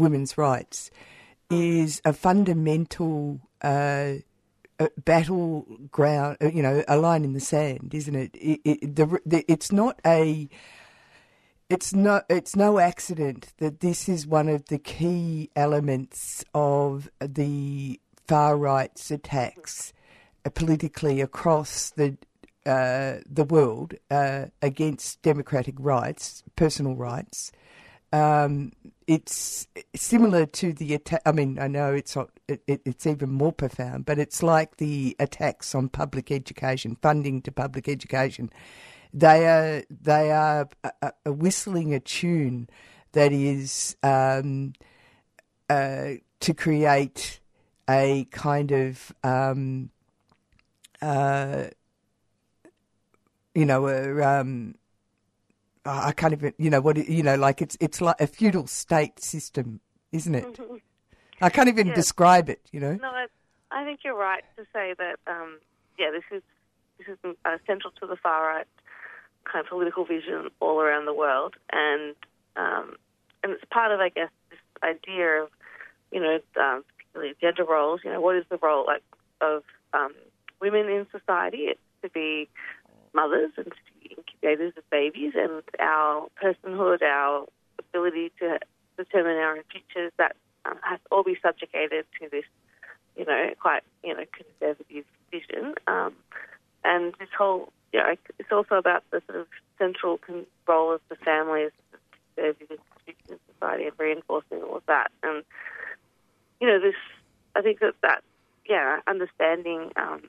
women's 0.00 0.36
rights 0.36 0.90
is 1.50 2.00
a 2.04 2.12
fundamental 2.12 3.40
uh, 3.62 4.14
battleground. 5.04 6.36
uh, 6.40 6.48
You 6.48 6.62
know, 6.62 6.82
a 6.88 6.96
line 6.96 7.24
in 7.24 7.32
the 7.32 7.40
sand, 7.40 7.94
isn't 7.94 8.14
it? 8.14 8.34
it, 8.34 8.60
it 8.64 8.96
the, 8.96 9.20
the, 9.26 9.44
it's 9.48 9.70
not 9.70 10.00
a. 10.04 10.48
It's 11.68 11.94
no, 11.94 12.22
it's 12.28 12.56
no 12.56 12.80
accident 12.80 13.52
that 13.58 13.78
this 13.78 14.08
is 14.08 14.26
one 14.26 14.48
of 14.48 14.64
the 14.66 14.78
key 14.78 15.50
elements 15.54 16.44
of 16.52 17.08
the 17.20 18.00
far 18.26 18.56
right's 18.56 19.12
attacks 19.12 19.92
uh, 20.44 20.50
politically 20.50 21.20
across 21.20 21.90
the 21.90 22.16
uh, 22.66 23.18
the 23.24 23.44
world 23.44 23.94
uh, 24.10 24.46
against 24.60 25.22
democratic 25.22 25.76
rights, 25.78 26.42
personal 26.56 26.96
rights. 26.96 27.52
Um, 28.12 28.72
it's 29.06 29.66
similar 29.94 30.46
to 30.46 30.72
the 30.72 30.94
attack. 30.94 31.22
I 31.26 31.32
mean, 31.32 31.58
I 31.58 31.68
know 31.68 31.92
it's 31.92 32.16
not, 32.16 32.30
it, 32.48 32.62
it's 32.66 33.06
even 33.06 33.30
more 33.30 33.52
profound, 33.52 34.04
but 34.04 34.18
it's 34.18 34.42
like 34.42 34.76
the 34.76 35.16
attacks 35.18 35.74
on 35.74 35.88
public 35.88 36.30
education, 36.30 36.96
funding 37.00 37.42
to 37.42 37.52
public 37.52 37.88
education. 37.88 38.50
They 39.12 39.46
are 39.48 39.82
they 39.90 40.30
are 40.30 40.68
a, 41.02 41.12
a 41.26 41.32
whistling 41.32 41.92
a 41.94 42.00
tune 42.00 42.68
that 43.12 43.32
is 43.32 43.96
um, 44.02 44.74
uh, 45.68 46.12
to 46.40 46.54
create 46.54 47.40
a 47.88 48.26
kind 48.30 48.70
of 48.70 49.12
um, 49.24 49.90
uh, 51.02 51.64
you 53.54 53.64
know, 53.64 53.88
a, 53.88 54.22
um, 54.22 54.74
I 55.84 56.12
can't 56.12 56.32
even, 56.32 56.52
you 56.58 56.68
know, 56.70 56.80
what, 56.80 56.96
you 56.96 57.22
know, 57.22 57.36
like 57.36 57.62
it's 57.62 57.76
it's 57.80 58.00
like 58.00 58.20
a 58.20 58.26
feudal 58.26 58.66
state 58.66 59.18
system, 59.20 59.80
isn't 60.12 60.34
it? 60.34 60.44
Mm-hmm. 60.44 60.76
I 61.40 61.48
can't 61.48 61.68
even 61.68 61.88
Yeah. 61.88 61.94
describe 61.94 62.50
it, 62.50 62.60
you 62.70 62.80
know. 62.80 62.94
No, 62.96 63.08
I, 63.08 63.26
I 63.70 63.84
think 63.84 64.00
you're 64.04 64.14
right 64.16 64.44
to 64.56 64.64
say 64.72 64.94
that. 64.98 65.18
Um, 65.26 65.58
yeah, 65.98 66.10
this 66.10 66.24
is 66.30 66.42
this 66.98 67.08
is 67.08 67.36
uh, 67.44 67.56
central 67.66 67.92
to 68.00 68.06
the 68.06 68.16
far 68.16 68.46
right 68.46 68.66
kind 69.44 69.64
of 69.64 69.70
political 69.70 70.04
vision 70.04 70.50
all 70.60 70.80
around 70.80 71.06
the 71.06 71.14
world, 71.14 71.54
and 71.72 72.14
um, 72.56 72.96
and 73.42 73.52
it's 73.52 73.64
part 73.72 73.90
of, 73.90 74.00
I 74.00 74.10
guess, 74.10 74.28
this 74.50 74.58
idea 74.82 75.44
of 75.44 75.48
you 76.12 76.20
know, 76.20 76.38
um, 76.60 76.84
particularly 76.98 77.34
gender 77.40 77.64
roles. 77.64 78.00
You 78.04 78.12
know, 78.12 78.20
what 78.20 78.36
is 78.36 78.44
the 78.50 78.58
role 78.58 78.84
like 78.86 79.02
of 79.40 79.62
um, 79.94 80.12
women 80.60 80.90
in 80.90 81.06
society? 81.10 81.68
It's 81.70 81.80
to 82.02 82.10
be 82.10 82.48
mothers 83.14 83.52
and 83.56 83.66
to 83.66 83.72
incubators 84.08 84.72
of 84.76 84.88
babies, 84.90 85.32
and 85.36 85.62
our 85.78 86.28
personhood, 86.42 87.02
our 87.02 87.46
ability 87.78 88.32
to 88.38 88.58
determine 88.96 89.36
our 89.36 89.56
own 89.56 89.62
futures, 89.70 90.12
that 90.18 90.36
uh, 90.64 90.74
has 90.82 91.00
all 91.10 91.22
be 91.22 91.38
subjugated 91.42 92.06
to 92.20 92.28
this, 92.30 92.44
you 93.16 93.24
know, 93.24 93.50
quite 93.60 93.82
you 94.02 94.14
know 94.14 94.24
conservative 94.32 95.04
vision. 95.30 95.74
Um, 95.86 96.14
and 96.84 97.14
this 97.18 97.28
whole, 97.36 97.72
you 97.92 98.00
know, 98.00 98.14
it's 98.38 98.52
also 98.52 98.76
about 98.76 99.04
the 99.10 99.22
sort 99.26 99.40
of 99.40 99.46
central 99.78 100.18
role 100.66 100.94
of 100.94 101.00
the 101.08 101.16
family 101.16 101.64
as 101.64 101.72
a 101.92 102.36
conservative 102.36 102.70
institution 102.70 103.24
in 103.34 103.54
society 103.54 103.84
and 103.84 103.92
reinforcing 103.98 104.62
all 104.62 104.76
of 104.76 104.86
that. 104.86 105.10
And 105.22 105.44
you 106.60 106.68
know, 106.68 106.78
this, 106.78 106.94
I 107.56 107.62
think 107.62 107.80
that 107.80 107.94
that, 108.02 108.22
yeah, 108.68 109.00
understanding, 109.06 109.90
um, 109.96 110.22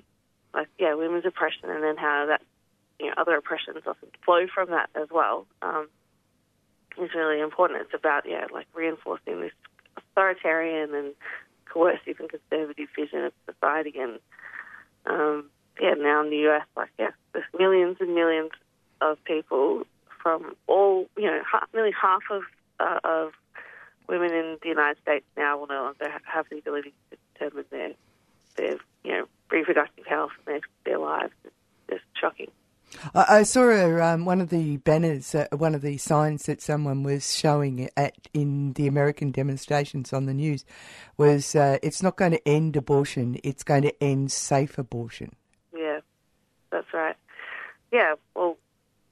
like, 0.54 0.70
yeah, 0.80 0.94
women's 0.96 1.26
oppression 1.26 1.70
and 1.70 1.84
then 1.84 1.98
how 1.98 2.26
that, 2.28 2.42
you 3.02 3.08
know, 3.08 3.14
other 3.18 3.36
oppressions 3.36 3.78
often 3.88 4.10
flow 4.24 4.46
from 4.54 4.70
that 4.70 4.90
as 4.96 5.08
well, 5.12 5.48
um, 5.62 5.88
is 7.02 7.10
really 7.16 7.42
important. 7.42 7.82
It's 7.82 7.94
about, 7.94 8.24
yeah, 8.28 8.46
like 8.54 8.68
reinforcing 8.74 9.42
this 9.42 9.52
authoritarian 9.98 10.94
and 10.94 11.14
coercive 11.66 12.20
and 12.20 12.30
conservative 12.30 12.90
vision 12.96 13.26
of 13.26 13.34
society. 13.52 13.94
And, 13.98 14.20
um, 15.08 15.50
yeah, 15.82 15.96
now 15.98 16.24
in 16.24 16.30
the 16.30 16.48
US, 16.50 16.66
like, 16.78 16.92
yeah, 17.00 17.12
there's 17.34 17.46
millions 17.58 17.98
and 18.00 18.14
millions 18.14 18.52
of 19.02 19.24
people 19.24 19.84
from 20.22 20.56
all, 20.68 21.08
you 21.18 21.26
know, 21.26 21.42
ha- 21.44 21.66
nearly 21.74 21.94
half 22.00 22.22
of, 22.30 22.44
uh, 22.80 23.00
of 23.04 23.32
women 24.08 24.32
in 24.32 24.58
the 24.62 24.70
United 24.70 25.02
States 25.02 25.26
now 25.36 25.58
will 25.58 25.68
no 25.68 25.84
longer 25.84 26.12
have 26.24 26.46
the 26.52 26.60
ability 26.60 26.94
to 27.10 27.18
determine 27.34 27.66
their, 27.72 27.94
their 28.58 28.78
you 29.04 29.12
know, 29.12 29.26
reproductive 29.50 30.06
health 30.06 30.32
and 30.46 30.56
their, 30.56 30.62
their 30.86 31.00
lives. 31.00 31.34
It's 31.44 31.56
just 31.90 32.04
shocking. 32.20 32.52
I, 33.14 33.40
I 33.40 33.44
saw 33.44 33.70
a, 33.70 34.02
um, 34.02 34.26
one 34.26 34.42
of 34.42 34.50
the 34.50 34.78
banners, 34.78 35.34
uh, 35.36 35.48
one 35.52 35.76
of 35.76 35.82
the 35.82 35.98
signs 35.98 36.44
that 36.44 36.62
someone 36.62 37.04
was 37.04 37.36
showing 37.36 37.90
at 37.96 38.16
in 38.34 38.74
the 38.74 38.88
American 38.88 39.32
demonstrations 39.32 40.14
on 40.14 40.26
the 40.26 40.34
news 40.34 40.66
was 41.18 41.56
uh, 41.56 41.78
it's 41.82 42.04
not 42.04 42.18
going 42.18 42.32
to 42.32 42.48
end 42.48 42.76
abortion, 42.76 43.38
it's 43.44 43.64
going 43.64 43.84
to 43.84 44.04
end 44.04 44.32
safe 44.32 44.78
abortion. 44.78 45.36
Yeah, 45.76 46.00
that's 46.72 46.94
right. 46.94 47.16
Yeah, 47.92 48.16
well, 48.36 48.58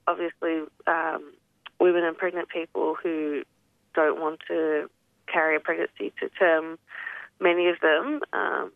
obviously, 0.07 0.61
um, 0.87 1.33
women 1.79 2.03
and 2.03 2.17
pregnant 2.17 2.49
people 2.49 2.95
who 3.01 3.43
don't 3.93 4.19
want 4.19 4.39
to 4.47 4.89
carry 5.31 5.55
a 5.55 5.59
pregnancy 5.59 6.13
to 6.19 6.29
term, 6.29 6.77
many 7.39 7.67
of 7.67 7.79
them 7.81 8.21
um, 8.33 8.71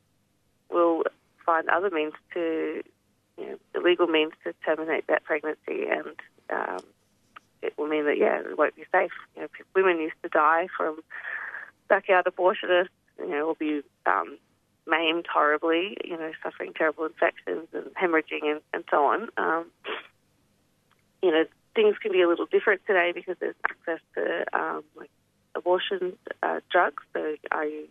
will 0.70 1.04
find 1.46 1.70
other 1.70 1.90
means 1.90 2.14
to, 2.34 2.84
illegal 3.84 4.08
means 4.08 4.34
to 4.44 4.54
terminate 4.66 5.08
that 5.08 5.24
pregnancy, 5.24 5.86
and 5.90 6.16
um, 6.50 6.84
it 7.62 7.74
will 7.78 7.88
mean 7.88 8.06
that 8.06 8.18
yeah, 8.18 8.40
it 8.40 8.58
won't 8.58 8.76
be 8.76 8.86
safe. 8.92 9.12
You 9.36 9.44
know, 9.44 9.48
women 9.76 10.00
used 10.00 10.16
to 10.24 10.30
die 10.30 10.68
from 10.76 11.00
backyard 11.90 12.26
abortionists. 12.26 12.90
You 13.20 13.30
know, 13.30 13.48
will 13.48 13.56
be 13.56 13.82
um, 14.06 14.38
maimed 14.88 15.26
horribly. 15.32 15.98
You 16.04 16.18
know, 16.18 16.32
suffering 16.42 16.74
terrible 16.76 17.06
infections 17.06 17.68
and 17.74 17.86
hemorrhaging 17.96 18.46
and, 18.46 18.62
and 18.74 18.84
so 18.90 19.06
on. 19.06 19.30
Um, 19.38 19.66
you 21.22 21.32
know, 21.32 21.46
things 21.76 21.96
can 22.02 22.12
be 22.12 22.22
a 22.22 22.28
little 22.28 22.46
different 22.46 22.82
today 22.86 23.12
because 23.14 23.38
there's 23.40 23.56
access 23.70 24.00
to 24.16 24.46
um, 24.54 24.84
like 24.96 25.12
abortion 25.56 26.14
uh, 26.42 26.60
drugs. 26.72 27.04
So, 27.14 27.36
are 27.52 27.66
you 27.66 27.88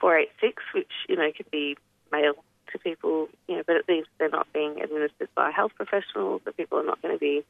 486, 0.00 0.62
which 0.74 0.92
you 1.08 1.16
know 1.16 1.30
could 1.36 1.50
be 1.50 1.76
mailed 2.12 2.36
to 2.72 2.78
people, 2.78 3.28
you 3.48 3.56
know, 3.56 3.62
but 3.66 3.76
at 3.76 3.88
least 3.88 4.08
they're 4.18 4.28
not 4.28 4.52
being 4.52 4.80
administered 4.80 5.28
by 5.34 5.50
health 5.50 5.72
professionals. 5.74 6.42
That 6.44 6.56
people 6.56 6.78
are 6.78 6.84
not 6.84 7.00
going 7.02 7.14
to 7.14 7.20
be 7.20 7.44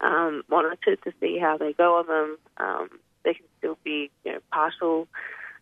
um, 0.00 0.42
monitored 0.48 1.02
to 1.04 1.12
see 1.20 1.38
how 1.38 1.56
they 1.56 1.72
go 1.72 1.98
on 1.98 2.06
them. 2.06 2.38
Um, 2.56 2.88
they 3.24 3.34
can 3.34 3.46
still 3.58 3.78
be, 3.84 4.10
you 4.24 4.32
know, 4.32 4.38
partial 4.52 5.06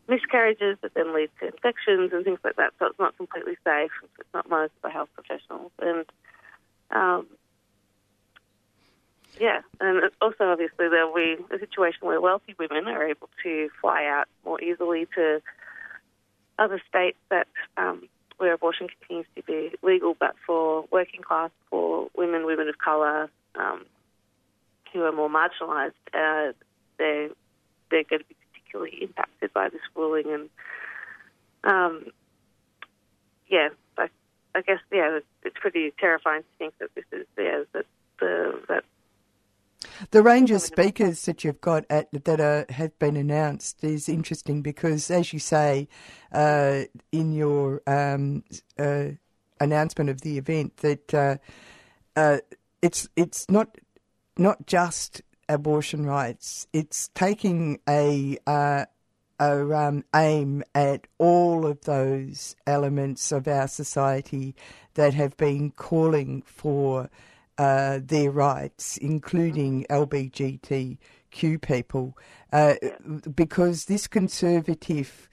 miscarriages 0.09 0.78
that 0.80 0.95
then 0.95 1.14
lead 1.14 1.30
to 1.41 1.47
infections 1.49 2.12
and 2.12 2.24
things 2.24 2.39
like 2.43 2.57
that. 2.57 2.72
So 2.78 2.86
it's 2.86 2.99
not 2.99 3.16
completely 3.16 3.57
safe. 3.64 3.91
It's 4.18 4.28
not 4.32 4.49
monitored 4.49 4.80
by 4.82 4.91
health 4.91 5.11
professionals. 5.14 5.70
And 5.80 6.05
um, 6.91 7.26
yeah, 9.39 9.61
and 9.80 10.11
also 10.20 10.45
obviously 10.45 10.89
there'll 10.89 11.14
be 11.14 11.36
a 11.55 11.59
situation 11.59 12.01
where 12.01 12.20
wealthy 12.20 12.55
women 12.59 12.89
are 12.89 13.07
able 13.07 13.28
to 13.43 13.68
fly 13.80 14.05
out 14.07 14.26
more 14.45 14.61
easily 14.61 15.07
to 15.14 15.41
other 16.59 16.80
states 16.89 17.18
that 17.30 17.47
um, 17.76 18.09
where 18.39 18.53
abortion 18.53 18.89
continues 18.89 19.26
to 19.36 19.43
be 19.43 19.72
legal, 19.82 20.16
but 20.18 20.34
for 20.47 20.86
working 20.91 21.22
class, 21.22 21.51
for 21.70 22.09
women, 22.16 22.47
women 22.47 22.68
of 22.68 22.78
colour, 22.78 23.28
um, 23.57 23.84
who 24.93 25.03
are 25.03 25.12
more 25.12 25.28
marginalised, 25.28 25.93
uh, 26.14 26.53
they're 26.99 27.28
they're 27.91 28.05
going 28.05 28.20
to 28.20 28.28
be 28.28 28.36
particularly 28.53 29.03
impacted 29.03 29.53
by 29.53 29.68
this 29.68 29.80
ruling, 29.95 30.26
and 30.32 30.51
um, 31.64 32.07
yeah, 33.49 33.68
I, 33.97 34.09
I 34.55 34.62
guess 34.62 34.78
yeah, 34.93 35.18
it's 35.45 35.57
pretty 35.61 35.93
terrifying 35.99 36.43
to 36.43 36.49
think 36.59 36.74
that 36.78 36.95
this 36.95 37.05
is 37.12 37.26
yeah 37.36 37.62
that 37.72 37.86
the 38.20 38.61
that 38.68 38.84
the 40.11 40.22
range 40.22 40.51
of 40.51 40.61
speakers 40.61 41.24
that 41.26 41.45
you've 41.45 41.61
got 41.61 41.85
at, 41.91 42.09
that 42.24 42.41
are, 42.41 42.66
have 42.70 42.99
been 42.99 43.16
announced 43.16 43.83
is 43.85 44.09
interesting 44.09 44.62
because, 44.62 45.11
as 45.11 45.33
you 45.33 45.39
say 45.39 45.89
uh, 46.33 46.83
in 47.12 47.33
your 47.33 47.83
um, 47.87 48.45
uh, 48.79 49.09
announcement 49.61 50.11
of 50.11 50.22
the 50.22 50.39
event, 50.39 50.79
that 50.79 51.14
uh, 51.14 51.37
uh 52.16 52.39
it's 52.83 53.09
it's 53.16 53.49
not 53.51 53.76
not 54.37 54.66
just 54.66 55.22
abortion 55.49 56.07
rights; 56.07 56.66
it's 56.72 57.11
taking 57.14 57.81
a 57.89 58.39
uh, 58.47 58.85
a 59.41 59.72
um, 59.72 60.05
aim 60.14 60.64
at 60.74 61.07
all 61.18 61.64
of 61.64 61.83
those 61.83 62.57
elements 62.66 63.31
of 63.31 63.47
our 63.47 63.68
society 63.68 64.55
that 64.95 65.14
have 65.14 65.37
been 65.37 65.70
calling 65.70 66.43
for 66.43 67.09
uh, 67.59 68.01
their 68.03 68.31
rights, 68.31 68.97
including 68.97 69.85
LBGTQ 69.91 71.61
people, 71.61 72.17
uh, 72.53 72.75
because 73.35 73.85
this 73.87 74.07
conservative 74.07 75.29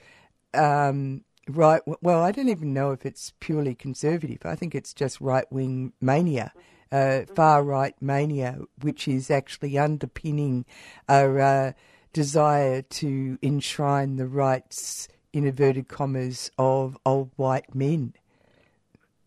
um, 0.53 1.23
right, 1.47 1.81
well, 2.01 2.21
I 2.21 2.31
don't 2.31 2.49
even 2.49 2.73
know 2.73 2.91
if 2.91 3.05
it's 3.05 3.33
purely 3.39 3.75
conservative. 3.75 4.39
I 4.45 4.55
think 4.55 4.73
it's 4.73 4.93
just 4.93 5.21
right 5.21 5.49
wing 5.51 5.93
mania. 6.01 6.51
Uh, 6.91 7.23
far 7.35 7.63
right 7.63 7.95
mania, 7.99 8.59
which 8.81 9.07
is 9.07 9.29
actually 9.29 9.77
underpinning 9.77 10.65
our 11.09 11.39
uh, 11.39 11.71
desire 12.13 12.81
to 12.83 13.37
enshrine 13.41 14.15
the 14.15 14.27
rights, 14.27 15.07
in 15.33 15.45
inverted 15.45 15.87
commas, 15.87 16.51
of 16.57 16.97
old 17.05 17.31
white 17.35 17.75
men. 17.75 18.13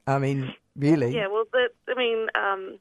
I 0.07 0.19
mean, 0.19 0.55
really? 0.77 1.15
Yeah, 1.15 1.27
well, 1.27 1.45
the, 1.53 1.69
I 1.89 1.95
mean, 1.99 2.29
um, 2.35 2.79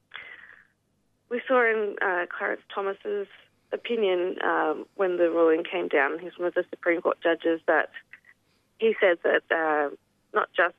we 1.29 1.41
saw 1.47 1.61
in 1.63 1.95
uh, 2.01 2.25
Clarence 2.35 2.61
Thomas's 2.73 3.27
opinion 3.71 4.35
um, 4.43 4.85
when 4.95 5.17
the 5.17 5.29
ruling 5.29 5.63
came 5.63 5.87
down, 5.87 6.19
he's 6.19 6.37
one 6.37 6.47
of 6.47 6.53
the 6.53 6.65
Supreme 6.69 7.01
Court 7.01 7.17
judges, 7.21 7.59
that 7.67 7.89
he 8.79 8.95
said 9.01 9.17
that 9.23 9.43
uh, 9.51 9.93
not 10.33 10.49
just, 10.55 10.75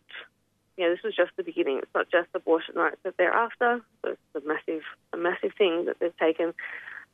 you 0.76 0.84
know, 0.84 0.90
this 0.94 1.02
was 1.02 1.14
just 1.14 1.32
the 1.36 1.42
beginning. 1.42 1.78
It's 1.78 1.94
not 1.94 2.10
just 2.10 2.28
abortion 2.34 2.76
rights 2.76 2.98
that 3.02 3.16
they're 3.18 3.32
after. 3.32 3.80
It's 4.04 4.20
a 4.34 4.40
massive, 4.46 4.82
a 5.12 5.16
massive 5.16 5.52
thing 5.58 5.84
that 5.86 5.98
they've 5.98 6.16
taken, 6.16 6.54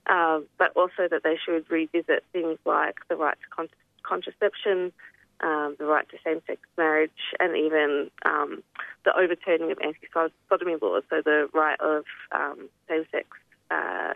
uh, 0.06 0.40
but 0.58 0.76
also 0.76 1.08
that 1.10 1.22
they 1.24 1.36
should 1.44 1.68
revisit 1.70 2.24
things 2.32 2.58
like 2.64 2.96
the 3.08 3.16
right 3.16 3.36
to 3.40 3.48
con- 3.50 3.68
contraception, 4.02 4.92
um, 5.40 5.76
the 5.78 5.84
right 5.84 6.08
to 6.10 6.16
same-sex 6.24 6.60
marriage, 6.76 7.10
and 7.40 7.56
even 7.56 8.10
um, 8.24 8.62
the 9.04 9.16
overturning 9.16 9.70
of 9.70 9.78
anti-sodomy 9.82 10.76
laws, 10.80 11.02
so 11.10 11.22
the 11.24 11.48
right 11.52 11.80
of 11.80 12.04
um, 12.32 12.68
same-sex 12.88 13.26
uh, 13.70 14.12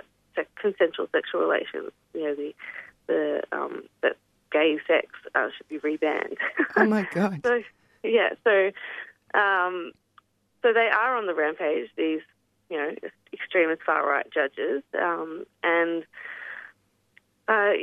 consensual 0.61 1.09
sexual 1.13 1.41
relations. 1.41 1.91
You 2.15 2.25
know, 2.25 2.35
the 2.35 2.55
the 3.07 3.43
um, 3.53 3.85
that 4.03 4.17
gay 4.53 4.79
sex 4.87 5.07
uh, 5.35 5.49
should 5.57 5.69
be 5.69 5.79
rebanned. 5.79 6.37
Oh 6.77 6.87
my 6.87 7.07
god! 7.15 7.41
so 7.45 7.63
yeah, 8.03 8.31
so 8.45 8.71
um, 9.39 9.93
so 10.63 10.73
they 10.73 10.89
are 10.93 11.17
on 11.17 11.27
the 11.27 11.35
rampage. 11.35 11.91
These 11.97 12.21
you 12.71 12.77
know 12.77 12.95
extremist 13.33 13.83
far 13.83 14.09
right 14.09 14.27
judges, 14.33 14.83
um, 15.01 15.45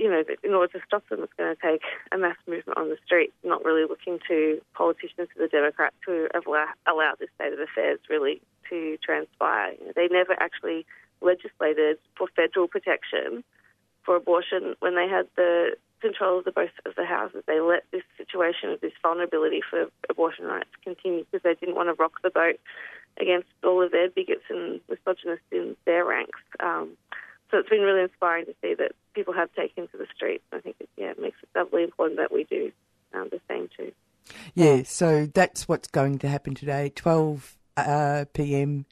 you 0.06 0.12
know, 0.12 0.24
in 0.44 0.54
order 0.54 0.72
to 0.78 0.86
stop 0.86 1.02
them, 1.10 1.24
it's 1.24 1.34
going 1.34 1.56
to 1.56 1.60
take 1.60 1.82
a 2.12 2.18
mass 2.20 2.38
movement 2.48 2.78
on 2.78 2.90
the 2.90 2.98
streets, 3.04 3.34
not 3.44 3.66
really 3.66 3.90
looking 3.90 4.20
to 4.28 4.62
politicians 4.76 5.30
to 5.34 5.40
the 5.40 5.48
Democrats 5.48 5.96
to 6.06 6.30
allow, 6.36 6.68
allow 6.86 7.14
this 7.20 7.30
state 7.34 7.52
of 7.52 7.58
affairs 7.58 7.98
really 8.08 8.40
to 8.70 8.98
transpire. 9.04 9.74
You 9.80 9.88
know, 9.88 9.94
they 9.96 10.08
never 10.12 10.34
actually 10.40 10.86
legislated 11.22 11.98
for 12.16 12.28
federal 12.36 12.68
protection 12.68 13.44
for 14.04 14.16
abortion 14.16 14.76
when 14.80 14.94
they 14.94 15.08
had 15.08 15.26
the 15.38 15.76
control 16.02 16.38
of 16.38 16.46
the 16.46 16.52
both 16.52 16.70
of 16.86 16.94
the 16.96 17.06
houses. 17.06 17.42
They 17.48 17.60
let 17.60 17.86
this 17.92 18.04
situation 18.16 18.70
of 18.70 18.82
this 18.82 18.94
vulnerability 19.02 19.62
for 19.68 19.88
abortion 20.08 20.46
rights 20.46 20.70
continue 20.84 21.26
because 21.26 21.42
they 21.42 21.56
didn't 21.56 21.74
want 21.74 21.90
to 21.90 22.00
rock 22.00 22.22
the 22.22 22.30
boat 22.30 22.60
against 23.20 23.48
all 23.64 23.82
of 23.82 23.92
their 23.92 24.12
bigots 24.12 24.46
and 24.52 24.82
misogynists 24.88 25.50
in 25.52 25.76
their 25.86 26.06
ranks. 26.06 26.42
Um, 26.60 26.92
so 27.50 27.58
it's 27.58 27.70
been 27.70 27.82
really 27.82 28.04
inspiring 28.04 28.46
to 28.46 28.54
see 28.62 28.76
that 28.76 28.92
people 29.16 29.34
have 29.34 29.52
taken 29.54 29.88
to 29.88 29.98
the 29.98 30.06
streets. 30.14 30.44
I 30.52 30.60
think 30.60 30.76
it, 30.80 30.90
yeah, 30.98 31.12
it 31.12 31.20
makes 31.20 31.38
it 31.42 31.50
doubly 31.54 31.84
important 31.84 32.20
that 32.20 32.32
we 32.32 32.44
do 32.44 32.72
um, 33.14 33.30
the 33.32 33.40
same 33.50 33.70
too. 33.76 33.92
Yeah, 34.54 34.84
so 34.84 35.26
that's 35.26 35.68
what's 35.68 35.88
going 35.88 36.20
to 36.20 36.28
happen 36.28 36.54
today. 36.54 36.92
12 36.96 37.58
uh, 37.78 38.26
p.m. 38.34 38.86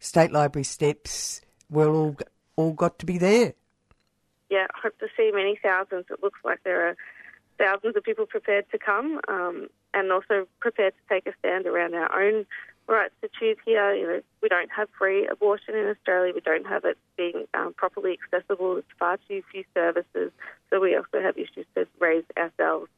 State 0.00 0.32
Library 0.32 0.64
steps. 0.64 1.40
We're 1.70 1.90
all 1.94 2.16
all 2.56 2.72
got 2.72 2.98
to 2.98 3.06
be 3.06 3.18
there. 3.18 3.54
Yeah, 4.50 4.66
I 4.74 4.78
hope 4.82 4.98
to 4.98 5.06
see 5.16 5.30
many 5.32 5.58
thousands. 5.62 6.06
It 6.10 6.22
looks 6.22 6.40
like 6.44 6.60
there 6.64 6.88
are 6.88 6.96
thousands 7.58 7.96
of 7.96 8.02
people 8.02 8.26
prepared 8.26 8.64
to 8.72 8.78
come 8.78 9.20
um, 9.28 9.68
and 9.94 10.10
also 10.10 10.48
prepared 10.60 10.94
to 10.94 11.14
take 11.14 11.26
a 11.26 11.36
stand 11.38 11.66
around 11.66 11.94
our 11.94 12.22
own 12.22 12.46
rights 12.88 13.14
to 13.22 13.28
choose 13.38 13.56
here. 13.64 13.94
You 13.94 14.06
know, 14.06 14.20
we 14.42 14.48
don't 14.48 14.70
have 14.74 14.88
free 14.98 15.26
abortion 15.26 15.74
in 15.74 15.86
Australia. 15.86 16.32
We 16.34 16.40
don't 16.40 16.66
have 16.66 16.84
it 16.84 16.96
being 17.16 17.46
um, 17.54 17.74
properly 17.74 18.18
accessible. 18.22 18.74
There's 18.74 18.84
far 18.98 19.18
too 19.28 19.42
few 19.52 19.64
services. 19.74 20.32
So 20.70 20.80
we 20.80 20.96
also 20.96 21.22
have 21.22 21.36
issues 21.36 21.66
to 21.76 21.86
raise 22.00 22.24
ourselves. 22.36 22.88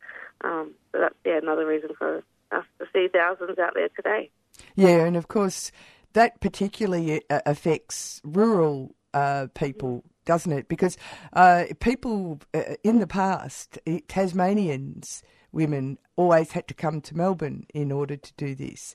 Um, 0.43 0.73
so 0.93 1.01
that's 1.01 1.15
yeah 1.25 1.39
another 1.43 1.67
reason 1.67 1.91
for 1.99 2.23
us 2.53 2.65
to 2.79 2.87
see 2.93 3.09
thousands 3.13 3.59
out 3.59 3.75
there 3.75 3.89
today. 3.95 4.31
Yeah, 4.75 5.05
and 5.05 5.17
of 5.17 5.29
course 5.29 5.71
that 6.13 6.41
particularly 6.41 7.23
uh, 7.31 7.41
affects 7.47 8.21
rural 8.25 8.95
uh, 9.13 9.49
people. 9.55 10.05
Doesn't 10.27 10.53
it? 10.53 10.69
Because 10.69 10.97
uh, 11.33 11.65
people 11.81 12.41
uh, 12.55 12.77
in 12.85 13.01
the 13.01 13.07
past, 13.07 13.79
Tasmanians 14.07 15.23
women 15.53 15.99
always 16.17 16.53
had 16.53 16.69
to 16.69 16.75
come 16.75 17.01
to 17.01 17.17
Melbourne 17.17 17.67
in 17.75 17.91
order 17.91 18.17
to 18.17 18.33
do 18.37 18.55
this. 18.55 18.95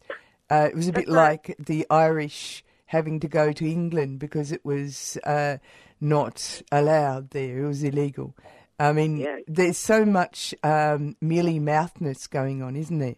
Uh, 0.49 0.67
it 0.69 0.75
was 0.75 0.87
a 0.87 0.93
bit 0.93 1.07
like 1.07 1.55
the 1.57 1.85
Irish 1.89 2.63
having 2.85 3.19
to 3.19 3.27
go 3.27 3.51
to 3.51 3.65
England 3.65 4.19
because 4.19 4.51
it 4.51 4.63
was 4.63 5.17
uh, 5.25 5.57
not 5.99 6.61
allowed 6.71 7.31
there. 7.31 7.63
It 7.63 7.67
was 7.67 7.83
illegal. 7.83 8.35
I 8.79 8.91
mean, 8.91 9.17
yeah. 9.17 9.37
there's 9.47 9.77
so 9.77 10.05
much 10.05 10.53
um, 10.63 11.15
mealy 11.21 11.59
mouthness 11.59 12.27
going 12.27 12.61
on, 12.61 12.75
isn't 12.75 12.99
there? 12.99 13.15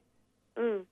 Mm. 0.58 0.86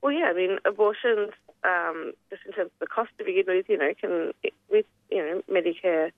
Well, 0.00 0.12
yeah. 0.12 0.26
I 0.26 0.32
mean, 0.32 0.58
abortions, 0.64 1.32
um, 1.64 2.12
just 2.30 2.42
in 2.46 2.52
terms 2.52 2.70
of 2.72 2.78
the 2.80 2.86
cost 2.86 3.10
to 3.18 3.24
begin 3.24 3.44
with, 3.48 3.66
you 3.68 3.78
know, 3.78 3.92
can 4.00 4.32
with 4.70 4.86
you 5.10 5.18
know 5.18 5.42
Medicare. 5.50 6.12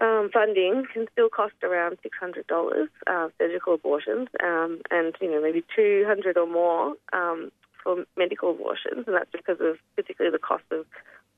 Um, 0.00 0.30
funding 0.32 0.86
can 0.90 1.06
still 1.12 1.28
cost 1.28 1.52
around 1.62 1.98
six 2.02 2.16
hundred 2.18 2.46
dollars 2.46 2.88
uh, 3.06 3.28
surgical 3.38 3.74
abortions, 3.74 4.28
um, 4.42 4.80
and 4.90 5.14
you 5.20 5.30
know 5.30 5.42
maybe 5.42 5.62
two 5.76 6.04
hundred 6.06 6.38
or 6.38 6.46
more 6.46 6.94
um, 7.12 7.52
for 7.82 8.04
medical 8.16 8.50
abortions, 8.50 9.04
and 9.06 9.16
that's 9.16 9.30
because 9.32 9.58
of 9.60 9.76
particularly 9.96 10.34
the 10.34 10.38
cost 10.38 10.64
of 10.70 10.86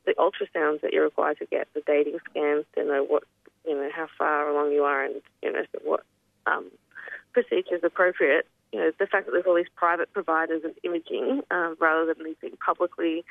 the 0.05 0.15
ultrasounds 0.15 0.81
that 0.81 0.93
you're 0.93 1.05
required 1.05 1.39
to 1.39 1.47
get, 1.47 1.69
the 1.75 1.83
dating 1.87 2.19
scans 2.31 2.65
to 2.75 2.85
know 2.85 3.05
what 3.05 3.25
you 3.67 3.75
know 3.75 3.89
how 3.95 4.09
far 4.19 4.49
along 4.49 4.73
you 4.73 4.83
are, 4.83 5.05
and 5.05 5.15
you 5.43 5.53
know 5.53 5.63
what 5.85 6.05
um, 6.47 6.71
appropriate. 7.83 8.47
You 8.73 8.81
know 8.81 8.91
the 8.99 9.07
fact 9.07 9.27
that 9.27 9.33
there's 9.33 9.47
all 9.47 9.55
these 9.55 9.67
private 9.77 10.13
providers 10.13 10.63
of 10.65 10.73
imaging 10.83 11.43
um, 11.51 11.77
rather 11.81 12.13
than 12.13 12.25
these 12.25 12.37
being 12.41 12.57
publicly 12.65 13.25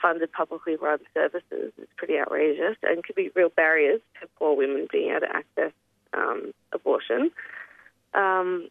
funded, 0.00 0.32
publicly 0.32 0.76
run 0.76 0.98
services 1.14 1.72
is 1.78 1.88
pretty 1.96 2.18
outrageous, 2.18 2.76
and 2.82 3.04
could 3.04 3.14
be 3.14 3.30
real 3.34 3.50
barriers 3.50 4.00
to 4.20 4.28
poor 4.38 4.56
women 4.56 4.88
being 4.90 5.10
able 5.10 5.20
to 5.20 5.36
access 5.36 5.72
um, 6.14 6.52
abortion. 6.72 7.30
Um, 8.14 8.68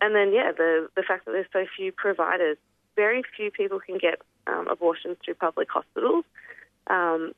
and 0.00 0.14
then, 0.14 0.32
yeah, 0.32 0.52
the, 0.56 0.88
the 0.96 1.02
fact 1.02 1.26
that 1.26 1.32
there's 1.32 1.46
so 1.52 1.66
few 1.76 1.92
providers. 1.92 2.56
Very 2.96 3.22
few 3.36 3.50
people 3.50 3.80
can 3.80 3.98
get 3.98 4.20
um, 4.46 4.68
abortions 4.68 5.16
through 5.24 5.34
public 5.34 5.68
hospitals. 5.70 6.24
Um, 6.86 7.32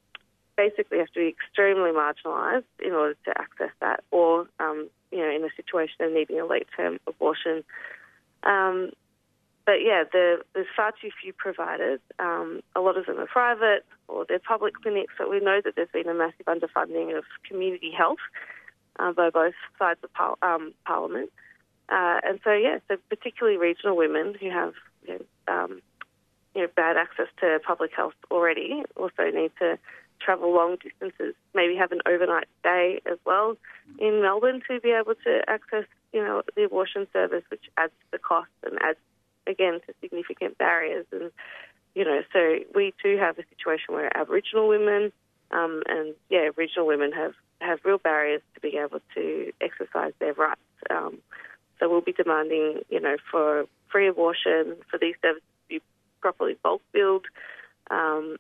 basically, 0.57 0.99
have 0.99 1.13
to 1.13 1.21
be 1.21 1.29
extremely 1.29 1.91
marginalised 1.91 2.65
in 2.85 2.93
order 2.93 3.17
to 3.25 3.31
access 3.39 3.71
that, 3.81 4.03
or 4.11 4.49
um, 4.61 4.89
you 5.11 5.19
know, 5.19 5.31
in 5.31 5.45
a 5.45 5.55
situation 5.57 6.05
of 6.05 6.13
needing 6.13 6.41
a 6.41 6.47
late-term 6.47 6.99
abortion. 7.07 7.65
Um, 8.43 8.91
but 9.65 9.77
yeah, 9.85 10.05
there, 10.13 10.39
there's 10.55 10.67
far 10.75 10.93
too 11.01 11.11
few 11.23 11.33
providers. 11.33 12.01
Um, 12.19 12.63
a 12.75 12.81
lot 12.81 12.97
of 12.97 13.07
them 13.07 13.19
are 13.19 13.27
private 13.27 13.85
or 14.09 14.25
they're 14.29 14.41
public 14.41 14.75
clinics, 14.83 15.15
but 15.17 15.31
we 15.31 15.39
know 15.39 15.61
that 15.65 15.77
there's 15.77 15.89
been 15.93 16.09
a 16.09 16.15
massive 16.15 16.47
underfunding 16.47 17.17
of 17.17 17.25
community 17.49 17.93
health 17.97 18.19
uh, 18.99 19.13
by 19.13 19.31
both 19.31 19.55
sides 19.79 20.01
of 20.03 20.13
par- 20.13 20.37
um, 20.43 20.75
Parliament. 20.85 21.31
Uh, 21.89 22.19
and 22.25 22.41
so, 22.43 22.53
yeah, 22.53 22.79
so 22.89 22.97
particularly 23.09 23.59
regional 23.59 23.97
women 23.97 24.35
who 24.41 24.51
have 24.51 24.75
you 25.07 25.19
know, 25.19 25.53
um, 25.53 25.83
you 26.55 26.63
know, 26.63 26.69
bad 26.77 26.97
access 26.97 27.29
to 27.41 27.59
public 27.67 27.91
health 27.95 28.15
already 28.31 28.83
also 28.97 29.31
need 29.33 29.53
to 29.59 29.79
travel 30.21 30.55
long 30.55 30.77
distances, 30.77 31.35
maybe 31.55 31.75
have 31.77 31.93
an 31.93 32.01
overnight 32.07 32.47
stay 32.61 33.01
as 33.11 33.19
well 33.25 33.57
in 33.99 34.23
Melbourne 34.23 34.63
to 34.69 34.81
be 34.81 34.91
able 34.91 35.15
to 35.25 35.43
access, 35.49 35.85
you 36.13 36.23
know, 36.23 36.43
the 36.55 36.65
abortion 36.65 37.07
service, 37.13 37.43
which 37.51 37.65
adds 37.77 37.93
to 38.01 38.07
the 38.13 38.19
cost 38.19 38.51
and 38.65 38.79
adds 38.83 38.99
again 39.47 39.81
to 39.87 39.95
significant 40.01 40.59
barriers. 40.59 41.07
And 41.11 41.31
you 41.95 42.05
know, 42.05 42.23
so 42.33 42.59
we 42.75 42.95
do 43.03 43.19
have 43.19 43.39
a 43.39 43.43
situation 43.55 43.95
where 43.95 44.17
Aboriginal 44.17 44.69
women 44.69 45.13
um, 45.51 45.83
and 45.87 46.15
yeah, 46.31 46.51
regional 46.57 46.87
women 46.87 47.13
have 47.13 47.35
have 47.61 47.81
real 47.85 47.99
barriers 47.99 48.43
to 48.55 48.61
being 48.61 48.83
able 48.83 49.01
to 49.15 49.53
exercise 49.61 50.13
their 50.19 50.33
rights. 50.33 50.61
Um, 50.91 51.19
so 51.79 51.89
we'll 51.89 52.01
be 52.01 52.13
demanding, 52.13 52.81
you 52.89 53.01
know, 53.01 53.17
for 53.31 53.67
free 53.93 54.09
abortion, 54.09 54.77
for 54.91 54.99
these 54.99 55.15
services 55.23 55.43
to 55.69 55.69
be 55.69 55.83
properly 56.21 56.57
bulk 56.63 56.83
billed, 56.93 57.27
um, 57.91 58.37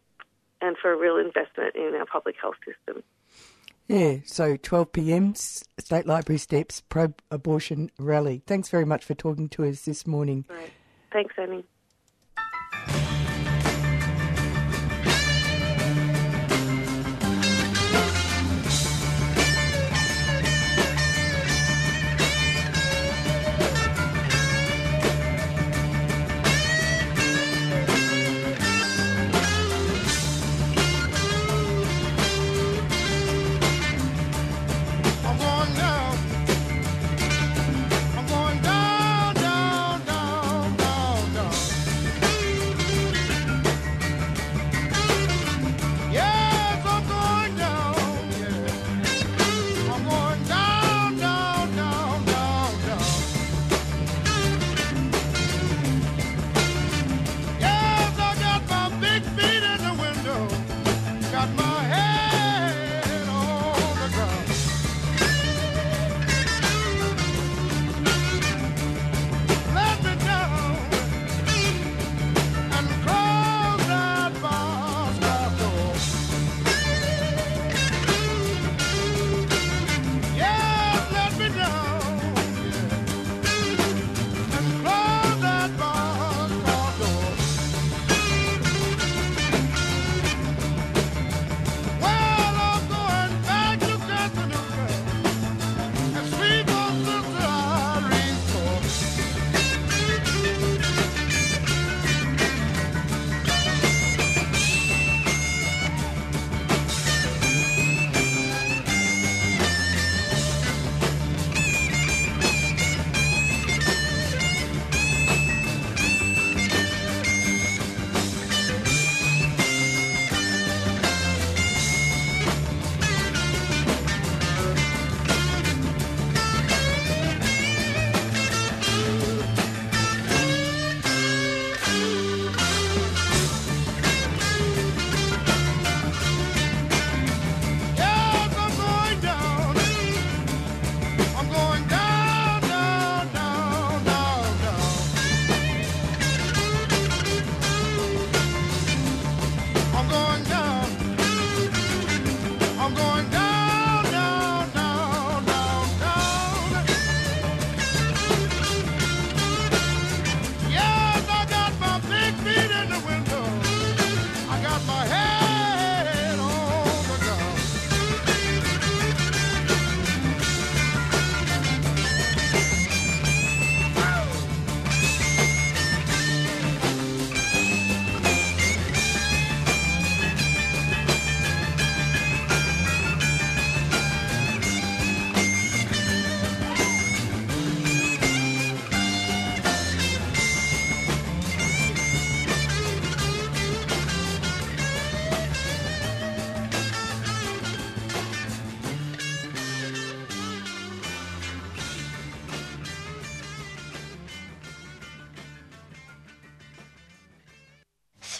and 0.60 0.76
for 0.80 0.92
a 0.92 0.96
real 0.96 1.16
investment 1.16 1.76
in 1.76 1.94
our 1.98 2.06
public 2.06 2.36
health 2.40 2.56
system. 2.64 3.02
Yeah, 3.88 4.18
so 4.24 4.56
12 4.56 4.92
p.m. 4.92 5.34
State 5.34 6.06
Library 6.06 6.38
Steps 6.38 6.82
pro 6.88 7.12
abortion 7.30 7.90
rally. 7.98 8.42
Thanks 8.46 8.68
very 8.68 8.86
much 8.86 9.04
for 9.04 9.14
talking 9.14 9.48
to 9.50 9.64
us 9.64 9.84
this 9.84 10.06
morning. 10.06 10.46
Right. 10.48 10.72
Thanks, 11.12 11.34
Amy. 11.38 11.64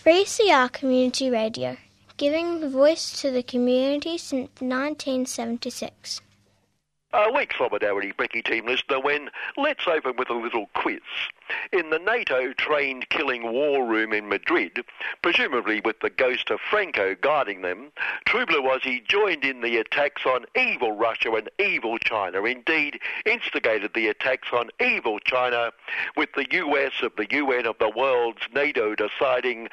Three 0.03 0.25
CR 0.25 0.67
Community 0.67 1.31
Radio, 1.31 1.77
giving 2.17 2.59
voice 2.69 3.13
to 3.21 3.31
the 3.31 3.45
community 3.45 4.19
since 4.19 4.51
1976. 4.59 6.21
A 7.15 7.31
week 7.31 7.53
solidarity, 7.59 8.11
Brecky 8.15 8.43
team 8.43 8.65
listener, 8.65 8.99
when 8.99 9.29
let's 9.59 9.87
open 9.87 10.17
with 10.17 10.31
a 10.31 10.35
little 10.35 10.71
quiz. 10.75 11.03
in 11.71 11.91
the 11.91 11.99
NATO 11.99 12.55
trained 12.55 13.11
killing 13.11 13.53
war 13.53 13.85
room 13.85 14.15
in 14.15 14.31
Madrid, 14.31 14.83
presumably 15.21 15.83
with 15.85 16.01
the 16.01 16.09
ghost 16.09 16.51
of 16.51 16.59
Franco 16.59 17.15
guiding 17.15 17.61
them, 17.61 17.93
True 18.25 18.47
Blue 18.47 18.63
Aussie 18.63 19.07
joined 19.07 19.45
in 19.45 19.61
the 19.61 19.77
attacks 19.77 20.25
on 20.25 20.47
evil 20.57 20.93
Russia 20.93 21.33
and 21.35 21.51
evil 21.59 21.99
China, 21.99 22.45
indeed 22.45 22.99
instigated 23.27 23.93
the 23.93 24.09
attacks 24.09 24.49
on 24.51 24.71
evil 24.81 25.19
China, 25.19 25.71
with 26.17 26.33
the 26.33 26.51
US 26.51 27.03
of 27.03 27.15
the 27.17 27.27
UN 27.31 27.67
of 27.67 27.77
the 27.79 27.91
world's 27.91 28.49
NATO 28.55 28.95
deciding 28.95 29.69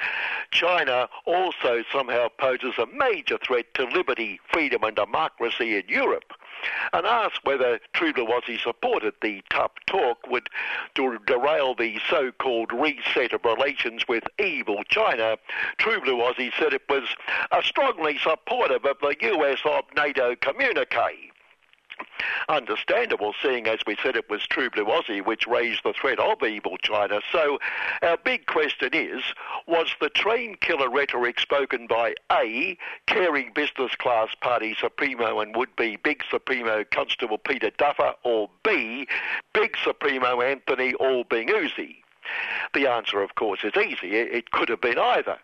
China 0.52 1.08
also 1.24 1.86
somehow 1.90 2.28
poses 2.38 2.74
a 2.78 2.86
major 2.88 3.38
threat 3.38 3.74
to 3.76 3.86
liberty, 3.86 4.42
freedom 4.52 4.84
and 4.84 4.98
democracy 4.98 5.78
in 5.78 5.88
Europe 5.88 6.34
and 6.94 7.06
asked 7.06 7.44
whether 7.44 7.80
Aussie 8.28 8.60
supported 8.60 9.14
the 9.22 9.42
tough 9.50 9.72
talk 9.88 10.28
would 10.28 10.50
der- 10.96 11.20
derail 11.26 11.76
the 11.76 12.00
so-called 12.10 12.72
reset 12.72 13.34
of 13.34 13.46
relations 13.46 14.08
with 14.08 14.24
evil 14.40 14.84
China. 14.90 15.38
Aussie 16.22 16.52
said 16.58 16.74
it 16.74 16.84
was 16.90 17.04
strongly 17.64 18.18
supportive 18.18 18.86
of 18.86 18.98
the 19.02 19.16
US 19.22 19.60
of 19.66 19.84
NATO 19.96 20.36
communique. 20.36 21.29
Understandable, 22.48 23.34
seeing 23.42 23.68
as 23.68 23.80
we 23.86 23.96
said 24.02 24.16
it 24.16 24.30
was 24.30 24.46
True 24.48 24.70
Blue 24.70 24.86
Aussie 24.86 25.26
which 25.26 25.48
raised 25.48 25.84
the 25.84 25.94
threat 25.94 26.20
of 26.20 26.44
evil 26.44 26.78
China. 26.78 27.22
So 27.32 27.60
our 28.02 28.18
big 28.18 28.46
question 28.46 28.90
is, 28.94 29.24
was 29.68 29.94
the 30.00 30.10
train 30.10 30.56
killer 30.62 30.90
rhetoric 30.90 31.40
spoken 31.40 31.88
by 31.88 32.16
A, 32.32 32.78
caring 33.08 33.52
business 33.54 33.96
class 33.96 34.30
party 34.42 34.76
Supremo 34.80 35.40
and 35.40 35.56
would-be 35.56 35.98
big 35.98 36.24
Supremo 36.30 36.84
Constable 36.92 37.38
Peter 37.38 37.72
Duffer, 37.78 38.14
or 38.24 38.50
B, 38.64 39.08
big 39.54 39.76
Supremo 39.84 40.42
Anthony 40.42 40.94
Albing-Uzi? 40.94 41.98
The 42.74 42.88
answer, 42.88 43.22
of 43.22 43.36
course, 43.36 43.64
is 43.64 43.76
easy. 43.76 44.16
It 44.16 44.52
could 44.52 44.70
have 44.70 44.82
been 44.82 45.00
either. 45.00 45.40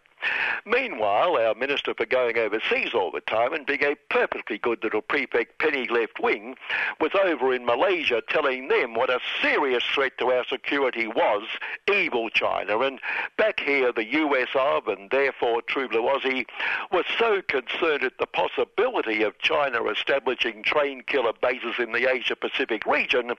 Meanwhile, 0.68 1.38
our 1.38 1.54
Minister 1.54 1.94
for 1.94 2.08
going 2.08 2.40
overseas 2.40 2.96
all 2.96 3.12
the 3.12 3.22
time 3.22 3.54
and 3.54 3.68
being 3.68 3.84
a 3.84 3.96
perfectly 4.10 4.58
good 4.58 4.84
little 4.84 5.04
prefect 5.04 5.60
penny 5.60 5.88
left 5.88 6.20
wing 6.20 6.56
was 7.00 7.12
over 7.24 7.54
in 7.54 7.68
Malaysia 7.68 8.24
telling 8.30 8.68
them 8.68 8.96
what 8.96 9.12
a 9.12 9.20
serious 9.44 9.84
threat 9.84 10.18
to 10.18 10.32
our 10.32 10.44
security 10.46 11.06
was 11.06 11.44
evil 11.88 12.32
China. 12.32 12.80
And 12.80 13.00
back 13.38 13.60
here, 13.60 13.92
the 13.92 14.12
US 14.12 14.48
of 14.56 14.88
and 14.88 15.12
therefore 15.12 15.62
True 15.62 15.88
Blue 15.88 16.02
Aussie 16.02 16.48
was 16.92 17.06
so 17.20 17.44
concerned 17.44 18.04
at 18.04 18.18
the 18.18 18.26
possibility 18.26 19.22
of 19.22 19.38
China 19.38 19.84
establishing 19.86 20.64
train 20.64 21.04
killer 21.06 21.34
bases 21.44 21.76
in 21.78 21.92
the 21.92 22.12
Asia 22.12 22.36
Pacific 22.36 22.88
region 22.88 23.34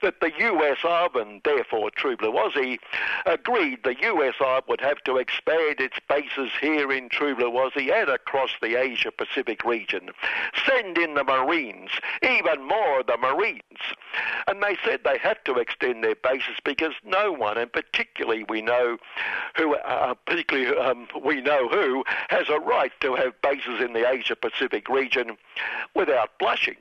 that 0.00 0.20
the 0.20 0.32
US 0.38 0.78
of 0.84 1.14
and 1.14 1.42
therefore 1.44 1.90
True 1.90 2.16
Blue 2.16 2.32
Aussie 2.32 2.78
agreed 3.26 3.80
the 3.84 3.96
US 4.00 4.36
of 4.40 4.66
would 4.66 4.80
have 4.80 5.04
to 5.04 5.18
expand 5.18 5.78
its 5.78 5.98
bases 6.08 6.50
here 6.58 6.69
in 6.78 7.08
True 7.08 7.34
Blue 7.34 7.50
Aussie 7.50 7.92
and 7.92 8.08
across 8.08 8.50
the 8.60 8.76
Asia 8.76 9.10
Pacific 9.10 9.64
region. 9.64 10.10
Send 10.66 10.98
in 10.98 11.14
the 11.14 11.24
Marines, 11.24 11.90
even 12.22 12.66
more 12.66 13.02
the 13.02 13.16
Marines. 13.16 13.62
And 14.46 14.62
they 14.62 14.76
said 14.84 15.00
they 15.04 15.18
had 15.18 15.38
to 15.44 15.54
extend 15.54 16.04
their 16.04 16.14
bases 16.14 16.56
because 16.64 16.94
no 17.04 17.32
one, 17.32 17.58
and 17.58 17.72
particularly 17.72 18.44
we 18.48 18.62
know 18.62 18.98
who, 19.56 19.74
uh, 19.74 20.14
particularly 20.26 20.76
um, 20.76 21.08
we 21.22 21.40
know 21.40 21.68
who, 21.68 22.04
has 22.28 22.48
a 22.48 22.60
right 22.60 22.92
to 23.00 23.14
have 23.14 23.40
bases 23.42 23.80
in 23.80 23.92
the 23.92 24.08
Asia 24.08 24.36
Pacific 24.36 24.88
region 24.88 25.36
without 25.94 26.38
blushing. 26.38 26.76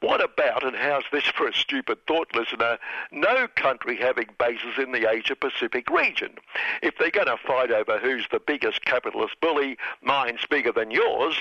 What 0.00 0.22
about, 0.22 0.64
and 0.64 0.76
how's 0.76 1.04
this 1.12 1.24
for 1.24 1.48
a 1.48 1.54
stupid 1.54 2.06
thought 2.06 2.34
listener, 2.34 2.78
no 3.10 3.48
country 3.48 3.96
having 3.96 4.28
bases 4.38 4.78
in 4.78 4.92
the 4.92 5.10
Asia 5.10 5.36
Pacific 5.36 5.88
region? 5.90 6.34
If 6.82 6.98
they're 6.98 7.10
going 7.10 7.26
to 7.26 7.36
fight 7.36 7.70
over 7.70 7.98
who's 7.98 8.26
the 8.30 8.40
biggest 8.40 8.84
capitalist 8.84 9.40
bully, 9.40 9.78
mine's 10.02 10.46
bigger 10.48 10.72
than 10.72 10.90
yours, 10.90 11.36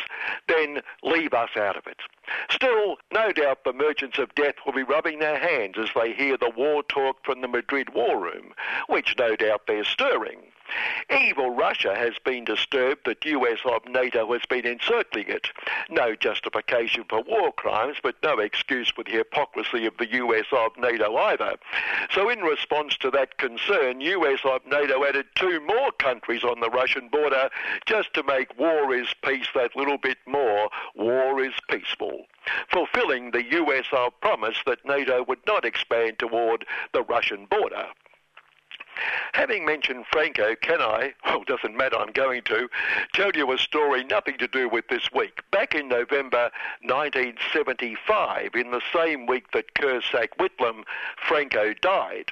then 0.47 0.81
leave 1.03 1.33
us 1.33 1.51
out 1.57 1.77
of 1.77 1.87
it. 1.87 1.99
Still, 2.49 2.97
no 3.11 3.31
doubt 3.31 3.63
the 3.63 3.73
merchants 3.73 4.17
of 4.17 4.33
death 4.35 4.55
will 4.65 4.73
be 4.73 4.83
rubbing 4.83 5.19
their 5.19 5.37
hands 5.37 5.75
as 5.77 5.89
they 5.95 6.13
hear 6.13 6.37
the 6.37 6.49
war 6.49 6.83
talk 6.83 7.17
from 7.25 7.41
the 7.41 7.47
Madrid 7.47 7.93
war 7.93 8.19
room, 8.19 8.53
which 8.87 9.15
no 9.17 9.35
doubt 9.35 9.67
they're 9.67 9.83
stirring. 9.83 10.39
Evil 11.11 11.51
Russia 11.51 11.95
has 11.95 12.13
been 12.23 12.45
disturbed 12.45 13.05
that 13.05 13.25
US 13.25 13.59
of 13.65 13.85
NATO 13.85 14.31
has 14.33 14.41
been 14.49 14.65
encircling 14.65 15.27
it. 15.27 15.49
No 15.89 16.15
justification 16.15 17.03
for 17.09 17.21
war 17.21 17.51
crimes, 17.51 17.97
but 18.01 18.15
no 18.23 18.39
excuse 18.39 18.89
for 18.89 19.03
the 19.03 19.11
hypocrisy 19.11 19.85
of 19.85 19.97
the 19.97 20.11
US 20.13 20.45
of 20.51 20.71
NATO 20.77 21.15
either. 21.15 21.55
So 22.11 22.29
in 22.29 22.39
response 22.39 22.97
to 22.97 23.11
that 23.11 23.37
concern, 23.37 24.01
US 24.01 24.39
of 24.43 24.65
NATO 24.65 25.05
added 25.05 25.25
two 25.35 25.59
more 25.61 25.91
countries 25.91 26.43
on 26.43 26.59
the 26.59 26.69
Russian 26.69 27.09
border 27.09 27.49
just 27.85 28.13
to 28.13 28.23
make 28.23 28.57
war 28.57 28.93
is 28.93 29.13
peace 29.23 29.47
that 29.55 29.75
little 29.75 29.97
bit 29.97 30.17
more. 30.25 30.69
War 30.95 31.41
is 31.43 31.53
peaceful. 31.69 32.25
Fulfilling 32.71 33.31
the 33.31 33.43
US 33.59 33.85
of 33.91 34.19
promise 34.21 34.57
that 34.65 34.85
NATO 34.85 35.23
would 35.27 35.45
not 35.47 35.65
expand 35.65 36.19
toward 36.19 36.65
the 36.91 37.03
Russian 37.03 37.45
border. 37.45 37.87
Having 39.33 39.65
mentioned 39.65 40.05
Franco, 40.11 40.55
can 40.55 40.81
I, 40.81 41.13
well, 41.25 41.43
doesn't 41.43 41.75
matter, 41.75 41.97
I'm 41.97 42.11
going 42.11 42.43
to, 42.43 42.69
tell 43.13 43.31
you 43.33 43.51
a 43.51 43.57
story 43.57 44.03
nothing 44.03 44.37
to 44.37 44.47
do 44.47 44.69
with 44.69 44.87
this 44.87 45.11
week. 45.11 45.41
Back 45.51 45.73
in 45.75 45.87
November 45.87 46.51
1975, 46.83 48.55
in 48.55 48.71
the 48.71 48.81
same 48.93 49.25
week 49.25 49.51
that 49.51 49.73
Kerr 49.75 50.01
sacked 50.01 50.37
Whitlam, 50.37 50.83
Franco 51.17 51.73
died. 51.73 52.31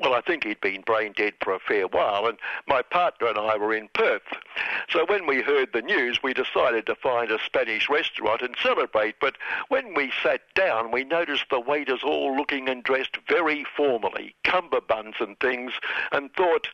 Well, 0.00 0.14
I 0.14 0.20
think 0.20 0.44
he'd 0.44 0.60
been 0.60 0.82
brain 0.82 1.12
dead 1.16 1.34
for 1.42 1.54
a 1.54 1.60
fair 1.60 1.86
while, 1.86 2.26
and 2.26 2.38
my 2.66 2.82
partner 2.82 3.28
and 3.28 3.38
I 3.38 3.56
were 3.56 3.74
in 3.74 3.88
Perth. 3.94 4.22
So 4.88 5.04
when 5.06 5.26
we 5.26 5.42
heard 5.42 5.70
the 5.72 5.82
news, 5.82 6.22
we 6.22 6.34
decided 6.34 6.86
to 6.86 6.94
find 6.94 7.30
a 7.30 7.38
Spanish 7.44 7.88
restaurant 7.88 8.42
and 8.42 8.54
celebrate. 8.62 9.16
But 9.20 9.36
when 9.68 9.94
we 9.94 10.12
sat 10.22 10.42
down, 10.54 10.90
we 10.90 11.04
noticed 11.04 11.46
the 11.50 11.60
waiters 11.60 12.02
all 12.02 12.36
looking 12.36 12.68
and 12.68 12.82
dressed 12.82 13.16
very 13.28 13.64
formally, 13.76 14.34
cummerbunds 14.44 15.20
and 15.20 15.38
things, 15.40 15.72
and 16.10 16.32
thought, 16.34 16.68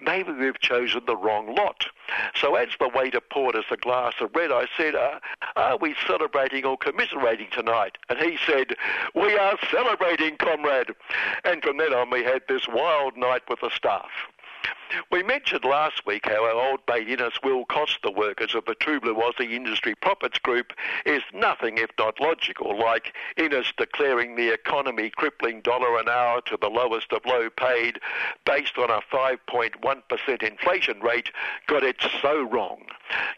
maybe 0.00 0.32
we've 0.32 0.60
chosen 0.60 1.02
the 1.06 1.16
wrong 1.16 1.54
lot. 1.54 1.86
So 2.34 2.54
as 2.54 2.68
the 2.78 2.88
waiter 2.88 3.20
poured 3.20 3.56
us 3.56 3.66
a 3.70 3.76
glass 3.76 4.14
of 4.20 4.34
red, 4.34 4.50
I 4.50 4.66
said, 4.76 4.94
uh, 4.94 5.18
are 5.56 5.76
we 5.76 5.94
celebrating 6.06 6.64
or 6.64 6.76
commiserating 6.76 7.48
tonight? 7.50 7.98
And 8.08 8.18
he 8.18 8.38
said, 8.46 8.76
we 9.14 9.36
are 9.36 9.58
celebrating, 9.70 10.36
comrade. 10.36 10.94
And 11.44 11.62
from 11.62 11.76
then 11.76 11.92
on, 11.92 12.10
we 12.10 12.24
had 12.28 12.42
this 12.48 12.68
wild 12.68 13.16
night 13.16 13.42
with 13.48 13.60
the 13.60 13.70
staff. 13.70 14.10
We 15.10 15.22
mentioned 15.22 15.64
last 15.64 16.06
week 16.06 16.26
how 16.26 16.44
our 16.44 16.70
old 16.70 16.80
mate 16.88 17.08
Innes 17.08 17.34
will 17.42 17.64
cost 17.66 17.98
the 18.02 18.10
workers 18.10 18.54
of 18.54 18.64
the 18.64 18.74
Blue 19.00 19.32
Industry 19.40 19.94
Profits 19.94 20.38
Group 20.38 20.72
is 21.04 21.22
nothing 21.34 21.78
if 21.78 21.90
not 21.98 22.20
logical, 22.20 22.78
like 22.78 23.14
Innes 23.36 23.72
declaring 23.76 24.34
the 24.34 24.52
economy 24.52 25.10
crippling 25.10 25.60
dollar 25.60 25.98
an 25.98 26.08
hour 26.08 26.40
to 26.42 26.56
the 26.60 26.68
lowest 26.68 27.12
of 27.12 27.24
low 27.26 27.50
paid 27.50 28.00
based 28.44 28.78
on 28.78 28.90
a 28.90 29.00
5.1% 29.12 30.42
inflation 30.42 31.00
rate 31.00 31.30
got 31.66 31.82
it 31.82 31.96
so 32.20 32.42
wrong. 32.44 32.82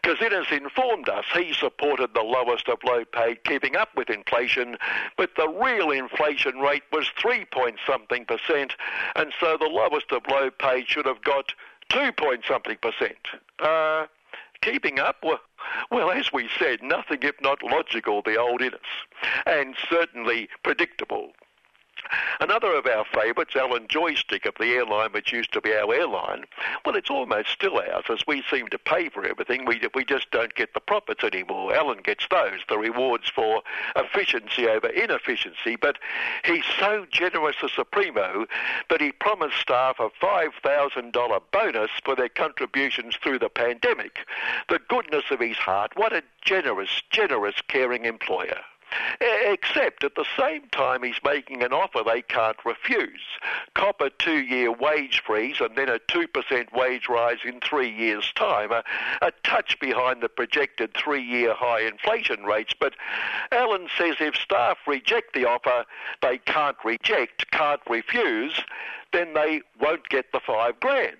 Because 0.01 0.21
Innes 0.21 0.51
informed 0.51 1.09
us 1.09 1.25
he 1.33 1.53
supported 1.53 2.13
the 2.13 2.21
lowest 2.21 2.67
of 2.67 2.79
low 2.85 3.05
paid 3.05 3.43
keeping 3.43 3.75
up 3.75 3.89
with 3.95 4.09
inflation, 4.09 4.77
but 5.17 5.31
the 5.37 5.47
real 5.47 5.91
inflation 5.91 6.59
rate 6.59 6.83
was 6.91 7.09
3 7.21 7.45
point 7.45 7.77
something 7.85 8.25
percent, 8.25 8.75
and 9.15 9.33
so 9.39 9.57
the 9.57 9.65
lowest 9.65 10.11
of 10.11 10.23
low 10.29 10.49
paid 10.49 10.87
should 10.87 11.05
have 11.05 11.10
got 11.23 11.53
2 11.89 12.11
point 12.13 12.43
something 12.47 12.77
percent. 12.81 13.17
Uh, 13.59 14.05
keeping 14.61 14.99
up? 14.99 15.23
Well, 15.89 16.11
as 16.11 16.31
we 16.31 16.49
said, 16.57 16.81
nothing 16.81 17.19
if 17.23 17.35
not 17.41 17.63
logical, 17.63 18.21
the 18.21 18.37
old 18.37 18.61
and 19.45 19.75
certainly 19.89 20.49
predictable. 20.63 21.33
Another 22.41 22.73
of 22.73 22.87
our 22.87 23.05
favourites, 23.05 23.55
Alan 23.55 23.87
Joystick 23.87 24.45
of 24.45 24.55
the 24.59 24.73
airline 24.73 25.11
which 25.11 25.31
used 25.31 25.53
to 25.53 25.61
be 25.61 25.73
our 25.73 25.93
airline, 25.93 26.45
well, 26.83 26.95
it's 26.95 27.09
almost 27.09 27.49
still 27.49 27.77
ours 27.77 28.05
as 28.09 28.25
we 28.25 28.43
seem 28.49 28.67
to 28.69 28.79
pay 28.79 29.09
for 29.09 29.25
everything. 29.25 29.63
We, 29.65 29.81
we 29.93 30.03
just 30.03 30.31
don't 30.31 30.53
get 30.55 30.73
the 30.73 30.79
profits 30.79 31.23
anymore. 31.23 31.73
Alan 31.75 31.99
gets 31.99 32.27
those, 32.29 32.59
the 32.67 32.77
rewards 32.77 33.29
for 33.29 33.61
efficiency 33.95 34.67
over 34.67 34.87
inefficiency. 34.87 35.75
But 35.75 35.99
he's 36.43 36.65
so 36.79 37.05
generous 37.11 37.57
a 37.63 37.69
Supremo 37.69 38.45
that 38.89 39.01
he 39.01 39.11
promised 39.11 39.57
staff 39.57 39.99
a 39.99 40.09
$5,000 40.09 41.41
bonus 41.51 41.91
for 42.03 42.15
their 42.15 42.29
contributions 42.29 43.15
through 43.17 43.39
the 43.39 43.49
pandemic. 43.49 44.25
The 44.67 44.79
goodness 44.89 45.25
of 45.31 45.39
his 45.39 45.57
heart, 45.57 45.93
what 45.95 46.11
a 46.11 46.23
generous, 46.41 47.01
generous, 47.11 47.55
caring 47.67 48.05
employer. 48.05 48.61
Except 49.19 50.03
at 50.03 50.15
the 50.15 50.25
same 50.37 50.67
time 50.69 51.03
he's 51.03 51.19
making 51.23 51.63
an 51.63 51.73
offer 51.73 52.01
they 52.05 52.21
can't 52.21 52.57
refuse. 52.65 53.21
Copper 53.73 54.09
two-year 54.09 54.71
wage 54.71 55.21
freeze 55.25 55.59
and 55.59 55.75
then 55.75 55.89
a 55.89 55.99
2% 55.99 56.73
wage 56.73 57.07
rise 57.07 57.39
in 57.45 57.59
three 57.61 57.89
years' 57.89 58.31
time. 58.35 58.71
A, 58.71 58.83
a 59.21 59.31
touch 59.43 59.79
behind 59.79 60.21
the 60.21 60.29
projected 60.29 60.93
three-year 60.93 61.53
high 61.53 61.81
inflation 61.81 62.43
rates. 62.43 62.73
But 62.77 62.95
Allen 63.51 63.87
says 63.97 64.15
if 64.19 64.35
staff 64.35 64.77
reject 64.87 65.33
the 65.33 65.45
offer, 65.45 65.85
they 66.21 66.37
can't 66.39 66.77
reject, 66.83 67.49
can't 67.51 67.81
refuse, 67.89 68.61
then 69.13 69.33
they 69.33 69.61
won't 69.79 70.09
get 70.09 70.31
the 70.31 70.39
five 70.39 70.79
grand 70.79 71.17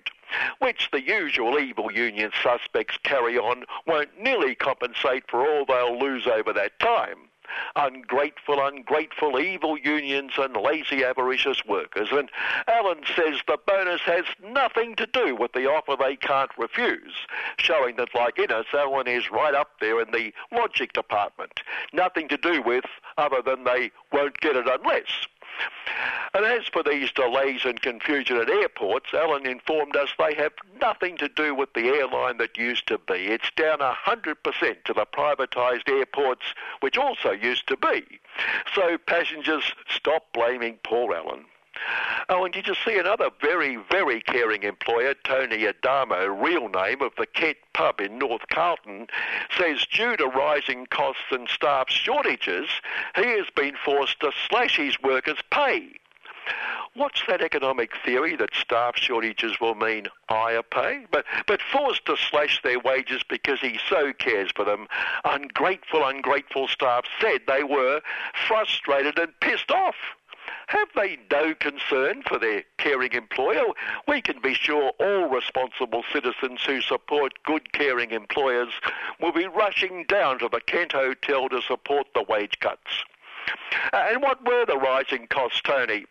which 0.60 0.90
the 0.92 1.02
usual 1.02 1.58
evil 1.58 1.92
union 1.92 2.30
suspects 2.42 2.98
carry 3.02 3.36
on 3.36 3.64
won't 3.86 4.18
nearly 4.18 4.54
compensate 4.54 5.24
for 5.28 5.46
all 5.46 5.66
they'll 5.66 5.98
lose 5.98 6.26
over 6.26 6.52
that 6.54 6.78
time. 6.78 7.28
Ungrateful, 7.76 8.64
ungrateful, 8.64 9.38
evil 9.38 9.78
unions 9.78 10.32
and 10.38 10.56
lazy, 10.56 11.04
avaricious 11.04 11.64
workers. 11.66 12.08
And 12.12 12.30
Allen 12.68 13.00
says 13.16 13.40
the 13.46 13.58
bonus 13.66 14.00
has 14.02 14.24
nothing 14.42 14.94
to 14.96 15.06
do 15.06 15.34
with 15.34 15.52
the 15.52 15.66
offer 15.66 15.96
they 15.98 16.16
can't 16.16 16.50
refuse, 16.58 17.14
showing 17.56 17.96
that, 17.96 18.14
like 18.14 18.38
Innes, 18.38 18.66
Allen 18.72 19.08
is 19.08 19.30
right 19.30 19.54
up 19.54 19.72
there 19.80 20.00
in 20.00 20.10
the 20.12 20.32
logic 20.52 20.92
department. 20.92 21.60
Nothing 21.92 22.28
to 22.28 22.36
do 22.36 22.62
with 22.62 22.84
other 23.18 23.42
than 23.42 23.64
they 23.64 23.90
won't 24.12 24.40
get 24.40 24.56
it 24.56 24.66
unless. 24.68 25.26
And 26.34 26.46
as 26.46 26.66
for 26.66 26.82
these 26.82 27.12
delays 27.12 27.64
and 27.64 27.80
confusion 27.80 28.38
at 28.38 28.48
airports, 28.48 29.12
Allen 29.12 29.46
informed 29.46 29.96
us 29.96 30.08
they 30.18 30.34
have 30.34 30.52
nothing 30.80 31.16
to 31.18 31.28
do 31.28 31.54
with 31.54 31.74
the 31.74 31.88
airline 31.88 32.38
that 32.38 32.56
used 32.56 32.86
to 32.88 32.98
be. 32.98 33.26
It's 33.26 33.50
down 33.54 33.78
100% 33.78 34.84
to 34.84 34.92
the 34.94 35.06
privatised 35.06 35.90
airports, 35.90 36.46
which 36.80 36.96
also 36.96 37.32
used 37.32 37.66
to 37.68 37.76
be. 37.76 38.20
So 38.74 38.96
passengers 38.96 39.74
stop 39.88 40.32
blaming 40.32 40.78
poor 40.82 41.14
Allen. 41.14 41.44
Oh, 42.28 42.44
and 42.44 42.54
did 42.54 42.66
you 42.66 42.74
see 42.74 42.98
another 42.98 43.30
very, 43.40 43.76
very 43.76 44.20
caring 44.20 44.62
employer, 44.62 45.14
Tony 45.24 45.66
Adamo, 45.66 46.26
real 46.26 46.68
name 46.68 47.02
of 47.02 47.12
the 47.16 47.26
Kent 47.26 47.58
pub 47.74 48.00
in 48.00 48.18
North 48.18 48.42
Carlton, 48.48 49.08
says 49.56 49.86
due 49.86 50.16
to 50.16 50.26
rising 50.26 50.86
costs 50.86 51.24
and 51.30 51.48
staff 51.48 51.90
shortages, 51.90 52.68
he 53.16 53.24
has 53.24 53.46
been 53.54 53.74
forced 53.84 54.20
to 54.20 54.32
slash 54.48 54.76
his 54.76 55.00
workers' 55.02 55.42
pay. 55.50 55.92
What's 56.94 57.24
that 57.26 57.40
economic 57.40 57.92
theory 58.04 58.36
that 58.36 58.54
staff 58.54 58.96
shortages 58.96 59.58
will 59.60 59.74
mean 59.74 60.08
higher 60.28 60.62
pay? 60.62 61.06
But, 61.10 61.24
but 61.46 61.62
forced 61.62 62.04
to 62.06 62.16
slash 62.16 62.60
their 62.62 62.78
wages 62.78 63.22
because 63.28 63.60
he 63.60 63.78
so 63.88 64.12
cares 64.12 64.50
for 64.54 64.64
them. 64.64 64.88
Ungrateful, 65.24 66.04
ungrateful 66.04 66.68
staff 66.68 67.04
said 67.20 67.42
they 67.46 67.62
were 67.62 68.02
frustrated 68.46 69.18
and 69.18 69.32
pissed 69.40 69.70
off. 69.70 69.96
Have 70.68 70.88
they 70.94 71.18
no 71.30 71.54
concern 71.54 72.22
for 72.26 72.38
their 72.38 72.64
caring 72.78 73.12
employer? 73.12 73.64
We 74.06 74.22
can 74.22 74.40
be 74.40 74.54
sure 74.54 74.92
all 74.98 75.28
responsible 75.28 76.04
citizens 76.12 76.62
who 76.64 76.80
support 76.80 77.42
good 77.44 77.72
caring 77.72 78.10
employers 78.10 78.72
will 79.20 79.32
be 79.32 79.46
rushing 79.46 80.04
down 80.08 80.38
to 80.38 80.48
the 80.48 80.60
Kent 80.60 80.92
Hotel 80.92 81.48
to 81.48 81.62
support 81.62 82.08
the 82.14 82.22
wage 82.22 82.58
cuts. 82.60 83.04
And 83.92 84.22
what 84.22 84.44
were 84.46 84.64
the 84.66 84.78
rising 84.78 85.26
costs, 85.26 85.60
Tony? 85.62 86.06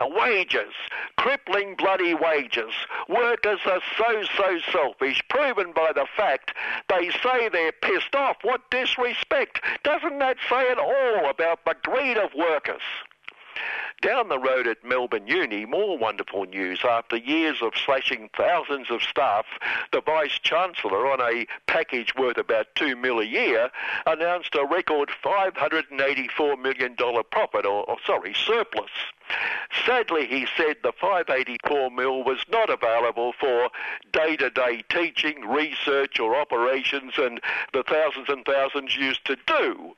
Uh, 0.00 0.06
Wages, 0.08 0.72
crippling 1.16 1.74
bloody 1.74 2.14
wages. 2.14 2.72
Workers 3.08 3.60
are 3.66 3.82
so, 3.98 4.22
so 4.36 4.58
selfish, 4.72 5.20
proven 5.28 5.72
by 5.72 5.92
the 5.92 6.06
fact 6.16 6.54
they 6.88 7.10
say 7.22 7.48
they're 7.48 7.72
pissed 7.72 8.14
off. 8.14 8.38
What 8.42 8.70
disrespect. 8.70 9.60
Doesn't 9.82 10.18
that 10.20 10.38
say 10.48 10.70
it 10.70 10.78
all 10.78 11.28
about 11.28 11.64
the 11.66 11.74
greed 11.82 12.16
of 12.16 12.32
workers? 12.34 12.82
Down 14.02 14.30
the 14.30 14.38
road 14.38 14.66
at 14.66 14.82
Melbourne 14.82 15.26
Uni, 15.26 15.66
more 15.66 15.98
wonderful 15.98 16.46
news. 16.46 16.80
After 16.88 17.16
years 17.16 17.60
of 17.60 17.74
slashing 17.76 18.30
thousands 18.34 18.90
of 18.90 19.02
staff, 19.02 19.44
the 19.92 20.00
Vice 20.00 20.38
Chancellor, 20.42 21.06
on 21.06 21.20
a 21.20 21.46
package 21.66 22.14
worth 22.14 22.38
about 22.38 22.74
two 22.74 22.96
mil 22.96 23.20
a 23.20 23.24
year, 23.24 23.70
announced 24.06 24.54
a 24.54 24.64
record 24.64 25.10
$584 25.22 26.58
million 26.58 26.96
profit, 27.30 27.66
or, 27.66 27.84
or 27.84 27.98
sorry, 28.06 28.32
surplus. 28.32 28.90
Sadly, 29.84 30.26
he 30.26 30.46
said 30.56 30.78
the 30.82 30.92
584 30.92 31.90
mil 31.90 32.24
was 32.24 32.44
not 32.50 32.70
available 32.70 33.34
for 33.38 33.68
day-to-day 34.12 34.82
teaching, 34.88 35.46
research 35.46 36.18
or 36.18 36.34
operations 36.34 37.18
and 37.18 37.40
the 37.72 37.82
thousands 37.82 38.28
and 38.28 38.44
thousands 38.46 38.96
used 38.96 39.24
to 39.26 39.36
do. 39.46 39.94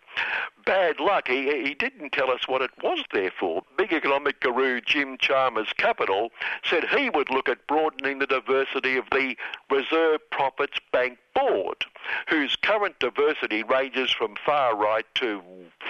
Bad 0.65 1.01
luck, 1.01 1.29
he, 1.29 1.65
he 1.65 1.75
didn't 1.75 2.13
tell 2.13 2.31
us 2.31 2.47
what 2.47 2.63
it 2.63 2.71
was 2.83 3.05
there 3.13 3.33
for. 3.39 3.63
Big 3.77 3.93
economic 3.93 4.41
guru 4.41 4.81
Jim 4.81 5.19
Chalmers 5.19 5.73
Capital 5.77 6.31
said 6.65 6.85
he 6.85 7.11
would 7.11 7.31
look 7.31 7.49
at 7.49 7.67
broadening 7.67 8.19
the 8.19 8.27
diversity 8.27 8.97
of 8.97 9.05
the 9.11 9.37
Reserve 9.71 10.21
Profits 10.31 10.79
Bank 10.93 11.19
Board, 11.35 11.85
whose 12.29 12.57
current 12.57 12.99
diversity 12.99 13.63
ranges 13.63 14.11
from 14.11 14.35
far 14.45 14.77
right 14.77 15.07
to 15.17 15.43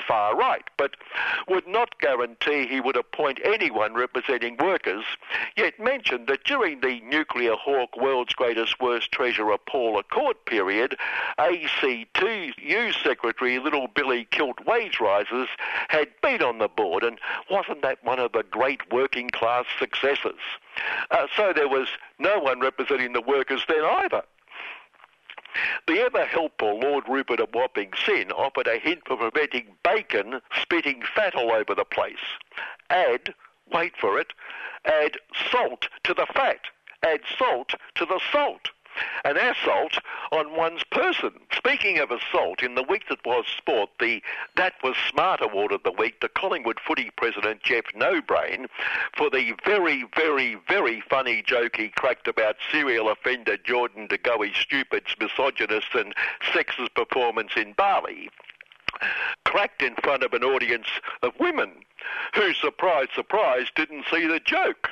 far 0.06 0.36
right, 0.36 0.64
but 0.76 0.96
would 1.48 1.66
not 1.66 1.98
guarantee 1.98 2.66
he 2.66 2.80
would 2.80 2.96
appoint 2.96 3.40
anyone 3.44 3.94
representing 3.94 4.56
workers, 4.56 5.04
yet 5.56 5.78
mentioned 5.78 6.26
that 6.26 6.44
during 6.44 6.80
the 6.80 7.00
nuclear 7.00 7.54
hawk 7.54 7.96
world's 7.96 8.34
greatest 8.34 8.80
worst 8.80 9.12
treasurer 9.12 9.58
Paul 9.58 9.98
Accord 9.98 10.36
period, 10.44 10.96
ACTU 11.38 12.92
Secretary 12.92 13.58
Little 13.58 13.88
Billy 13.88 14.26
Kilt 14.30 14.64
Wage 14.66 15.00
Rises 15.00 15.48
had 15.88 16.08
been 16.22 16.42
on 16.42 16.58
the 16.58 16.68
board, 16.68 17.04
and 17.04 17.18
wasn't 17.50 17.82
that 17.82 18.02
one 18.04 18.18
of 18.18 18.32
the 18.32 18.44
great 18.44 18.92
working 18.92 19.30
class 19.30 19.64
successes? 19.78 20.40
Uh, 21.10 21.26
so 21.36 21.52
there 21.54 21.68
was 21.68 21.88
no 22.18 22.38
one 22.38 22.60
representing 22.60 23.12
the 23.12 23.20
workers 23.20 23.64
then 23.68 23.84
either. 23.84 24.22
The 25.86 26.00
ever 26.00 26.24
helpful 26.24 26.78
Lord 26.78 27.08
Rupert 27.08 27.40
of 27.40 27.54
Wapping 27.54 27.92
Sin 27.94 28.32
offered 28.32 28.66
a 28.66 28.78
hint 28.78 29.06
for 29.06 29.16
preventing 29.16 29.76
bacon 29.82 30.40
spitting 30.60 31.02
fat 31.02 31.34
all 31.34 31.52
over 31.52 31.74
the 31.74 31.84
place. 31.84 32.24
Add, 32.88 33.34
wait 33.70 33.96
for 33.96 34.18
it, 34.18 34.32
add 34.84 35.18
salt 35.50 35.88
to 36.04 36.14
the 36.14 36.26
fat. 36.26 36.60
Add 37.02 37.20
salt 37.36 37.74
to 37.96 38.06
the 38.06 38.20
salt. 38.30 38.70
An 39.24 39.36
assault 39.36 39.98
on 40.30 40.56
one's 40.56 40.84
person. 40.84 41.32
Speaking 41.52 41.98
of 41.98 42.10
assault, 42.10 42.62
in 42.62 42.74
the 42.74 42.82
week 42.82 43.08
that 43.08 43.24
was 43.24 43.46
sport, 43.46 43.90
the 44.00 44.22
That 44.56 44.74
Was 44.82 44.96
Smart 45.10 45.40
Award 45.40 45.72
of 45.72 45.82
the 45.82 45.92
week 45.92 46.20
to 46.20 46.28
Collingwood 46.28 46.78
footy 46.80 47.10
president 47.16 47.62
Jeff 47.62 47.84
Nobrain 47.94 48.66
for 49.16 49.30
the 49.30 49.54
very, 49.64 50.04
very, 50.16 50.56
very 50.68 51.00
funny 51.08 51.42
joke 51.42 51.76
he 51.76 51.88
cracked 51.88 52.28
about 52.28 52.56
serial 52.70 53.08
offender 53.08 53.56
Jordan 53.56 54.06
De 54.06 54.18
Goey's 54.18 54.56
stupid, 54.56 55.04
misogynist 55.20 55.94
and 55.94 56.14
sexist 56.52 56.94
performance 56.94 57.52
in 57.56 57.72
Bali 57.72 58.30
cracked 59.44 59.82
in 59.82 59.94
front 59.96 60.22
of 60.22 60.32
an 60.32 60.44
audience 60.44 60.86
of 61.22 61.32
women 61.38 61.72
who, 62.34 62.52
surprise, 62.54 63.08
surprise, 63.14 63.66
didn't 63.74 64.04
see 64.10 64.26
the 64.26 64.40
joke. 64.40 64.88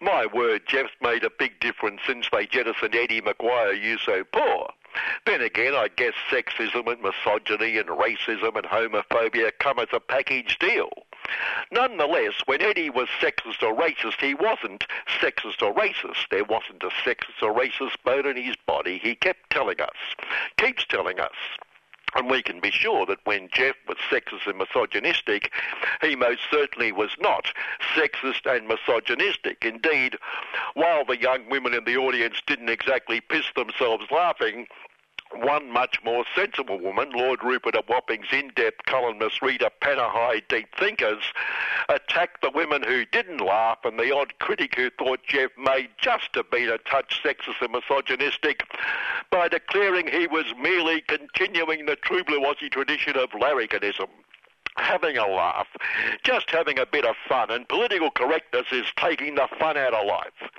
My 0.00 0.26
word, 0.26 0.62
Jeff's 0.66 0.92
made 1.00 1.24
a 1.24 1.30
big 1.30 1.58
difference 1.60 2.00
since 2.06 2.28
they 2.30 2.46
jettisoned 2.46 2.94
Eddie 2.94 3.20
McGuire, 3.20 3.80
you 3.80 3.98
so 3.98 4.24
poor. 4.24 4.70
Then 5.26 5.42
again, 5.42 5.74
I 5.74 5.88
guess 5.94 6.14
sexism 6.30 6.90
and 6.90 7.02
misogyny 7.02 7.78
and 7.78 7.88
racism 7.88 8.56
and 8.56 8.64
homophobia 8.66 9.52
come 9.58 9.78
as 9.78 9.88
a 9.92 10.00
package 10.00 10.58
deal. 10.58 10.90
Nonetheless, 11.70 12.34
when 12.46 12.62
Eddie 12.62 12.90
was 12.90 13.08
sexist 13.20 13.62
or 13.62 13.76
racist, 13.76 14.20
he 14.20 14.34
wasn't 14.34 14.86
sexist 15.20 15.62
or 15.62 15.74
racist. 15.74 16.28
There 16.30 16.44
wasn't 16.44 16.82
a 16.82 16.90
sexist 17.04 17.42
or 17.42 17.52
racist 17.52 18.02
bone 18.04 18.26
in 18.26 18.36
his 18.36 18.56
body. 18.66 18.98
He 18.98 19.14
kept 19.14 19.50
telling 19.50 19.80
us, 19.80 19.96
keeps 20.56 20.86
telling 20.86 21.20
us. 21.20 21.36
And 22.14 22.30
we 22.30 22.42
can 22.42 22.60
be 22.60 22.70
sure 22.70 23.04
that 23.06 23.24
when 23.24 23.48
Jeff 23.52 23.76
was 23.86 23.98
sexist 24.10 24.46
and 24.46 24.58
misogynistic, 24.58 25.52
he 26.00 26.16
most 26.16 26.40
certainly 26.50 26.90
was 26.92 27.10
not 27.20 27.52
sexist 27.94 28.46
and 28.46 28.66
misogynistic. 28.66 29.64
Indeed, 29.64 30.16
while 30.74 31.04
the 31.04 31.20
young 31.20 31.48
women 31.50 31.74
in 31.74 31.84
the 31.84 31.96
audience 31.96 32.42
didn't 32.46 32.70
exactly 32.70 33.20
piss 33.20 33.44
themselves 33.54 34.06
laughing, 34.10 34.66
one 35.34 35.70
much 35.70 35.98
more 36.04 36.24
sensible 36.34 36.78
woman, 36.78 37.10
Lord 37.10 37.42
Rupert 37.42 37.76
of 37.76 37.86
Wapping's 37.88 38.32
in-depth 38.32 38.84
columnist 38.86 39.42
Rita 39.42 39.70
Panahi 39.80 40.42
deep 40.48 40.68
thinkers, 40.78 41.22
attacked 41.88 42.42
the 42.42 42.50
women 42.50 42.82
who 42.82 43.04
didn't 43.06 43.40
laugh 43.40 43.78
and 43.84 43.98
the 43.98 44.14
odd 44.14 44.38
critic 44.38 44.74
who 44.76 44.90
thought 44.90 45.20
Jeff 45.26 45.50
may 45.58 45.88
just 45.98 46.28
have 46.34 46.50
been 46.50 46.68
a 46.68 46.78
touch 46.78 47.22
sexist 47.22 47.60
and 47.60 47.72
misogynistic 47.72 48.64
by 49.30 49.48
declaring 49.48 50.06
he 50.06 50.26
was 50.26 50.46
merely 50.60 51.00
continuing 51.02 51.86
the 51.86 51.96
true 51.96 52.24
blue 52.24 52.40
Aussie 52.40 52.70
tradition 52.70 53.16
of 53.16 53.30
larrikinism 53.30 54.08
having 54.80 55.16
a 55.16 55.26
laugh, 55.26 55.68
just 56.24 56.50
having 56.50 56.78
a 56.78 56.86
bit 56.86 57.04
of 57.04 57.16
fun, 57.28 57.50
and 57.50 57.68
political 57.68 58.10
correctness 58.10 58.66
is 58.72 58.86
taking 58.96 59.34
the 59.34 59.48
fun 59.58 59.76
out 59.76 59.94
of 59.94 60.06
life. 60.06 60.50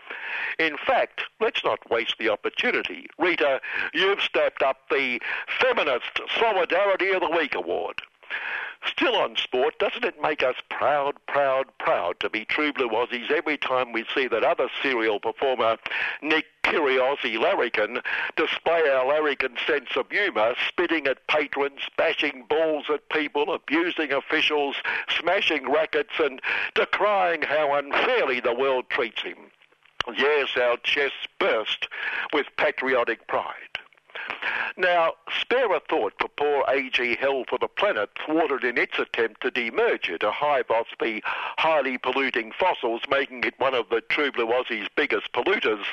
In 0.57 0.77
fact, 0.77 1.21
let's 1.39 1.63
not 1.63 1.89
waste 1.89 2.15
the 2.19 2.29
opportunity. 2.29 3.07
Rita, 3.17 3.61
you've 3.93 4.21
stepped 4.21 4.61
up 4.61 4.77
the 4.89 5.19
Feminist 5.59 6.19
Solidarity 6.37 7.11
of 7.11 7.21
the 7.21 7.29
Week 7.29 7.55
award. 7.55 8.01
Still 8.85 9.15
on 9.15 9.35
sport, 9.35 9.77
doesn't 9.79 10.05
it 10.05 10.21
make 10.21 10.41
us 10.41 10.55
proud, 10.69 11.15
proud, 11.27 11.65
proud 11.79 12.19
to 12.21 12.29
be 12.29 12.45
true 12.45 12.71
blue 12.71 12.89
Aussies 12.89 13.29
every 13.29 13.57
time 13.57 13.91
we 13.91 14.05
see 14.15 14.27
that 14.27 14.43
other 14.43 14.69
serial 14.81 15.19
performer, 15.19 15.77
Nick 16.21 16.45
Kyrgiossi 16.69 17.39
Larrikin, 17.39 17.99
display 18.35 18.87
our 18.89 19.07
larrikin 19.07 19.57
sense 19.65 19.89
of 19.95 20.11
humour, 20.11 20.53
spitting 20.67 21.07
at 21.07 21.25
patrons, 21.25 21.81
bashing 21.97 22.45
balls 22.47 22.85
at 22.93 23.09
people, 23.09 23.51
abusing 23.51 24.13
officials, 24.13 24.75
smashing 25.19 25.67
rackets 25.67 26.13
and 26.19 26.39
decrying 26.75 27.41
how 27.41 27.73
unfairly 27.73 28.39
the 28.39 28.53
world 28.53 28.87
treats 28.89 29.23
him. 29.23 29.37
Yes, 30.15 30.49
our 30.57 30.77
chests 30.77 31.27
burst 31.39 31.87
with 32.33 32.45
patriotic 32.57 33.25
pride. 33.25 33.78
Now, 34.77 35.15
spare 35.41 35.73
a 35.73 35.81
thought 35.81 36.13
for 36.19 36.29
poor 36.29 36.63
AG 36.69 37.17
Hell 37.17 37.43
for 37.49 37.57
the 37.57 37.67
Planet, 37.67 38.09
thwarted 38.25 38.63
in 38.63 38.77
its 38.77 38.97
attempt 38.97 39.41
to 39.41 39.51
demerge 39.51 40.09
it, 40.09 40.19
to 40.21 40.31
hive 40.31 40.69
off 40.71 40.87
the 40.99 41.21
highly 41.25 41.97
polluting 41.97 42.51
fossils, 42.51 43.01
making 43.09 43.43
it 43.43 43.59
one 43.59 43.73
of 43.73 43.89
the 43.89 44.01
True 44.01 44.31
Blue 44.31 44.47
Aussie's 44.47 44.87
biggest 44.95 45.33
polluters, 45.33 45.83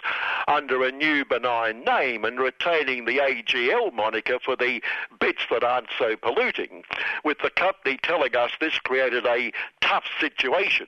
under 0.47 0.85
a 0.85 0.93
new 0.93 1.25
benign 1.25 1.85
name 1.85 2.25
and 2.25 2.39
retaining 2.39 3.07
the 3.07 3.19
AGL 3.19 3.93
moniker 3.93 4.39
for 4.39 4.55
the 4.55 4.83
bits 5.19 5.43
that 5.51 5.65
aren't 5.65 5.89
so 5.99 6.17
polluting, 6.17 6.85
with 7.25 7.39
the 7.41 7.51
company 7.51 7.99
telling 8.03 8.37
us 8.37 8.53
this 8.61 8.79
created 8.79 9.27
a 9.27 9.53
tough 9.81 10.05
situation. 10.21 10.87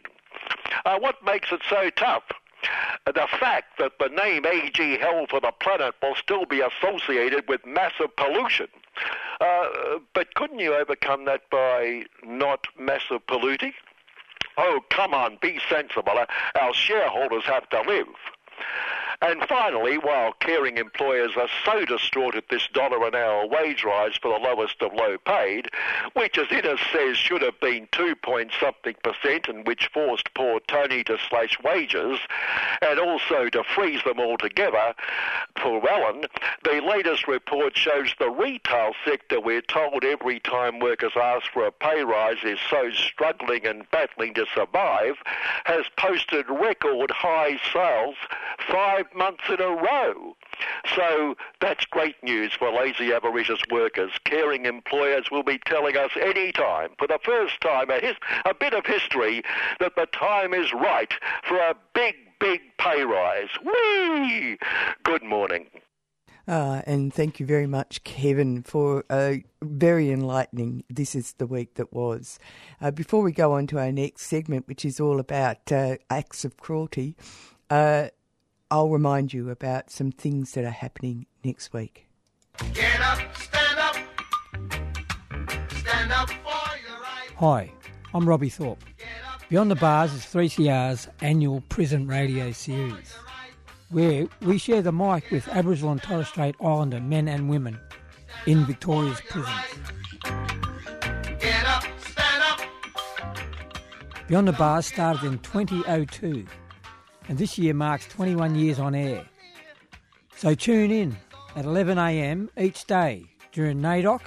Uh, 0.84 0.98
what 0.98 1.22
makes 1.24 1.50
it 1.52 1.62
so 1.68 1.90
tough? 1.90 2.24
The 3.06 3.26
fact 3.38 3.78
that 3.78 3.92
the 3.98 4.08
name 4.08 4.44
AG 4.46 4.98
Hell 4.98 5.26
for 5.28 5.40
the 5.40 5.52
Planet 5.60 5.94
will 6.02 6.14
still 6.14 6.44
be 6.44 6.60
associated 6.60 7.48
with 7.48 7.64
massive 7.66 8.14
pollution. 8.16 8.68
Uh, 9.40 9.98
but 10.14 10.34
couldn't 10.34 10.58
you 10.58 10.74
overcome 10.74 11.24
that 11.26 11.48
by 11.50 12.04
not 12.24 12.66
massive 12.78 13.26
polluting? 13.26 13.72
Oh, 14.56 14.80
come 14.90 15.14
on, 15.14 15.38
be 15.40 15.60
sensible. 15.68 16.24
Our 16.60 16.74
shareholders 16.74 17.44
have 17.44 17.68
to 17.70 17.80
live. 17.82 18.08
And 19.20 19.42
finally, 19.48 19.98
while 19.98 20.32
caring 20.34 20.78
employers 20.78 21.32
are 21.36 21.48
so 21.64 21.84
distraught 21.84 22.36
at 22.36 22.48
this 22.50 22.68
dollar 22.72 23.04
an 23.04 23.16
hour 23.16 23.46
wage 23.46 23.82
rise 23.82 24.16
for 24.22 24.32
the 24.32 24.38
lowest 24.38 24.80
of 24.80 24.94
low 24.94 25.18
paid, 25.18 25.66
which 26.12 26.38
as 26.38 26.46
Innes 26.52 26.78
says 26.92 27.16
should 27.16 27.42
have 27.42 27.58
been 27.58 27.88
two 27.90 28.14
point 28.14 28.52
something 28.60 28.94
percent 29.02 29.48
and 29.48 29.66
which 29.66 29.90
forced 29.92 30.32
poor 30.34 30.60
Tony 30.68 31.02
to 31.04 31.18
slash 31.28 31.58
wages 31.64 32.20
and 32.80 33.00
also 33.00 33.48
to 33.48 33.64
freeze 33.64 34.02
them 34.04 34.20
altogether 34.20 34.94
for 35.60 35.88
Alan, 35.90 36.26
the 36.62 36.80
latest 36.80 37.26
report 37.26 37.76
shows 37.76 38.14
the 38.20 38.30
retail 38.30 38.92
sector 39.04 39.40
we're 39.40 39.62
told 39.62 40.04
every 40.04 40.38
time 40.38 40.78
workers 40.78 41.12
ask 41.16 41.50
for 41.52 41.66
a 41.66 41.72
pay 41.72 42.04
rise 42.04 42.38
is 42.44 42.60
so 42.70 42.90
struggling 42.92 43.66
and 43.66 43.90
battling 43.90 44.34
to 44.34 44.46
survive, 44.54 45.16
has 45.64 45.86
posted 45.96 46.48
record 46.48 47.10
high 47.10 47.58
sales 47.72 48.14
five 48.70 49.06
months 49.14 49.44
in 49.48 49.60
a 49.60 49.68
row. 49.68 50.36
So 50.96 51.36
that's 51.60 51.84
great 51.86 52.16
news 52.22 52.52
for 52.52 52.72
lazy 52.72 53.12
avaricious 53.12 53.60
workers. 53.70 54.12
Caring 54.24 54.66
employers 54.66 55.30
will 55.30 55.42
be 55.42 55.58
telling 55.66 55.96
us 55.96 56.10
any 56.20 56.52
time, 56.52 56.90
for 56.98 57.06
the 57.06 57.18
first 57.22 57.60
time, 57.60 57.90
a, 57.90 58.00
his, 58.00 58.16
a 58.44 58.54
bit 58.54 58.74
of 58.74 58.86
history, 58.86 59.42
that 59.80 59.96
the 59.96 60.06
time 60.06 60.54
is 60.54 60.72
right 60.72 61.12
for 61.46 61.56
a 61.56 61.74
big, 61.94 62.14
big 62.40 62.60
pay 62.78 63.04
rise. 63.04 63.50
Whee! 63.64 64.58
Good 65.04 65.22
morning. 65.22 65.66
Uh, 66.48 66.80
and 66.86 67.12
thank 67.12 67.38
you 67.38 67.44
very 67.44 67.66
much, 67.66 68.02
Kevin, 68.04 68.62
for 68.62 69.04
a 69.10 69.44
very 69.62 70.10
enlightening 70.10 70.82
This 70.88 71.14
is 71.14 71.34
the 71.34 71.46
Week 71.46 71.74
That 71.74 71.92
Was. 71.92 72.38
Uh, 72.80 72.90
before 72.90 73.22
we 73.22 73.32
go 73.32 73.52
on 73.52 73.66
to 73.66 73.78
our 73.78 73.92
next 73.92 74.22
segment, 74.22 74.66
which 74.66 74.82
is 74.82 74.98
all 74.98 75.20
about 75.20 75.70
uh, 75.70 75.96
acts 76.08 76.46
of 76.46 76.56
cruelty, 76.56 77.16
uh, 77.68 78.08
I'll 78.70 78.90
remind 78.90 79.32
you 79.32 79.48
about 79.48 79.90
some 79.90 80.12
things 80.12 80.52
that 80.52 80.62
are 80.62 80.70
happening 80.70 81.24
next 81.42 81.72
week. 81.72 82.06
Get 82.74 83.00
up, 83.00 83.18
stand 83.34 83.78
up, 83.78 83.96
stand 85.72 86.12
up 86.12 86.28
for 86.28 86.76
your 86.86 87.00
right. 87.00 87.30
Hi, 87.36 87.72
I'm 88.12 88.28
Robbie 88.28 88.50
Thorpe. 88.50 88.84
Beyond 89.48 89.70
the 89.70 89.76
Bars 89.76 90.12
is 90.12 90.20
3CR's 90.24 91.08
annual 91.22 91.62
prison 91.70 92.06
radio 92.06 92.52
series, 92.52 93.14
where 93.88 94.26
we 94.42 94.58
share 94.58 94.82
the 94.82 94.92
mic 94.92 95.30
with 95.30 95.48
Aboriginal 95.48 95.92
and 95.92 96.02
Torres 96.02 96.28
Strait 96.28 96.54
Islander 96.60 97.00
men 97.00 97.26
and 97.26 97.48
women 97.48 97.80
in 98.46 98.66
Victoria's 98.66 99.22
prisons. 99.22 99.48
Get 101.40 101.64
up, 101.64 101.84
stand 102.00 102.42
up. 102.42 102.60
Beyond 104.26 104.46
the 104.46 104.52
Bars 104.52 104.84
started 104.84 105.24
in 105.24 105.38
2002 105.38 106.46
and 107.28 107.38
this 107.38 107.58
year 107.58 107.74
marks 107.74 108.06
21 108.08 108.54
years 108.54 108.78
on 108.78 108.94
air. 108.94 109.24
So 110.36 110.54
tune 110.54 110.90
in 110.90 111.16
at 111.54 111.64
11am 111.64 112.48
each 112.58 112.86
day 112.86 113.26
during 113.52 113.80
NAIDOC 113.80 114.20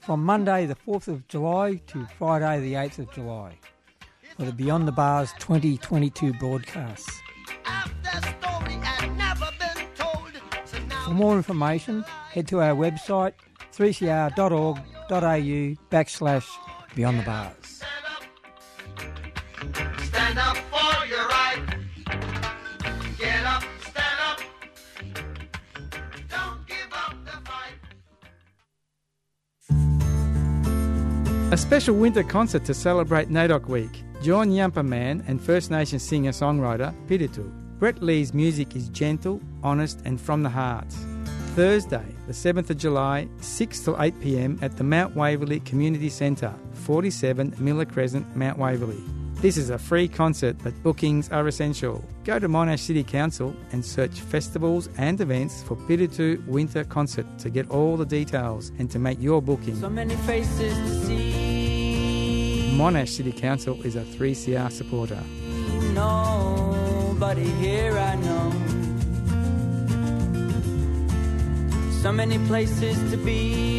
from 0.00 0.24
Monday 0.24 0.66
the 0.66 0.74
4th 0.74 1.08
of 1.08 1.26
July 1.28 1.80
to 1.88 2.06
Friday 2.18 2.60
the 2.60 2.74
8th 2.74 2.98
of 3.00 3.12
July 3.12 3.58
for 4.36 4.44
the 4.44 4.52
Beyond 4.52 4.88
the 4.88 4.92
Bars 4.92 5.32
2022 5.38 6.32
broadcasts. 6.34 7.20
For 11.04 11.10
more 11.10 11.36
information, 11.36 12.04
head 12.32 12.48
to 12.48 12.60
our 12.60 12.74
website 12.74 13.34
3cr.org.au 13.74 14.76
backslash 15.90 16.46
Beyond 16.94 17.20
the 17.20 17.24
Bars. 17.24 17.61
A 31.52 31.58
special 31.58 31.94
winter 31.94 32.22
concert 32.22 32.64
to 32.64 32.72
celebrate 32.72 33.28
NAIDOC 33.28 33.66
Week. 33.66 34.02
John 34.22 34.50
Yampa 34.50 34.82
Man 34.82 35.22
and 35.28 35.38
First 35.38 35.70
Nation 35.70 35.98
singer-songwriter 35.98 36.94
Piritu. 37.06 37.52
Brett 37.78 38.02
Lee's 38.02 38.32
music 38.32 38.74
is 38.74 38.88
gentle, 38.88 39.38
honest 39.62 40.00
and 40.06 40.18
from 40.18 40.42
the 40.42 40.48
heart. 40.48 40.90
Thursday, 41.54 42.06
the 42.26 42.32
7th 42.32 42.70
of 42.70 42.78
July, 42.78 43.28
6 43.42 43.80
till 43.80 44.00
8 44.00 44.18
pm 44.22 44.58
at 44.62 44.78
the 44.78 44.82
Mount 44.84 45.14
Waverley 45.14 45.60
Community 45.60 46.08
Centre, 46.08 46.54
47 46.72 47.54
Miller 47.58 47.84
Crescent, 47.84 48.34
Mount 48.34 48.56
Waverley. 48.56 49.02
This 49.42 49.58
is 49.58 49.68
a 49.68 49.78
free 49.78 50.08
concert, 50.08 50.56
but 50.62 50.72
bookings 50.82 51.28
are 51.30 51.48
essential. 51.48 52.02
Go 52.24 52.38
to 52.38 52.48
Monash 52.48 52.78
City 52.78 53.04
Council 53.04 53.54
and 53.72 53.84
search 53.84 54.20
festivals 54.20 54.88
and 54.96 55.20
events 55.20 55.62
for 55.64 55.76
Piritu 55.76 56.46
Winter 56.46 56.84
Concert 56.84 57.26
to 57.40 57.50
get 57.50 57.68
all 57.68 57.98
the 57.98 58.06
details 58.06 58.70
and 58.78 58.90
to 58.90 58.98
make 58.98 59.20
your 59.20 59.42
booking. 59.42 59.78
So 59.80 59.90
many 59.90 60.14
faces 60.16 60.72
to 60.78 61.06
see. 61.06 61.31
Monash 62.72 63.08
City 63.10 63.32
Council 63.32 63.80
is 63.84 63.96
a 63.96 64.02
3CR 64.02 64.70
supporter. 64.72 65.22
Nobody 65.92 67.44
here 67.44 67.98
I 67.98 68.14
know. 68.16 68.50
So 72.02 72.12
many 72.12 72.38
places 72.48 72.96
to 73.10 73.16
be. 73.18 73.72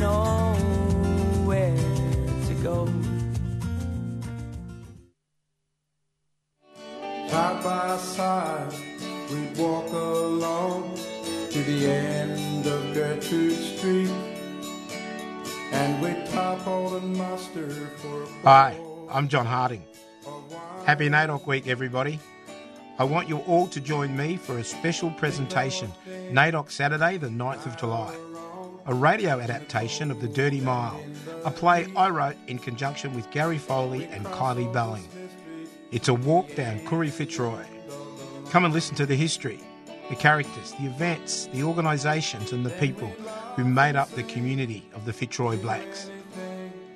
Nowhere 0.00 1.76
to 2.46 2.54
go. 2.62 2.86
Side 7.28 7.62
by 7.62 7.96
side, 7.98 8.72
we'd 9.30 9.56
walk 9.58 9.92
along 9.92 10.96
to 11.50 11.62
the 11.62 11.86
end 11.86 12.66
of 12.66 12.94
Gertrude 12.94 13.52
Street, 13.52 14.10
Hi, 18.42 18.78
I'm 19.10 19.28
John 19.28 19.46
Harding. 19.46 19.84
Happy 20.86 21.08
NAIDOC 21.08 21.46
Week, 21.46 21.66
everybody. 21.66 22.18
I 22.98 23.04
want 23.04 23.28
you 23.28 23.38
all 23.40 23.66
to 23.68 23.80
join 23.80 24.16
me 24.16 24.36
for 24.36 24.58
a 24.58 24.64
special 24.64 25.10
presentation, 25.10 25.92
NAIDOC 26.30 26.70
Saturday, 26.70 27.18
the 27.18 27.28
9th 27.28 27.66
of 27.66 27.76
July. 27.76 28.14
A 28.86 28.94
radio 28.94 29.38
adaptation 29.38 30.10
of 30.10 30.20
The 30.20 30.28
Dirty 30.28 30.60
Mile, 30.60 30.98
a 31.44 31.50
play 31.50 31.86
I 31.94 32.08
wrote 32.08 32.36
in 32.46 32.58
conjunction 32.58 33.14
with 33.14 33.30
Gary 33.30 33.58
Foley 33.58 34.04
and 34.04 34.24
Kylie 34.26 34.72
Belling. 34.72 35.06
It's 35.92 36.08
a 36.08 36.14
walk 36.14 36.54
down 36.54 36.80
Koori 36.80 37.10
Fitzroy. 37.10 37.64
Come 38.50 38.64
and 38.64 38.72
listen 38.72 38.96
to 38.96 39.04
the 39.04 39.14
history, 39.14 39.60
the 40.08 40.16
characters, 40.16 40.72
the 40.80 40.86
events, 40.86 41.46
the 41.52 41.62
organisations, 41.62 42.52
and 42.52 42.64
the 42.64 42.70
people 42.70 43.12
who 43.58 43.64
made 43.64 43.96
up 43.96 44.08
the 44.12 44.22
community 44.22 44.88
of 44.94 45.04
the 45.04 45.12
Fitzroy 45.12 45.56
Blacks. 45.56 46.12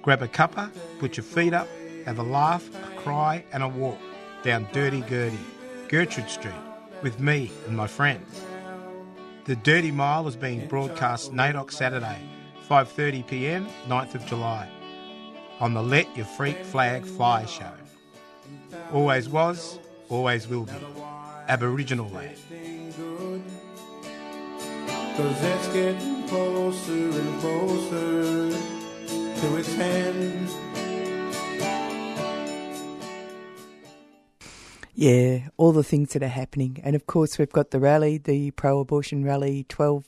Grab 0.01 0.23
a 0.23 0.29
cuppa, 0.29 0.71
put 1.01 1.17
your 1.17 1.25
feet 1.25 1.53
up, 1.53 1.67
have 2.07 2.21
a 2.21 2.23
laugh, 2.23 2.65
a 2.73 3.01
cry, 3.01 3.45
and 3.53 3.65
a 3.65 3.69
walk 3.69 3.99
down 4.45 4.69
Dirty 4.73 5.03
Gertie, 5.09 5.37
Gertrude 5.89 6.31
Street, 6.31 6.55
with 7.03 7.19
me 7.19 7.51
and 7.67 7.77
my 7.77 7.89
friends. 7.89 8.45
The 9.45 9.57
Dirty 9.57 9.91
Mile 9.91 10.29
is 10.29 10.37
being 10.37 10.69
broadcast 10.69 11.33
NAIDOC 11.33 11.73
Saturday, 11.73 12.21
5.30pm, 12.71 13.67
9th 13.89 14.15
of 14.15 14.25
July, 14.27 14.69
on 15.59 15.75
the 15.75 15.83
Let 15.83 16.17
Your 16.17 16.27
Freak 16.27 16.65
Flag 16.65 17.05
Fly 17.05 17.45
show. 17.45 17.73
Always 18.93 19.29
was, 19.29 19.81
always 20.09 20.47
will 20.47 20.67
be. 20.67 20.75
Aboriginal 21.49 22.09
land. 22.11 22.37
Cause 25.17 25.43
it's 25.43 25.69
getting 25.73 26.22
closer 26.33 26.93
and 26.93 27.41
closer 27.41 28.51
to 29.39 29.57
its 29.57 29.79
end. 29.79 30.49
Yeah, 34.95 35.49
all 35.59 35.73
the 35.73 35.85
things 35.85 36.15
that 36.15 36.23
are 36.23 36.29
happening. 36.29 36.81
And 36.83 36.97
of 36.97 37.07
course, 37.07 37.39
we've 37.39 37.53
got 37.53 37.71
the 37.71 37.81
rally, 37.81 38.17
the 38.17 38.51
pro 38.53 38.81
abortion 38.81 39.25
rally, 39.25 39.67
12 39.69 40.05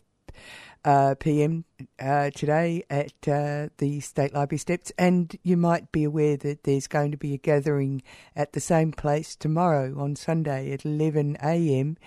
uh, 0.86 1.14
p.m. 1.18 1.64
Uh, 1.98 2.30
today 2.30 2.84
at 2.88 3.12
uh, 3.28 3.68
the 3.76 4.00
State 4.00 4.32
Library 4.32 4.58
steps. 4.58 4.92
And 4.96 5.36
you 5.42 5.58
might 5.58 5.92
be 5.92 6.04
aware 6.04 6.38
that 6.38 6.64
there's 6.64 6.86
going 6.86 7.10
to 7.10 7.18
be 7.18 7.34
a 7.34 7.38
gathering 7.38 8.02
at 8.34 8.54
the 8.54 8.60
same 8.60 8.92
place 8.92 9.36
tomorrow 9.36 9.94
on 9.98 10.16
Sunday 10.16 10.72
at 10.72 10.86
11 10.86 11.36
a.m. 11.42 11.98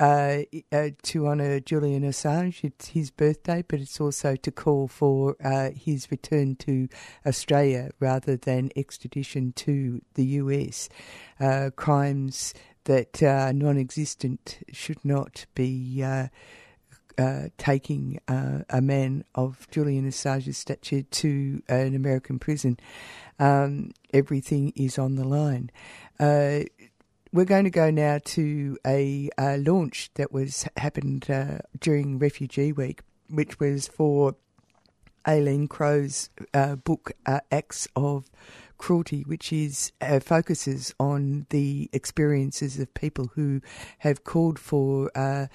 Uh, 0.00 0.42
uh, 0.72 0.88
to 1.02 1.28
honour 1.28 1.60
Julian 1.60 2.02
Assange. 2.02 2.64
It's 2.64 2.88
his 2.88 3.12
birthday, 3.12 3.62
but 3.66 3.78
it's 3.78 4.00
also 4.00 4.34
to 4.34 4.50
call 4.50 4.88
for 4.88 5.36
uh, 5.42 5.70
his 5.70 6.10
return 6.10 6.56
to 6.56 6.88
Australia 7.24 7.90
rather 8.00 8.36
than 8.36 8.70
extradition 8.74 9.52
to 9.52 10.02
the 10.14 10.24
US. 10.24 10.88
Uh, 11.38 11.70
crimes 11.76 12.54
that 12.84 13.22
are 13.22 13.52
non 13.52 13.78
existent 13.78 14.58
should 14.72 15.04
not 15.04 15.46
be. 15.54 16.02
Uh, 16.02 16.28
uh, 17.16 17.44
taking 17.58 18.18
a 18.26 18.82
man 18.82 19.22
of 19.36 19.68
Julian 19.70 20.04
Assange's 20.04 20.58
stature 20.58 21.02
to 21.02 21.62
an 21.68 21.94
American 21.94 22.40
prison. 22.40 22.76
Um, 23.38 23.92
everything 24.12 24.72
is 24.74 24.98
on 24.98 25.14
the 25.14 25.24
line 25.24 25.70
we're 27.34 27.44
going 27.44 27.64
to 27.64 27.70
go 27.70 27.90
now 27.90 28.20
to 28.24 28.78
a 28.86 29.28
uh, 29.36 29.56
launch 29.58 30.08
that 30.14 30.30
was 30.30 30.68
happened 30.76 31.28
uh, 31.28 31.58
during 31.80 32.16
Refugee 32.16 32.70
Week, 32.70 33.00
which 33.28 33.58
was 33.58 33.88
for 33.88 34.36
Aileen 35.26 35.66
Crow's 35.66 36.30
uh, 36.54 36.76
book 36.76 37.10
uh, 37.26 37.40
Acts 37.50 37.88
of 37.96 38.30
Cruelty, 38.78 39.22
which 39.22 39.52
is 39.52 39.90
uh, 40.00 40.20
focuses 40.20 40.94
on 41.00 41.46
the 41.50 41.90
experiences 41.92 42.78
of 42.78 42.94
people 42.94 43.32
who 43.34 43.60
have 43.98 44.22
called 44.22 44.60
for 44.60 45.10
uh, 45.16 45.48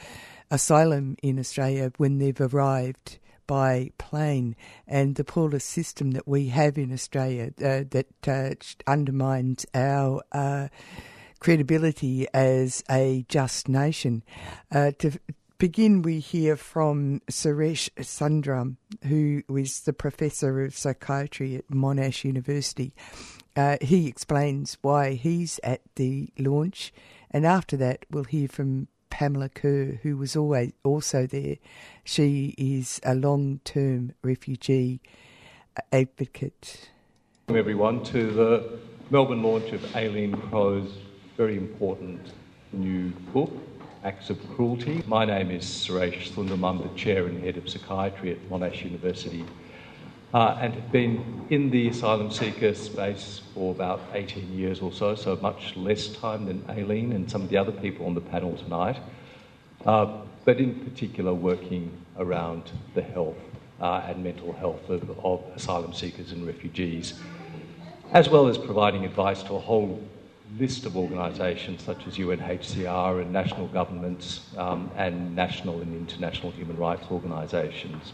asylum 0.52 1.16
in 1.24 1.40
Australia 1.40 1.94
when 1.96 2.18
they've 2.18 2.42
arrived 2.42 3.20
by 3.48 3.92
plane. 3.98 4.54
And 4.86 5.16
the 5.16 5.24
poorless 5.24 5.64
system 5.64 6.12
that 6.12 6.28
we 6.28 6.50
have 6.50 6.78
in 6.78 6.92
Australia 6.92 7.52
that 7.56 8.76
undermines 8.86 9.66
our 9.74 10.70
credibility 11.40 12.28
as 12.34 12.84
a 12.90 13.26
just 13.30 13.70
nation. 13.70 14.24
Uh, 14.72 14.92
to 15.00 15.12
begin, 15.58 16.02
we 16.02 16.20
hear 16.20 16.56
from 16.56 17.22
Suresh 17.32 17.90
Sundram, 18.00 18.78
who 19.06 19.44
is 19.50 19.82
the 19.82 19.94
professor 19.94 20.64
of 20.64 20.76
psychiatry 20.76 21.56
at 21.56 21.68
Monash 21.68 22.24
University. 22.24 22.94
Uh, 23.56 23.78
he 23.82 24.08
explains 24.08 24.78
why 24.82 25.14
he's 25.14 25.60
at 25.64 25.82
the 25.96 26.30
launch, 26.38 26.94
and 27.32 27.46
after 27.46 27.76
that, 27.78 28.06
we'll 28.10 28.24
hear 28.24 28.48
from 28.48 28.88
Pamela 29.10 29.50
Kerr, 29.50 30.00
who 30.02 30.16
was 30.16 30.36
always 30.36 30.72
also 30.84 31.28
there. 31.28 31.58
She 32.06 32.56
is 32.58 33.02
a 33.04 33.16
long-term 33.16 34.14
refugee 34.22 35.02
advocate. 35.92 36.90
Welcome 37.48 37.60
everyone 37.60 38.04
to 38.06 38.32
the 38.32 38.80
Melbourne 39.10 39.44
launch 39.44 39.72
of 39.72 39.96
Aileen 39.96 40.38
Crow's 40.38 40.92
very 41.40 41.56
important 41.56 42.34
new 42.74 43.12
book, 43.34 43.50
Acts 44.04 44.30
of 44.30 44.38
Cruelty. 44.58 45.02
My 45.08 45.24
name 45.24 45.52
is 45.52 45.64
Suresh 45.64 46.32
Sundram. 46.32 46.68
I'm 46.68 46.80
the 46.86 46.94
chair 47.00 47.28
and 47.28 47.42
head 47.42 47.56
of 47.56 47.70
psychiatry 47.70 48.34
at 48.34 48.50
Monash 48.50 48.84
University 48.84 49.46
uh, 50.34 50.58
and 50.60 50.74
have 50.74 50.92
been 50.92 51.46
in 51.50 51.70
the 51.70 51.88
asylum 51.88 52.30
seeker 52.30 52.74
space 52.74 53.40
for 53.54 53.72
about 53.72 54.02
18 54.14 54.52
years 54.52 54.82
or 54.82 54.92
so, 54.92 55.16
so 55.16 55.38
much 55.38 55.78
less 55.78 56.10
time 56.10 56.46
than 56.46 56.62
Aileen 56.68 57.14
and 57.14 57.32
some 57.32 57.44
of 57.44 57.50
the 57.50 57.56
other 57.56 57.72
people 57.72 58.06
on 58.06 58.16
the 58.16 58.20
panel 58.36 58.58
tonight, 58.58 58.98
uh, 59.86 60.18
but 60.44 60.60
in 60.60 60.76
particular 60.82 61.34
working 61.34 61.90
around 62.18 62.70
the 62.96 63.02
health 63.02 63.38
uh, 63.80 64.04
and 64.08 64.22
mental 64.22 64.52
health 64.52 64.90
of, 64.90 65.10
of 65.24 65.42
asylum 65.56 65.94
seekers 65.94 66.34
and 66.34 66.46
refugees, 66.46 67.14
as 68.12 68.28
well 68.28 68.50
as 68.50 68.58
providing 68.58 69.06
advice 69.06 69.42
to 69.42 69.54
a 69.54 69.60
whole 69.60 70.04
list 70.58 70.86
of 70.86 70.98
organisations 70.98 71.84
such 71.84 72.08
as 72.08 72.18
UNHCR 72.18 73.22
and 73.22 73.32
national 73.32 73.68
governments 73.68 74.42
um, 74.58 74.90
and 74.96 75.36
national 75.36 75.82
and 75.82 75.96
international 75.96 76.52
human 76.52 76.78
rights 76.78 77.06
organisations. 77.12 78.14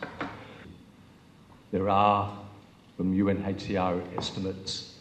There 1.71 1.89
are, 1.89 2.37
from 2.97 3.15
UNHCR 3.17 4.17
estimates 4.17 4.95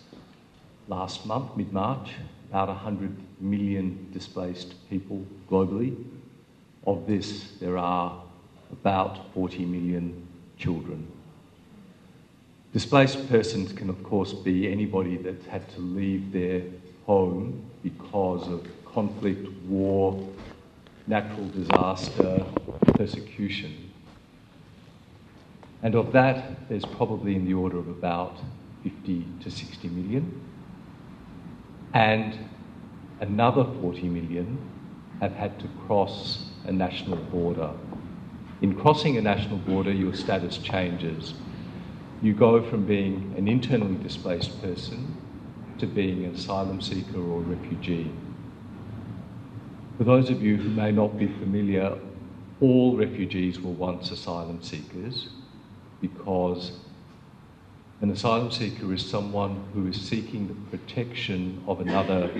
last 0.88 1.26
month, 1.26 1.56
mid 1.56 1.72
March, 1.72 2.10
about 2.50 2.68
100 2.68 3.16
million 3.40 4.08
displaced 4.12 4.74
people 4.88 5.26
globally. 5.50 5.96
Of 6.86 7.06
this, 7.06 7.52
there 7.60 7.78
are 7.78 8.22
about 8.70 9.32
40 9.32 9.64
million 9.64 10.26
children. 10.58 11.10
Displaced 12.72 13.28
persons 13.28 13.72
can, 13.72 13.88
of 13.88 14.02
course, 14.02 14.32
be 14.32 14.70
anybody 14.70 15.16
that's 15.16 15.46
had 15.46 15.68
to 15.70 15.80
leave 15.80 16.32
their 16.32 16.62
home 17.06 17.62
because 17.82 18.48
of 18.48 18.66
conflict, 18.86 19.46
war, 19.66 20.28
natural 21.06 21.46
disaster, 21.48 22.44
persecution. 22.94 23.90
And 25.82 25.94
of 25.94 26.12
that, 26.12 26.68
there's 26.68 26.84
probably 26.84 27.34
in 27.34 27.44
the 27.44 27.54
order 27.54 27.78
of 27.78 27.88
about 27.88 28.38
50 28.82 29.26
to 29.42 29.50
60 29.50 29.88
million. 29.88 30.40
And 31.92 32.38
another 33.20 33.64
40 33.82 34.02
million 34.04 34.58
have 35.20 35.32
had 35.32 35.58
to 35.60 35.68
cross 35.86 36.46
a 36.66 36.72
national 36.72 37.16
border. 37.16 37.70
In 38.62 38.74
crossing 38.74 39.18
a 39.18 39.20
national 39.20 39.58
border, 39.58 39.92
your 39.92 40.14
status 40.14 40.56
changes. 40.56 41.34
You 42.22 42.32
go 42.32 42.62
from 42.62 42.86
being 42.86 43.34
an 43.36 43.46
internally 43.46 44.02
displaced 44.02 44.62
person 44.62 45.14
to 45.78 45.86
being 45.86 46.24
an 46.24 46.34
asylum 46.34 46.80
seeker 46.80 47.18
or 47.18 47.40
refugee. 47.40 48.10
For 49.98 50.04
those 50.04 50.30
of 50.30 50.42
you 50.42 50.56
who 50.56 50.70
may 50.70 50.92
not 50.92 51.18
be 51.18 51.26
familiar, 51.26 51.96
all 52.60 52.96
refugees 52.96 53.60
were 53.60 53.70
once 53.70 54.10
asylum 54.10 54.62
seekers 54.62 55.28
because 56.00 56.72
an 58.00 58.10
asylum 58.10 58.50
seeker 58.50 58.92
is 58.92 59.04
someone 59.04 59.64
who 59.72 59.86
is 59.86 60.00
seeking 60.00 60.48
the 60.48 60.76
protection 60.76 61.62
of 61.66 61.80
another 61.80 62.30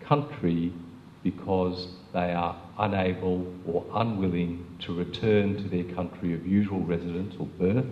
country 0.00 0.72
because 1.22 1.88
they 2.12 2.32
are 2.32 2.56
unable 2.78 3.52
or 3.66 3.84
unwilling 3.94 4.64
to 4.80 4.94
return 4.94 5.56
to 5.56 5.62
their 5.64 5.84
country 5.94 6.32
of 6.32 6.46
usual 6.46 6.80
residence 6.80 7.34
or 7.38 7.46
birth 7.46 7.86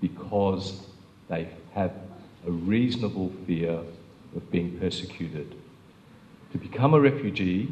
because 0.00 0.86
they 1.28 1.48
have 1.74 1.92
a 2.46 2.50
reasonable 2.50 3.32
fear 3.46 3.80
of 4.34 4.50
being 4.50 4.78
persecuted. 4.78 5.54
To 6.52 6.58
become 6.58 6.94
a 6.94 7.00
refugee, 7.00 7.70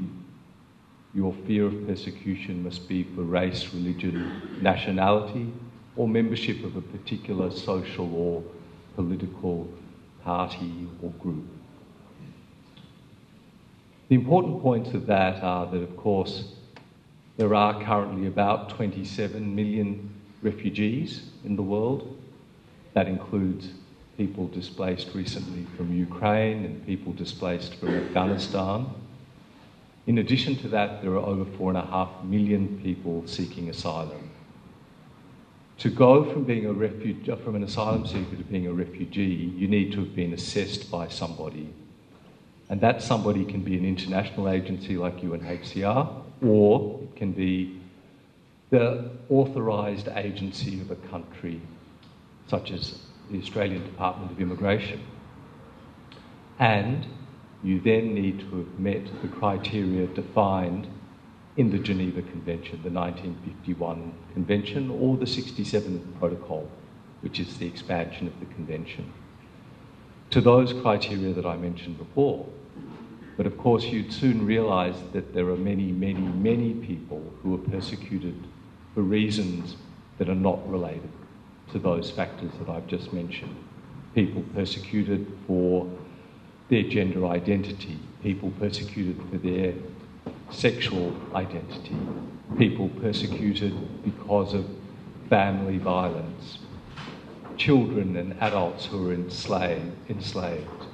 your 1.14 1.34
fear 1.46 1.66
of 1.66 1.86
persecution 1.86 2.62
must 2.62 2.88
be 2.88 3.02
for 3.02 3.22
race, 3.22 3.72
religion, 3.74 4.60
nationality, 4.62 5.52
or 5.96 6.06
membership 6.06 6.62
of 6.64 6.76
a 6.76 6.80
particular 6.80 7.50
social 7.50 8.14
or 8.14 8.44
political 8.94 9.68
party 10.22 10.88
or 11.02 11.10
group. 11.12 11.46
The 14.08 14.14
important 14.14 14.62
points 14.62 14.92
of 14.92 15.06
that 15.06 15.42
are 15.42 15.66
that, 15.66 15.82
of 15.82 15.96
course, 15.96 16.52
there 17.36 17.54
are 17.54 17.82
currently 17.82 18.26
about 18.26 18.68
27 18.70 19.54
million 19.54 20.14
refugees 20.42 21.30
in 21.44 21.56
the 21.56 21.62
world. 21.62 22.16
That 22.94 23.08
includes 23.08 23.68
people 24.20 24.48
displaced 24.48 25.14
recently 25.14 25.64
from 25.78 25.96
Ukraine 25.96 26.66
and 26.66 26.86
people 26.86 27.10
displaced 27.14 27.76
from 27.76 27.88
Afghanistan. 27.94 28.86
In 30.06 30.18
addition 30.18 30.56
to 30.56 30.68
that, 30.68 31.00
there 31.00 31.12
are 31.12 31.26
over 31.32 31.46
four 31.56 31.70
and 31.70 31.78
a 31.78 31.86
half 31.86 32.10
million 32.22 32.78
people 32.82 33.26
seeking 33.26 33.70
asylum. 33.70 34.30
To 35.78 35.88
go 35.88 36.30
from 36.30 36.44
being 36.44 36.66
a 36.66 36.72
refugee, 36.74 37.32
uh, 37.32 37.36
from 37.36 37.54
an 37.54 37.62
asylum 37.62 38.06
seeker 38.06 38.36
to 38.36 38.44
being 38.44 38.66
a 38.66 38.74
refugee, 38.74 39.54
you 39.60 39.66
need 39.66 39.90
to 39.92 40.00
have 40.00 40.14
been 40.14 40.34
assessed 40.34 40.90
by 40.90 41.08
somebody. 41.08 41.72
And 42.68 42.78
that 42.82 43.00
somebody 43.00 43.46
can 43.46 43.62
be 43.62 43.78
an 43.78 43.86
international 43.86 44.50
agency 44.50 44.98
like 44.98 45.16
UNHCR, 45.22 46.02
or 46.42 47.00
it 47.04 47.16
can 47.16 47.32
be 47.32 47.80
the 48.68 49.12
authorised 49.30 50.08
agency 50.08 50.78
of 50.82 50.90
a 50.90 51.00
country, 51.08 51.58
such 52.48 52.70
as 52.70 52.98
the 53.30 53.38
Australian 53.38 53.84
Department 53.84 54.32
of 54.32 54.40
Immigration. 54.40 55.00
And 56.58 57.06
you 57.62 57.80
then 57.80 58.14
need 58.14 58.40
to 58.40 58.58
have 58.58 58.78
met 58.78 59.06
the 59.22 59.28
criteria 59.28 60.06
defined 60.08 60.88
in 61.56 61.70
the 61.70 61.78
Geneva 61.78 62.22
Convention, 62.22 62.80
the 62.82 62.90
1951 62.90 64.12
Convention, 64.32 64.90
or 64.90 65.16
the 65.16 65.24
67th 65.24 66.18
Protocol, 66.18 66.70
which 67.20 67.38
is 67.38 67.58
the 67.58 67.66
expansion 67.66 68.26
of 68.26 68.38
the 68.40 68.46
Convention, 68.54 69.12
to 70.30 70.40
those 70.40 70.72
criteria 70.72 71.32
that 71.34 71.46
I 71.46 71.56
mentioned 71.56 71.98
before. 71.98 72.46
But 73.36 73.46
of 73.46 73.56
course, 73.58 73.84
you'd 73.84 74.12
soon 74.12 74.44
realise 74.44 74.96
that 75.12 75.34
there 75.34 75.48
are 75.48 75.56
many, 75.56 75.92
many, 75.92 76.20
many 76.20 76.74
people 76.74 77.22
who 77.42 77.54
are 77.54 77.70
persecuted 77.70 78.34
for 78.94 79.02
reasons 79.02 79.76
that 80.18 80.28
are 80.28 80.34
not 80.34 80.68
related 80.70 81.10
to 81.72 81.78
those 81.78 82.10
factors 82.10 82.50
that 82.58 82.68
I've 82.68 82.86
just 82.86 83.12
mentioned. 83.12 83.56
People 84.14 84.42
persecuted 84.54 85.26
for 85.46 85.90
their 86.68 86.82
gender 86.84 87.26
identity, 87.26 87.98
people 88.22 88.50
persecuted 88.58 89.16
for 89.30 89.38
their 89.38 89.74
sexual 90.50 91.14
identity, 91.34 91.98
people 92.58 92.88
persecuted 93.00 94.02
because 94.04 94.54
of 94.54 94.66
family 95.28 95.78
violence, 95.78 96.58
children 97.56 98.16
and 98.16 98.34
adults 98.40 98.86
who 98.86 99.08
are 99.08 99.12
enslaved, 99.12 100.10
enslaved. 100.10 100.86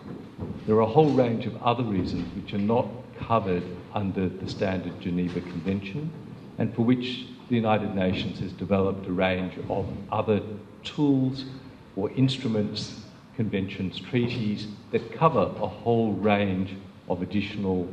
There 0.67 0.77
are 0.77 0.81
a 0.81 0.87
whole 0.87 1.13
range 1.13 1.47
of 1.47 1.57
other 1.63 1.85
reasons 1.85 2.35
which 2.35 2.53
are 2.53 2.59
not 2.59 2.87
covered 3.27 3.63
under 3.95 4.29
the 4.29 4.49
standard 4.49 5.01
Geneva 5.01 5.41
Convention 5.41 6.11
and 6.59 6.75
for 6.75 6.83
which 6.83 7.27
the 7.49 7.55
United 7.55 7.95
Nations 7.95 8.41
has 8.41 8.53
developed 8.53 9.07
a 9.07 9.13
range 9.13 9.55
of 9.69 9.87
other 10.11 10.41
tools 10.83 11.45
or 11.95 12.11
instruments, 12.13 13.03
conventions, 13.37 14.01
treaties 14.01 14.67
that 14.91 15.13
cover 15.13 15.53
a 15.61 15.67
whole 15.67 16.13
range 16.13 16.75
of 17.09 17.23
additional 17.23 17.89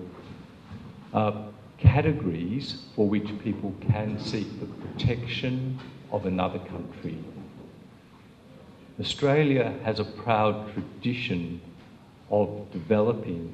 uh, 1.14 1.48
categories 1.78 2.86
for 2.96 3.08
which 3.08 3.28
people 3.40 3.76
can 3.82 4.20
seek 4.20 4.48
the 4.60 4.66
protection 4.66 5.80
of 6.12 6.26
another 6.26 6.60
country. 6.60 7.18
Australia 9.00 9.74
has 9.84 10.00
a 10.00 10.06
proud 10.06 10.72
tradition 10.74 11.60
of 12.30 12.72
developing 12.72 13.54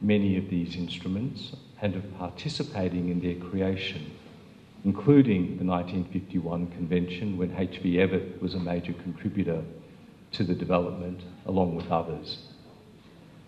many 0.00 0.36
of 0.36 0.48
these 0.48 0.76
instruments 0.76 1.52
and 1.82 1.94
of 1.94 2.18
participating 2.18 3.08
in 3.08 3.20
their 3.20 3.34
creation, 3.50 4.10
including 4.84 5.58
the 5.58 5.64
1951 5.64 6.68
Convention 6.68 7.36
when 7.36 7.54
H.V. 7.56 7.96
Evatt 7.96 8.40
was 8.40 8.54
a 8.54 8.58
major 8.58 8.92
contributor 8.94 9.62
to 10.32 10.44
the 10.44 10.54
development, 10.54 11.20
along 11.46 11.74
with 11.74 11.90
others. 11.90 12.38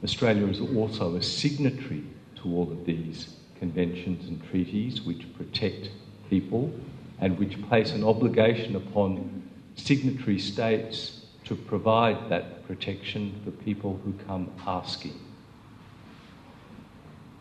Australia 0.04 0.46
is 0.46 0.60
also 0.60 1.14
a 1.16 1.22
signatory 1.22 2.04
to 2.36 2.48
all 2.54 2.70
of 2.70 2.84
these 2.84 3.36
conventions 3.58 4.28
and 4.28 4.42
treaties 4.50 5.02
which 5.02 5.32
protect 5.34 5.90
people 6.28 6.72
and 7.20 7.38
which 7.38 7.62
place 7.68 7.92
an 7.92 8.02
obligation 8.02 8.74
upon 8.74 9.42
signatory 9.76 10.38
states 10.38 11.26
to 11.44 11.54
provide 11.54 12.28
that 12.28 12.66
protection 12.66 13.40
for 13.44 13.50
people 13.50 14.00
who 14.04 14.12
come 14.26 14.50
asking. 14.66 15.18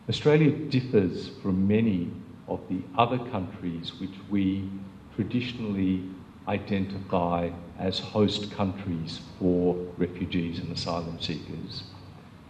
Australia 0.08 0.50
differs 0.50 1.30
from 1.42 1.66
many 1.66 2.10
of 2.48 2.60
the 2.68 2.82
other 2.96 3.18
countries 3.30 3.92
which 4.00 4.14
we 4.30 4.68
traditionally 5.14 6.02
identify 6.48 7.50
as 7.78 7.98
host 7.98 8.50
countries 8.52 9.20
for 9.38 9.74
refugees 9.96 10.58
and 10.58 10.70
asylum 10.72 11.20
seekers. 11.20 11.84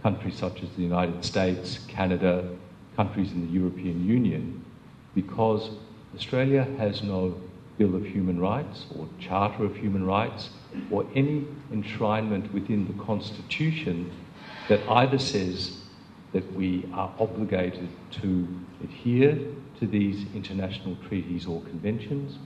Countries 0.02 0.36
such 0.36 0.62
as 0.62 0.70
the 0.70 0.82
United 0.82 1.24
States, 1.24 1.78
Canada, 1.88 2.48
countries 2.96 3.32
in 3.32 3.46
the 3.46 3.52
European 3.52 4.06
Union, 4.06 4.64
because 5.14 5.70
Australia 6.14 6.66
has 6.78 7.02
no 7.02 7.34
Bill 7.78 7.94
of 7.94 8.04
Human 8.04 8.38
Rights 8.38 8.86
or 8.98 9.08
Charter 9.18 9.64
of 9.64 9.76
Human 9.76 10.06
Rights 10.06 10.50
or 10.90 11.06
any 11.14 11.46
enshrinement 11.72 12.52
within 12.52 12.86
the 12.86 13.04
Constitution 13.04 14.10
that 14.68 14.80
either 14.88 15.18
says 15.18 15.78
that 16.32 16.50
we 16.54 16.88
are 16.92 17.12
obligated 17.18 17.88
to 18.10 18.48
adhere 18.82 19.38
to 19.82 19.88
these 19.88 20.26
international 20.32 20.96
treaties 21.08 21.44
or 21.44 21.60
conventions 21.62 22.38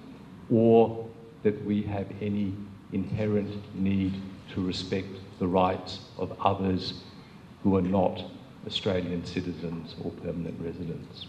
or 0.51 1.07
that 1.43 1.63
we 1.67 1.83
have 1.83 2.07
any 2.23 2.55
inherent 2.95 3.53
need 3.75 4.15
to 4.49 4.67
respect 4.67 5.09
the 5.39 5.47
rights 5.47 6.01
of 6.17 6.35
others 6.41 7.03
who 7.63 7.77
are 7.77 7.83
not 7.83 8.25
Australian 8.67 9.23
citizens 9.23 9.97
or 10.03 10.11
permanent 10.13 10.59
residents. 10.59 11.27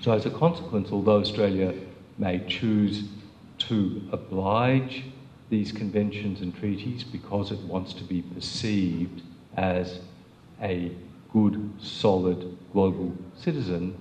So, 0.00 0.12
as 0.12 0.26
a 0.26 0.30
consequence, 0.30 0.90
although 0.92 1.18
Australia 1.18 1.74
may 2.16 2.46
choose 2.46 3.08
to 3.66 4.00
oblige 4.12 5.02
these 5.50 5.72
conventions 5.72 6.40
and 6.40 6.54
treaties 6.54 7.02
because 7.02 7.50
it 7.50 7.58
wants 7.60 7.92
to 7.94 8.04
be 8.04 8.22
perceived 8.22 9.22
as 9.56 9.98
a 10.62 10.92
good, 11.32 11.72
solid 11.80 12.56
global 12.72 13.12
citizen, 13.36 13.96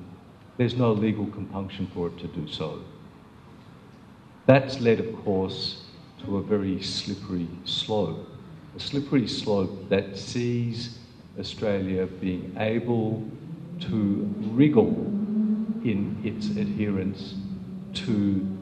there's 0.57 0.75
no 0.75 0.91
legal 0.91 1.27
compunction 1.27 1.87
for 1.93 2.07
it 2.07 2.17
to 2.19 2.27
do 2.27 2.47
so. 2.47 2.81
That's 4.47 4.79
led, 4.79 4.99
of 4.99 5.23
course, 5.23 5.83
to 6.25 6.37
a 6.37 6.41
very 6.41 6.81
slippery 6.81 7.47
slope. 7.65 8.27
A 8.75 8.79
slippery 8.79 9.27
slope 9.27 9.89
that 9.89 10.17
sees 10.17 10.99
Australia 11.39 12.07
being 12.07 12.55
able 12.57 13.29
to 13.81 14.33
wriggle 14.51 14.93
in 15.83 16.19
its 16.23 16.47
adherence 16.49 17.35
to 17.93 18.57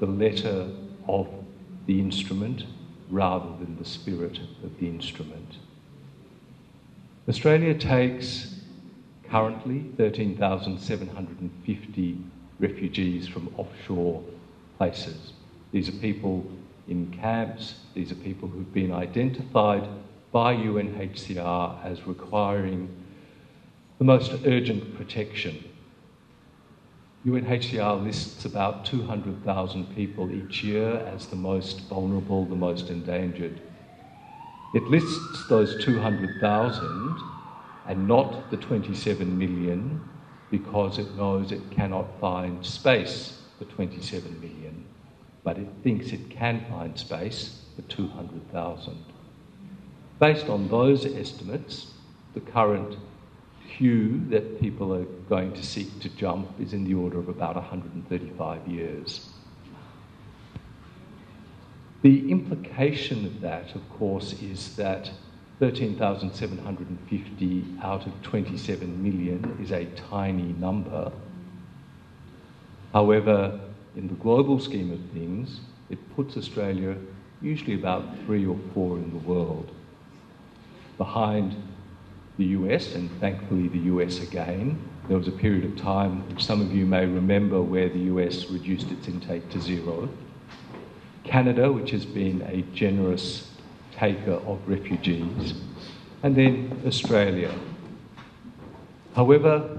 the 0.00 0.06
letter 0.06 0.68
of 1.08 1.28
the 1.86 2.00
instrument 2.00 2.64
rather 3.10 3.48
than 3.58 3.76
the 3.78 3.84
spirit 3.84 4.40
of 4.64 4.78
the 4.78 4.88
instrument. 4.88 5.58
Australia 7.28 7.74
takes 7.74 8.55
currently 9.30 9.84
13,750 9.96 12.18
refugees 12.58 13.28
from 13.28 13.54
offshore 13.56 14.22
places. 14.78 15.32
These 15.72 15.88
are 15.88 15.92
people 15.92 16.44
in 16.88 17.10
camps, 17.10 17.74
these 17.94 18.12
are 18.12 18.16
people 18.16 18.48
who've 18.48 18.72
been 18.72 18.92
identified 18.92 19.88
by 20.32 20.54
UNHCR 20.54 21.84
as 21.84 22.06
requiring 22.06 22.88
the 23.98 24.04
most 24.04 24.32
urgent 24.44 24.96
protection. 24.96 25.64
UNHCR 27.26 28.04
lists 28.04 28.44
about 28.44 28.84
200,000 28.84 29.96
people 29.96 30.30
each 30.30 30.62
year 30.62 30.98
as 31.12 31.26
the 31.26 31.36
most 31.36 31.80
vulnerable, 31.88 32.44
the 32.44 32.54
most 32.54 32.88
endangered. 32.88 33.60
It 34.72 34.88
lists 34.88 35.48
those 35.48 35.82
200,000 35.82 37.20
and 37.86 38.06
not 38.06 38.50
the 38.50 38.56
27 38.56 39.38
million 39.38 40.00
because 40.50 40.98
it 40.98 41.14
knows 41.16 41.52
it 41.52 41.70
cannot 41.70 42.06
find 42.20 42.64
space 42.64 43.42
for 43.58 43.64
27 43.64 44.40
million, 44.40 44.84
but 45.44 45.58
it 45.58 45.68
thinks 45.82 46.12
it 46.12 46.30
can 46.30 46.64
find 46.68 46.98
space 46.98 47.62
for 47.74 47.82
200,000. 47.82 48.96
Based 50.18 50.48
on 50.48 50.68
those 50.68 51.04
estimates, 51.04 51.92
the 52.34 52.40
current 52.40 52.96
queue 53.76 54.22
that 54.28 54.60
people 54.60 54.94
are 54.94 55.04
going 55.28 55.52
to 55.52 55.62
seek 55.62 56.00
to 56.00 56.08
jump 56.10 56.48
is 56.60 56.72
in 56.72 56.84
the 56.84 56.94
order 56.94 57.18
of 57.18 57.28
about 57.28 57.56
135 57.56 58.66
years. 58.66 59.28
The 62.02 62.30
implication 62.30 63.26
of 63.26 63.40
that, 63.40 63.74
of 63.74 63.88
course, 63.90 64.34
is 64.34 64.76
that 64.76 65.10
13,750 65.58 67.64
out 67.82 68.06
of 68.06 68.12
27 68.22 69.02
million 69.02 69.58
is 69.62 69.72
a 69.72 69.86
tiny 70.10 70.54
number. 70.58 71.10
However, 72.92 73.58
in 73.96 74.08
the 74.08 74.14
global 74.14 74.58
scheme 74.58 74.92
of 74.92 75.00
things, 75.12 75.60
it 75.88 75.98
puts 76.14 76.36
Australia 76.36 76.96
usually 77.40 77.74
about 77.74 78.04
three 78.24 78.44
or 78.46 78.58
four 78.74 78.98
in 78.98 79.10
the 79.10 79.18
world. 79.18 79.70
Behind 80.98 81.56
the 82.36 82.46
US, 82.46 82.94
and 82.94 83.10
thankfully 83.20 83.68
the 83.68 83.78
US 83.94 84.20
again. 84.20 84.78
There 85.08 85.16
was 85.16 85.28
a 85.28 85.32
period 85.32 85.64
of 85.64 85.76
time, 85.76 86.28
which 86.28 86.44
some 86.44 86.60
of 86.60 86.74
you 86.74 86.84
may 86.84 87.06
remember, 87.06 87.62
where 87.62 87.88
the 87.88 88.00
US 88.00 88.50
reduced 88.50 88.90
its 88.90 89.08
intake 89.08 89.48
to 89.50 89.60
zero. 89.60 90.10
Canada, 91.24 91.72
which 91.72 91.92
has 91.92 92.04
been 92.04 92.42
a 92.42 92.60
generous 92.74 93.55
taker 93.96 94.34
of 94.46 94.58
refugees. 94.68 95.54
And 96.22 96.36
then 96.36 96.82
Australia. 96.86 97.52
However, 99.14 99.78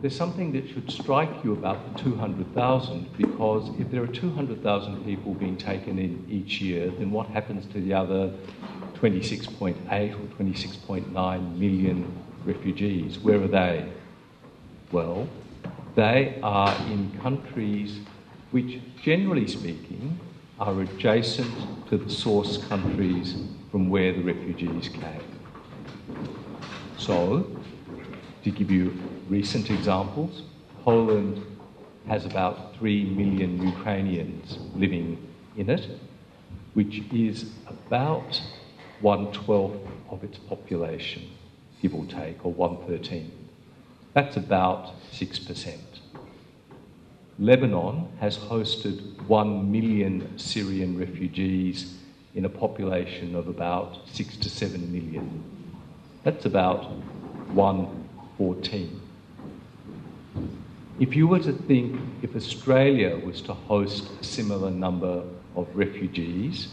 there's 0.00 0.16
something 0.16 0.52
that 0.52 0.68
should 0.68 0.90
strike 0.90 1.44
you 1.44 1.52
about 1.52 1.96
the 1.96 2.02
200,000 2.02 3.16
because 3.16 3.70
if 3.78 3.90
there 3.90 4.02
are 4.02 4.08
200,000 4.08 5.04
people 5.04 5.34
being 5.34 5.56
taken 5.56 5.98
in 5.98 6.26
each 6.28 6.60
year, 6.60 6.90
then 6.90 7.10
what 7.10 7.28
happens 7.28 7.66
to 7.72 7.80
the 7.80 7.94
other 7.94 8.32
26.8 8.94 9.76
or 10.14 10.44
26.9 10.44 11.58
million 11.58 12.22
refugees? 12.44 13.18
Where 13.18 13.40
are 13.42 13.48
they? 13.48 13.88
Well, 14.90 15.28
they 15.94 16.38
are 16.42 16.74
in 16.88 17.18
countries 17.22 18.00
which, 18.50 18.80
generally 19.02 19.46
speaking, 19.46 20.18
are 20.62 20.80
adjacent 20.80 21.88
to 21.88 21.98
the 21.98 22.08
source 22.08 22.56
countries 22.66 23.34
from 23.72 23.90
where 23.90 24.12
the 24.12 24.22
refugees 24.22 24.88
came. 24.88 25.24
So, 26.96 27.50
to 28.44 28.50
give 28.52 28.70
you 28.70 28.92
recent 29.28 29.70
examples, 29.70 30.42
Poland 30.84 31.44
has 32.06 32.26
about 32.26 32.76
3 32.76 33.06
million 33.06 33.60
Ukrainians 33.74 34.58
living 34.76 35.34
in 35.56 35.68
it, 35.68 35.98
which 36.74 36.98
is 37.12 37.50
about 37.66 38.40
one 39.00 39.32
twelfth 39.32 39.80
of 40.10 40.22
its 40.22 40.38
population, 40.38 41.22
give 41.80 41.92
or 41.92 42.06
take, 42.06 42.46
or 42.46 42.52
one 42.52 42.76
thirteenth. 42.86 43.34
That's 44.14 44.36
about 44.36 44.92
6%. 45.10 45.91
Lebanon 47.42 48.08
has 48.20 48.38
hosted 48.38 49.20
1 49.26 49.72
million 49.72 50.38
Syrian 50.38 50.96
refugees 50.96 51.98
in 52.36 52.44
a 52.44 52.48
population 52.48 53.34
of 53.34 53.48
about 53.48 53.98
6 54.06 54.36
to 54.36 54.48
7 54.48 54.92
million. 54.92 55.42
That's 56.22 56.44
about 56.46 56.92
114. 57.50 59.00
If 61.00 61.16
you 61.16 61.26
were 61.26 61.40
to 61.40 61.52
think 61.52 62.00
if 62.22 62.36
Australia 62.36 63.16
was 63.16 63.40
to 63.42 63.54
host 63.54 64.08
a 64.20 64.24
similar 64.24 64.70
number 64.70 65.24
of 65.56 65.66
refugees, 65.74 66.68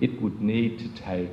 it 0.00 0.22
would 0.22 0.40
need 0.40 0.78
to 0.78 0.88
take 1.02 1.32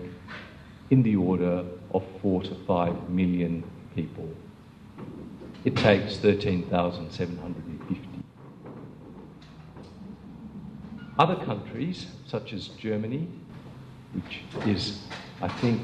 in 0.89 1.03
the 1.03 1.15
order 1.15 1.63
of 1.93 2.03
4 2.23 2.41
to 2.41 2.55
5 2.55 3.07
million 3.07 3.63
people. 3.93 4.27
It 5.63 5.75
takes 5.75 6.17
13,750. 6.17 7.66
Other 11.19 11.35
countries, 11.35 12.05
such 12.27 12.53
as 12.53 12.67
Germany, 12.67 13.27
which 14.13 14.43
is, 14.67 15.01
I 15.41 15.47
think, 15.47 15.81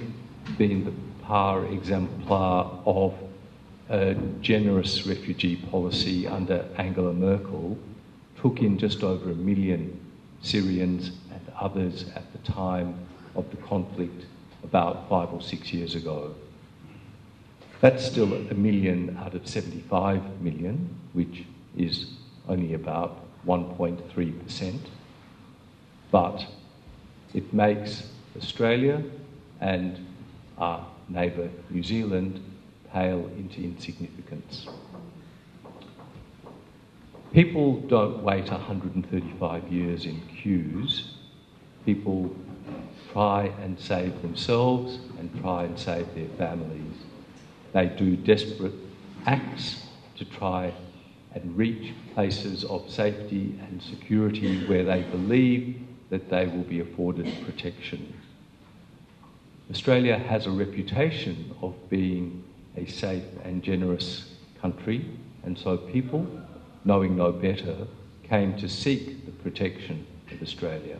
been 0.59 0.85
the 0.85 0.93
par 1.23 1.65
exemplar 1.65 2.79
of 2.85 3.15
a 3.89 4.13
generous 4.41 5.07
refugee 5.07 5.55
policy 5.55 6.27
under 6.27 6.67
Angela 6.77 7.13
Merkel, 7.13 7.79
took 8.39 8.61
in 8.61 8.77
just 8.77 9.03
over 9.03 9.31
a 9.31 9.35
million 9.35 9.99
Syrians 10.41 11.11
and 11.31 11.41
others 11.59 12.05
at 12.15 12.31
the 12.31 12.51
time 12.51 12.93
of 13.35 13.49
the 13.49 13.57
conflict 13.57 14.25
about 14.63 15.09
five 15.09 15.33
or 15.33 15.41
six 15.41 15.73
years 15.73 15.95
ago. 15.95 16.35
That's 17.81 18.05
still 18.05 18.33
a 18.33 18.53
million 18.53 19.17
out 19.19 19.33
of 19.33 19.47
75 19.47 20.41
million, 20.41 20.95
which 21.13 21.43
is 21.75 22.11
only 22.47 22.75
about 22.75 23.25
1.3%. 23.47 24.79
But 26.13 26.45
it 27.33 27.51
makes 27.55 28.07
Australia 28.37 29.03
and 29.59 29.97
our 30.59 30.85
neighbour 31.09 31.49
New 31.71 31.81
Zealand 31.81 32.39
pale 32.93 33.31
into 33.35 33.63
insignificance. 33.63 34.67
People 37.31 37.79
don't 37.87 38.21
wait 38.21 38.51
135 38.51 39.73
years 39.73 40.05
in 40.05 40.21
queues. 40.27 41.15
People 41.83 42.29
try 43.11 43.45
and 43.63 43.79
save 43.79 44.21
themselves 44.21 44.99
and 45.17 45.41
try 45.41 45.63
and 45.63 45.79
save 45.79 46.13
their 46.13 46.29
families. 46.37 46.93
They 47.71 47.87
do 47.87 48.15
desperate 48.17 48.75
acts 49.25 49.87
to 50.17 50.25
try 50.25 50.75
and 51.33 51.57
reach 51.57 51.91
places 52.13 52.63
of 52.65 52.87
safety 52.87 53.59
and 53.67 53.81
security 53.81 54.63
where 54.67 54.83
they 54.83 55.01
believe 55.01 55.79
that 56.13 56.29
they 56.29 56.45
will 56.45 56.61
be 56.61 56.79
afforded 56.79 57.27
protection. 57.43 58.13
Australia 59.71 60.15
has 60.15 60.45
a 60.45 60.51
reputation 60.51 61.55
of 61.63 61.73
being 61.89 62.43
a 62.77 62.85
safe 62.85 63.23
and 63.43 63.63
generous 63.63 64.35
country, 64.61 65.09
and 65.43 65.57
so 65.57 65.75
people, 65.75 66.27
knowing 66.85 67.17
no 67.17 67.31
better, 67.31 67.87
came 68.21 68.55
to 68.57 68.69
seek 68.69 69.25
the 69.25 69.31
protection 69.31 70.05
of 70.31 70.39
Australia. 70.43 70.99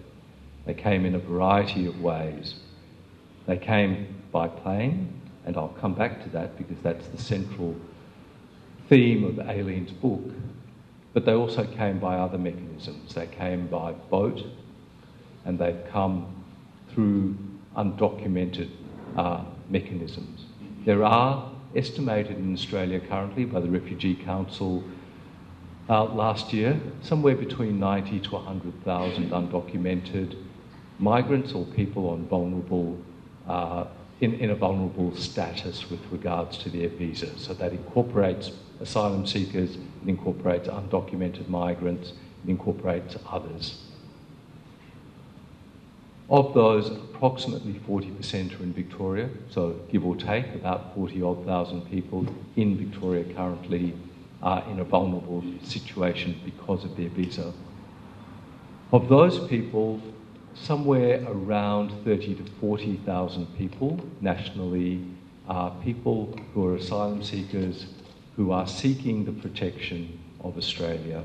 They 0.66 0.74
came 0.74 1.06
in 1.06 1.14
a 1.14 1.20
variety 1.20 1.86
of 1.86 2.02
ways. 2.02 2.56
They 3.46 3.58
came 3.58 4.08
by 4.32 4.48
plane, 4.48 5.14
and 5.46 5.56
I'll 5.56 5.78
come 5.80 5.94
back 5.94 6.24
to 6.24 6.30
that 6.30 6.58
because 6.58 6.82
that's 6.82 7.08
the 7.10 7.22
central 7.22 7.76
theme 8.90 9.26
of 9.26 9.48
Aileen's 9.48 9.92
book. 9.92 10.24
But 11.14 11.26
they 11.26 11.34
also 11.34 11.66
came 11.66 12.00
by 12.00 12.16
other 12.16 12.40
mechanisms. 12.40 13.14
They 13.14 13.28
came 13.28 13.68
by 13.68 13.92
boat, 13.92 14.44
and 15.46 15.60
they've 15.60 15.84
come 15.92 16.44
through 16.90 17.36
undocumented 17.76 18.70
uh, 19.18 19.44
mechanisms. 19.70 20.46
There 20.86 21.04
are 21.04 21.52
estimated 21.76 22.38
in 22.38 22.54
Australia 22.54 23.00
currently 23.00 23.46
by 23.46 23.60
the 23.60 23.70
Refugee 23.70 24.16
Council 24.16 24.84
uh, 25.90 26.06
last 26.06 26.54
year 26.54 26.80
somewhere 27.02 27.36
between 27.36 27.80
90 27.80 28.20
to 28.22 28.32
100,000 28.32 29.32
undocumented 29.32 30.36
migrants 31.00 31.54
or 31.54 31.66
people 31.66 32.10
on 32.10 32.26
vulnerable 32.28 32.98
uh, 33.48 33.86
in, 34.22 34.36
in 34.36 34.52
a 34.52 34.56
vulnerable 34.56 35.14
status 35.16 35.90
with 35.90 36.00
regards 36.12 36.58
to 36.58 36.70
their 36.70 36.88
visa. 36.88 37.38
So 37.38 37.54
that 37.56 37.74
incorporates 37.74 38.52
asylum 38.80 39.26
seekers, 39.26 39.76
it 39.76 39.82
incorporates 40.08 40.70
undocumented 40.70 41.50
migrants, 41.50 42.14
it 42.46 42.50
incorporates 42.50 43.18
others. 43.30 43.83
Of 46.30 46.54
those, 46.54 46.90
approximately 46.90 47.74
40% 47.88 48.60
are 48.60 48.64
in 48.64 48.74
Victoria, 48.74 49.30
so 49.50 49.80
give 49.92 50.06
or 50.06 50.16
take, 50.16 50.54
about 50.56 50.96
40 50.96 51.22
odd 51.22 51.46
thousand 51.46 51.82
people 51.90 52.26
in 52.56 52.78
Victoria 52.78 53.26
currently 53.34 53.94
are 54.42 54.64
in 54.70 54.80
a 54.80 54.84
vulnerable 54.84 55.44
situation 55.64 56.40
because 56.46 56.84
of 56.86 56.96
their 56.96 57.10
visa. 57.10 57.54
Of 58.92 59.10
those 59.10 59.48
people, 59.48 60.02
somewhere 60.54 61.26
around 61.28 61.92
30 62.04 62.36
to 62.36 62.44
40,000 62.60 63.58
people 63.58 64.00
nationally 64.22 65.06
are 65.48 65.72
people 65.84 66.38
who 66.54 66.68
are 66.68 66.76
asylum 66.76 67.24
seekers 67.24 67.88
who 68.36 68.52
are 68.52 68.68
seeking 68.68 69.26
the 69.26 69.32
protection 69.32 70.20
of 70.42 70.58
Australia. 70.58 71.24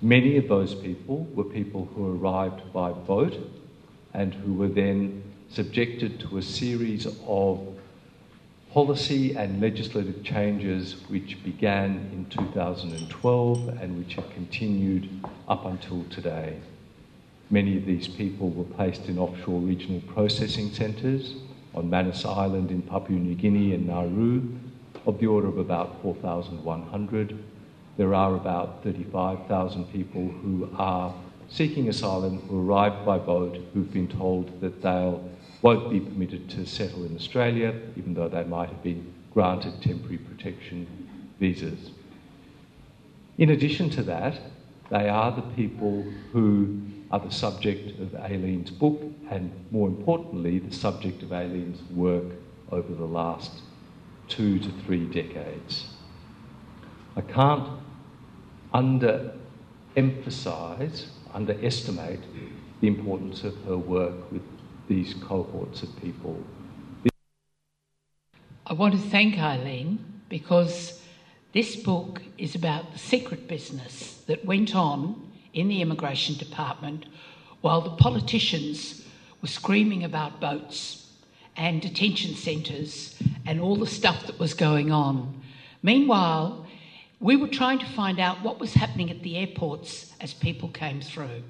Many 0.00 0.36
of 0.36 0.48
those 0.48 0.74
people 0.74 1.26
were 1.34 1.44
people 1.44 1.88
who 1.94 2.16
arrived 2.16 2.72
by 2.72 2.92
boat 2.92 3.38
and 4.14 4.34
who 4.34 4.54
were 4.54 4.68
then 4.68 5.22
subjected 5.50 6.20
to 6.20 6.38
a 6.38 6.42
series 6.42 7.06
of 7.26 7.60
policy 8.72 9.34
and 9.36 9.60
legislative 9.60 10.22
changes 10.24 10.96
which 11.08 11.42
began 11.44 12.08
in 12.12 12.24
2012 12.30 13.68
and 13.80 13.98
which 13.98 14.14
have 14.14 14.28
continued 14.30 15.08
up 15.48 15.66
until 15.66 16.04
today. 16.04 16.58
Many 17.50 17.76
of 17.76 17.84
these 17.84 18.08
people 18.08 18.48
were 18.48 18.64
placed 18.64 19.08
in 19.08 19.18
offshore 19.18 19.60
regional 19.60 20.00
processing 20.00 20.70
centres 20.70 21.34
on 21.74 21.90
Manus 21.90 22.24
Island 22.24 22.70
in 22.70 22.80
Papua 22.80 23.18
New 23.18 23.34
Guinea 23.34 23.74
and 23.74 23.86
Nauru, 23.86 24.42
of 25.06 25.18
the 25.18 25.26
order 25.26 25.48
of 25.48 25.58
about 25.58 26.00
4,100. 26.02 27.38
There 27.96 28.14
are 28.14 28.34
about 28.34 28.82
35,000 28.84 29.84
people 29.92 30.28
who 30.28 30.70
are 30.76 31.14
seeking 31.52 31.88
asylum 31.88 32.40
who 32.48 32.66
arrived 32.66 33.04
by 33.04 33.18
boat 33.18 33.58
who've 33.74 33.92
been 33.92 34.08
told 34.08 34.60
that 34.60 34.80
they'll 34.80 35.28
won't 35.60 35.90
be 35.90 36.00
permitted 36.00 36.48
to 36.50 36.66
settle 36.66 37.04
in 37.04 37.14
Australia, 37.14 37.78
even 37.96 38.14
though 38.14 38.28
they 38.28 38.42
might 38.42 38.68
have 38.68 38.82
been 38.82 39.14
granted 39.32 39.80
temporary 39.80 40.18
protection 40.18 40.88
visas. 41.38 41.90
In 43.38 43.50
addition 43.50 43.88
to 43.90 44.02
that, 44.02 44.40
they 44.90 45.08
are 45.08 45.30
the 45.30 45.42
people 45.54 46.02
who 46.32 46.80
are 47.12 47.20
the 47.20 47.30
subject 47.30 48.00
of 48.00 48.14
Aileen's 48.14 48.70
book 48.70 49.00
and, 49.30 49.52
more 49.70 49.88
importantly, 49.88 50.58
the 50.58 50.74
subject 50.74 51.22
of 51.22 51.32
Aileen's 51.32 51.80
work 51.92 52.24
over 52.70 52.92
the 52.92 53.04
last 53.04 53.52
two 54.28 54.58
to 54.58 54.70
three 54.84 55.06
decades. 55.06 55.86
I 57.14 57.20
can't 57.20 57.68
underemphasize 58.74 61.06
underestimate 61.34 62.20
the 62.80 62.88
importance 62.88 63.44
of 63.44 63.54
her 63.64 63.76
work 63.76 64.30
with 64.32 64.42
these 64.88 65.14
cohorts 65.14 65.82
of 65.82 66.00
people. 66.00 66.42
I 68.66 68.74
want 68.74 68.94
to 68.94 69.00
thank 69.00 69.38
Eileen 69.38 69.98
because 70.28 71.02
This 71.52 71.76
book 71.76 72.22
is 72.38 72.54
about 72.54 72.94
the 72.94 72.98
secret 72.98 73.46
business 73.46 74.22
that 74.26 74.46
went 74.46 74.74
on 74.74 75.30
in 75.52 75.68
the 75.68 75.82
immigration 75.82 76.34
department 76.36 77.04
while 77.60 77.82
the 77.82 77.90
politicians 77.90 79.06
were 79.42 79.48
screaming 79.48 80.02
about 80.02 80.40
boats 80.40 81.10
and 81.54 81.82
detention 81.82 82.34
centres 82.36 83.22
and 83.44 83.60
all 83.60 83.76
the 83.76 83.86
stuff 83.86 84.26
that 84.26 84.38
was 84.38 84.54
going 84.54 84.90
on. 84.90 85.42
Meanwhile, 85.82 86.61
we 87.22 87.36
were 87.36 87.48
trying 87.48 87.78
to 87.78 87.86
find 87.86 88.18
out 88.18 88.42
what 88.42 88.58
was 88.58 88.74
happening 88.74 89.08
at 89.08 89.22
the 89.22 89.36
airports 89.38 90.12
as 90.20 90.34
people 90.34 90.68
came 90.68 91.00
through. 91.00 91.44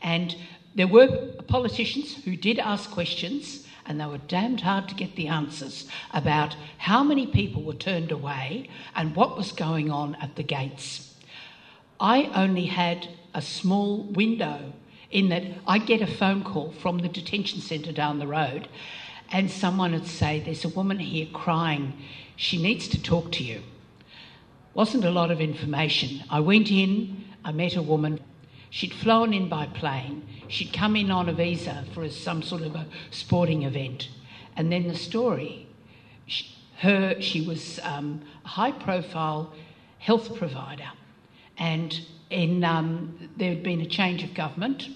And 0.00 0.34
there 0.74 0.88
were 0.88 1.32
politicians 1.46 2.24
who 2.24 2.34
did 2.34 2.58
ask 2.58 2.90
questions, 2.90 3.68
and 3.84 4.00
they 4.00 4.06
were 4.06 4.16
damned 4.16 4.62
hard 4.62 4.88
to 4.88 4.94
get 4.94 5.14
the 5.14 5.28
answers 5.28 5.86
about 6.12 6.56
how 6.78 7.04
many 7.04 7.26
people 7.26 7.62
were 7.62 7.74
turned 7.74 8.10
away 8.10 8.70
and 8.96 9.14
what 9.14 9.36
was 9.36 9.52
going 9.52 9.90
on 9.90 10.14
at 10.14 10.34
the 10.36 10.42
gates. 10.42 11.14
I 12.00 12.30
only 12.34 12.66
had 12.66 13.08
a 13.34 13.42
small 13.42 14.04
window 14.04 14.72
in 15.10 15.28
that 15.28 15.42
I'd 15.66 15.84
get 15.84 16.00
a 16.00 16.06
phone 16.06 16.42
call 16.42 16.72
from 16.72 16.98
the 16.98 17.08
detention 17.08 17.60
centre 17.60 17.92
down 17.92 18.18
the 18.18 18.26
road, 18.26 18.66
and 19.30 19.50
someone 19.50 19.92
would 19.92 20.06
say, 20.06 20.40
There's 20.40 20.64
a 20.64 20.70
woman 20.70 20.98
here 21.00 21.28
crying, 21.34 21.92
she 22.34 22.62
needs 22.62 22.88
to 22.88 23.02
talk 23.02 23.30
to 23.32 23.44
you. 23.44 23.62
Wasn't 24.74 25.04
a 25.04 25.10
lot 25.10 25.30
of 25.30 25.40
information. 25.40 26.24
I 26.30 26.40
went 26.40 26.70
in, 26.70 27.24
I 27.44 27.52
met 27.52 27.76
a 27.76 27.82
woman. 27.82 28.20
She'd 28.70 28.94
flown 28.94 29.34
in 29.34 29.48
by 29.48 29.66
plane. 29.66 30.26
She'd 30.48 30.72
come 30.72 30.96
in 30.96 31.10
on 31.10 31.28
a 31.28 31.32
visa 31.32 31.84
for 31.92 32.08
some 32.08 32.42
sort 32.42 32.62
of 32.62 32.74
a 32.74 32.86
sporting 33.10 33.64
event. 33.64 34.08
And 34.56 34.72
then 34.72 34.88
the 34.88 34.96
story 34.96 35.66
she, 36.26 36.46
her, 36.78 37.20
she 37.20 37.42
was 37.42 37.80
um, 37.82 38.22
a 38.44 38.48
high 38.48 38.72
profile 38.72 39.52
health 39.98 40.34
provider. 40.36 40.90
And 41.58 42.00
in, 42.30 42.64
um, 42.64 43.30
there 43.36 43.50
had 43.50 43.62
been 43.62 43.82
a 43.82 43.86
change 43.86 44.22
of 44.24 44.34
government, 44.34 44.88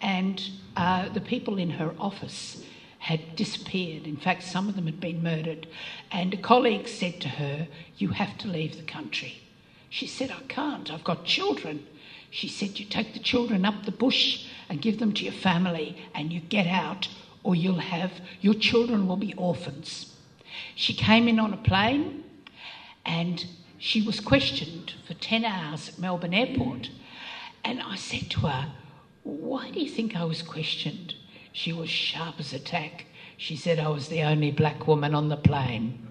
and 0.00 0.42
uh, 0.76 1.10
the 1.10 1.20
people 1.20 1.58
in 1.58 1.70
her 1.70 1.94
office 1.98 2.64
had 3.00 3.34
disappeared. 3.34 4.06
In 4.06 4.16
fact, 4.16 4.42
some 4.42 4.68
of 4.68 4.76
them 4.76 4.86
had 4.86 5.00
been 5.00 5.22
murdered. 5.22 5.66
And 6.12 6.32
a 6.32 6.36
colleague 6.36 6.86
said 6.86 7.20
to 7.22 7.28
her, 7.28 7.66
You 7.96 8.08
have 8.10 8.38
to 8.38 8.48
leave 8.48 8.76
the 8.76 8.82
country. 8.82 9.42
She 9.88 10.06
said, 10.06 10.30
I 10.30 10.42
can't, 10.48 10.92
I've 10.92 11.02
got 11.02 11.24
children. 11.24 11.86
She 12.30 12.46
said, 12.46 12.78
You 12.78 12.84
take 12.84 13.14
the 13.14 13.18
children 13.18 13.64
up 13.64 13.84
the 13.84 13.90
bush 13.90 14.46
and 14.68 14.82
give 14.82 14.98
them 14.98 15.12
to 15.14 15.24
your 15.24 15.32
family, 15.32 15.96
and 16.14 16.32
you 16.32 16.40
get 16.40 16.66
out, 16.66 17.08
or 17.42 17.56
you'll 17.56 17.78
have 17.78 18.12
your 18.40 18.54
children 18.54 19.08
will 19.08 19.16
be 19.16 19.34
orphans. 19.34 20.14
She 20.74 20.92
came 20.92 21.26
in 21.26 21.38
on 21.38 21.54
a 21.54 21.56
plane 21.56 22.24
and 23.06 23.44
she 23.78 24.02
was 24.02 24.20
questioned 24.20 24.92
for 25.06 25.14
10 25.14 25.44
hours 25.44 25.88
at 25.88 25.98
Melbourne 25.98 26.34
Airport. 26.34 26.90
And 27.64 27.80
I 27.80 27.96
said 27.96 28.30
to 28.32 28.40
her, 28.40 28.72
Why 29.22 29.70
do 29.70 29.80
you 29.80 29.88
think 29.88 30.14
I 30.14 30.24
was 30.24 30.42
questioned? 30.42 31.14
She 31.52 31.72
was 31.72 31.88
sharp 31.88 32.36
as 32.38 32.52
a 32.52 32.58
tack. 32.58 33.06
She 33.36 33.56
said 33.56 33.78
I 33.78 33.88
was 33.88 34.08
the 34.08 34.22
only 34.22 34.50
black 34.50 34.86
woman 34.86 35.14
on 35.14 35.28
the 35.28 35.36
plane. 35.36 36.06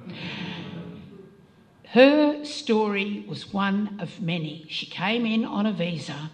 Her 1.90 2.44
story 2.46 3.26
was 3.28 3.54
one 3.54 3.98
of 4.00 4.22
many. 4.22 4.66
She 4.70 4.86
came 4.86 5.26
in 5.26 5.46
on 5.46 5.66
a 5.66 5.74
visa. 5.74 6.32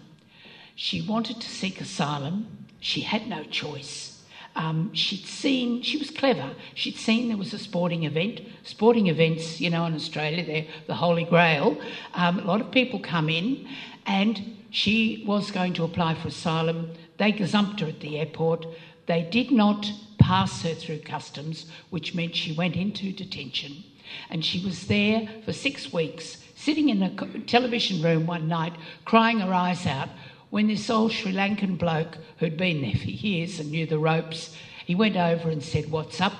She 0.74 1.00
wanted 1.00 1.40
to 1.40 1.48
seek 1.48 1.80
asylum. 1.80 2.66
She 2.80 3.00
had 3.00 3.26
no 3.26 3.42
choice. 3.44 4.22
Um, 4.54 4.92
she'd 4.94 5.26
seen, 5.26 5.82
she 5.82 5.98
was 5.98 6.10
clever. 6.10 6.50
She'd 6.74 6.96
seen 6.96 7.28
there 7.28 7.36
was 7.36 7.52
a 7.52 7.58
sporting 7.58 8.04
event. 8.04 8.40
Sporting 8.64 9.06
events, 9.06 9.60
you 9.60 9.68
know, 9.68 9.84
in 9.84 9.94
Australia, 9.94 10.44
they're 10.44 10.66
the 10.86 10.94
holy 10.94 11.24
grail. 11.24 11.78
Um, 12.14 12.38
a 12.38 12.44
lot 12.44 12.62
of 12.62 12.70
people 12.70 12.98
come 12.98 13.28
in, 13.28 13.68
and 14.06 14.56
she 14.70 15.24
was 15.26 15.50
going 15.50 15.74
to 15.74 15.84
apply 15.84 16.14
for 16.14 16.28
asylum. 16.28 16.90
They 17.18 17.32
gazumped 17.32 17.80
her 17.80 17.86
at 17.86 18.00
the 18.00 18.18
airport. 18.18 18.66
They 19.06 19.22
did 19.22 19.50
not 19.50 19.92
pass 20.18 20.62
her 20.62 20.74
through 20.74 21.00
customs, 21.00 21.70
which 21.90 22.14
meant 22.14 22.36
she 22.36 22.52
went 22.52 22.76
into 22.76 23.12
detention. 23.12 23.84
And 24.30 24.44
she 24.44 24.64
was 24.64 24.86
there 24.86 25.28
for 25.44 25.52
six 25.52 25.92
weeks, 25.92 26.42
sitting 26.54 26.88
in 26.88 27.02
a 27.02 27.10
television 27.46 28.02
room 28.02 28.26
one 28.26 28.48
night, 28.48 28.74
crying 29.04 29.40
her 29.40 29.54
eyes 29.54 29.86
out, 29.86 30.10
when 30.50 30.68
this 30.68 30.90
old 30.90 31.12
Sri 31.12 31.32
Lankan 31.32 31.76
bloke 31.76 32.18
who'd 32.38 32.56
been 32.56 32.82
there 32.82 32.94
for 32.94 33.10
years 33.10 33.58
and 33.58 33.70
knew 33.70 33.86
the 33.86 33.98
ropes, 33.98 34.56
he 34.84 34.94
went 34.94 35.16
over 35.16 35.50
and 35.50 35.62
said, 35.62 35.90
What's 35.90 36.20
up? 36.20 36.34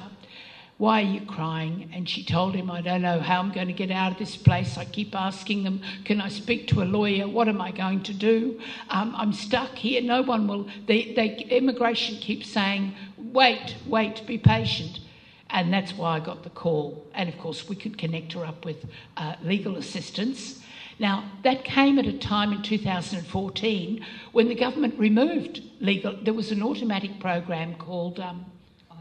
Why 0.78 1.00
are 1.00 1.06
you 1.06 1.22
crying? 1.22 1.90
And 1.94 2.06
she 2.06 2.22
told 2.22 2.54
him, 2.54 2.70
I 2.70 2.82
don't 2.82 3.00
know 3.00 3.18
how 3.18 3.40
I'm 3.40 3.50
going 3.50 3.68
to 3.68 3.72
get 3.72 3.90
out 3.90 4.12
of 4.12 4.18
this 4.18 4.36
place. 4.36 4.76
I 4.76 4.84
keep 4.84 5.14
asking 5.14 5.64
them, 5.64 5.80
Can 6.04 6.20
I 6.20 6.28
speak 6.28 6.68
to 6.68 6.82
a 6.82 6.84
lawyer? 6.84 7.26
What 7.26 7.48
am 7.48 7.62
I 7.62 7.70
going 7.70 8.02
to 8.02 8.12
do? 8.12 8.60
Um, 8.90 9.14
I'm 9.16 9.32
stuck 9.32 9.70
here. 9.70 10.02
No 10.02 10.20
one 10.20 10.46
will. 10.46 10.68
The, 10.86 11.14
the 11.14 11.56
immigration 11.56 12.16
keeps 12.18 12.50
saying, 12.50 12.94
Wait, 13.16 13.76
wait, 13.86 14.26
be 14.26 14.36
patient. 14.36 15.00
And 15.48 15.72
that's 15.72 15.94
why 15.94 16.16
I 16.16 16.20
got 16.20 16.42
the 16.42 16.50
call. 16.50 17.06
And 17.14 17.28
of 17.30 17.38
course, 17.38 17.68
we 17.68 17.76
could 17.76 17.96
connect 17.96 18.34
her 18.34 18.44
up 18.44 18.66
with 18.66 18.84
uh, 19.16 19.36
legal 19.42 19.76
assistance. 19.76 20.60
Now, 20.98 21.30
that 21.42 21.64
came 21.64 21.98
at 21.98 22.06
a 22.06 22.18
time 22.18 22.52
in 22.52 22.62
2014 22.62 24.04
when 24.32 24.48
the 24.48 24.54
government 24.54 24.98
removed 24.98 25.62
legal. 25.80 26.18
There 26.22 26.34
was 26.34 26.52
an 26.52 26.62
automatic 26.62 27.18
program 27.18 27.76
called 27.76 28.20
um, 28.20 28.44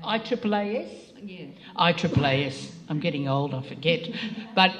IAAS. 0.04 1.06
Yeah. 1.26 1.46
IAAS. 1.76 2.72
I'm 2.88 3.00
getting 3.00 3.28
old, 3.28 3.54
I 3.54 3.62
forget. 3.62 4.08
But 4.54 4.72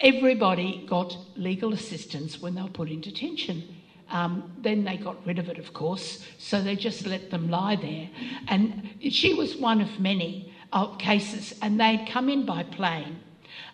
everybody 0.00 0.84
got 0.88 1.16
legal 1.36 1.72
assistance 1.72 2.40
when 2.40 2.54
they 2.56 2.62
were 2.62 2.68
put 2.68 2.90
in 2.90 3.00
detention. 3.00 3.62
Um, 4.10 4.52
then 4.58 4.84
they 4.84 4.96
got 4.96 5.24
rid 5.26 5.38
of 5.38 5.48
it, 5.48 5.58
of 5.58 5.72
course, 5.72 6.26
so 6.38 6.60
they 6.60 6.76
just 6.76 7.06
let 7.06 7.30
them 7.30 7.48
lie 7.48 7.76
there. 7.76 8.10
And 8.48 8.90
she 9.10 9.32
was 9.32 9.56
one 9.56 9.80
of 9.80 10.00
many 10.00 10.52
uh, 10.72 10.88
cases, 10.96 11.54
and 11.62 11.80
they'd 11.80 12.06
come 12.10 12.28
in 12.28 12.44
by 12.44 12.64
plane. 12.64 13.20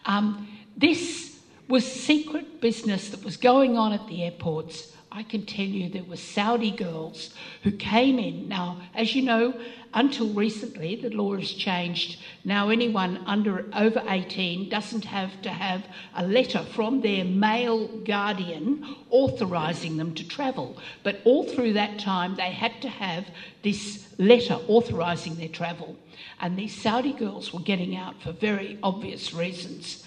Um, 0.05 0.47
this 0.77 1.41
was 1.67 1.85
secret 1.85 2.61
business 2.61 3.09
that 3.11 3.25
was 3.25 3.37
going 3.37 3.77
on 3.77 3.93
at 3.93 4.07
the 4.07 4.23
airports. 4.23 4.93
I 5.11 5.23
can 5.23 5.47
tell 5.47 5.65
you 5.65 5.89
there 5.89 6.05
were 6.05 6.17
Saudi 6.17 6.71
girls 6.71 7.35
who 7.63 7.71
came 7.71 8.19
in. 8.19 8.47
Now, 8.47 8.83
as 8.95 9.15
you 9.15 9.23
know, 9.23 9.55
until 9.95 10.29
recently, 10.35 10.97
the 10.97 11.09
law 11.09 11.35
has 11.37 11.51
changed. 11.51 12.19
Now, 12.45 12.69
anyone 12.69 13.23
under 13.27 13.67
over 13.75 14.03
18 14.07 14.69
doesn't 14.69 15.07
have 15.07 15.41
to 15.43 15.51
have 15.51 15.87
a 16.15 16.27
letter 16.27 16.63
from 16.63 17.01
their 17.01 17.25
male 17.25 17.89
guardian 18.05 18.97
authorising 19.09 19.97
them 19.97 20.15
to 20.15 20.29
travel. 20.29 20.77
But 21.03 21.21
all 21.25 21.45
through 21.45 21.73
that 21.73 21.99
time, 21.99 22.37
they 22.37 22.53
had 22.53 22.83
to 22.83 22.89
have 22.89 23.27
this 23.63 24.13
letter 24.19 24.59
authorising 24.69 25.37
their 25.37 25.49
travel. 25.49 25.97
And 26.41 26.59
these 26.59 26.75
Saudi 26.75 27.15
girls 27.15 27.55
were 27.55 27.61
getting 27.61 27.97
out 27.97 28.21
for 28.21 28.33
very 28.33 28.79
obvious 28.83 29.33
reasons. 29.33 30.05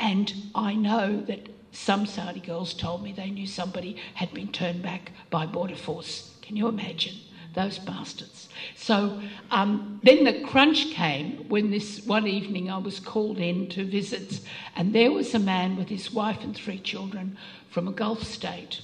And 0.00 0.32
I 0.56 0.74
know 0.74 1.20
that 1.22 1.48
some 1.72 2.06
Saudi 2.06 2.40
girls 2.40 2.74
told 2.74 3.02
me 3.02 3.12
they 3.12 3.30
knew 3.30 3.46
somebody 3.46 3.96
had 4.14 4.32
been 4.34 4.48
turned 4.48 4.82
back 4.82 5.12
by 5.30 5.46
Border 5.46 5.76
Force. 5.76 6.34
Can 6.42 6.56
you 6.56 6.68
imagine? 6.68 7.14
Those 7.54 7.78
bastards. 7.78 8.48
So 8.76 9.20
um, 9.50 10.00
then 10.04 10.22
the 10.22 10.40
crunch 10.44 10.90
came 10.90 11.48
when 11.48 11.70
this 11.70 12.06
one 12.06 12.28
evening 12.28 12.70
I 12.70 12.78
was 12.78 13.00
called 13.00 13.38
in 13.38 13.68
to 13.70 13.84
visit, 13.84 14.40
and 14.76 14.92
there 14.94 15.10
was 15.10 15.34
a 15.34 15.38
man 15.40 15.76
with 15.76 15.88
his 15.88 16.12
wife 16.12 16.44
and 16.44 16.54
three 16.54 16.78
children 16.78 17.36
from 17.68 17.88
a 17.88 17.92
Gulf 17.92 18.22
state. 18.22 18.82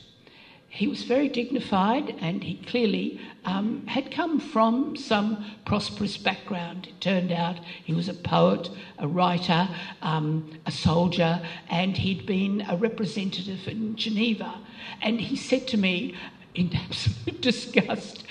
He 0.77 0.89
was 0.89 1.05
very 1.05 1.31
dignified 1.31 2.15
and 2.21 2.45
he 2.45 2.57
clearly 2.57 3.19
um, 3.47 3.87
had 3.87 4.11
come 4.11 4.39
from 4.39 4.95
some 4.95 5.43
prosperous 5.65 6.19
background. 6.19 6.87
It 6.87 7.01
turned 7.01 7.33
out 7.33 7.57
he 7.83 7.95
was 7.95 8.11
a 8.11 8.15
poet, 8.15 8.69
a 8.99 9.09
writer, 9.09 9.71
um, 10.03 10.51
a 10.67 10.71
soldier, 10.71 11.41
and 11.71 11.97
he'd 11.97 12.27
been 12.27 12.63
a 12.69 12.77
representative 12.77 13.67
in 13.67 13.97
Geneva. 13.97 14.55
And 15.01 15.19
he 15.19 15.35
said 15.35 15.67
to 15.69 15.79
me, 15.79 16.15
in 16.55 16.71
absolute 16.77 17.41
disgust, 17.41 18.25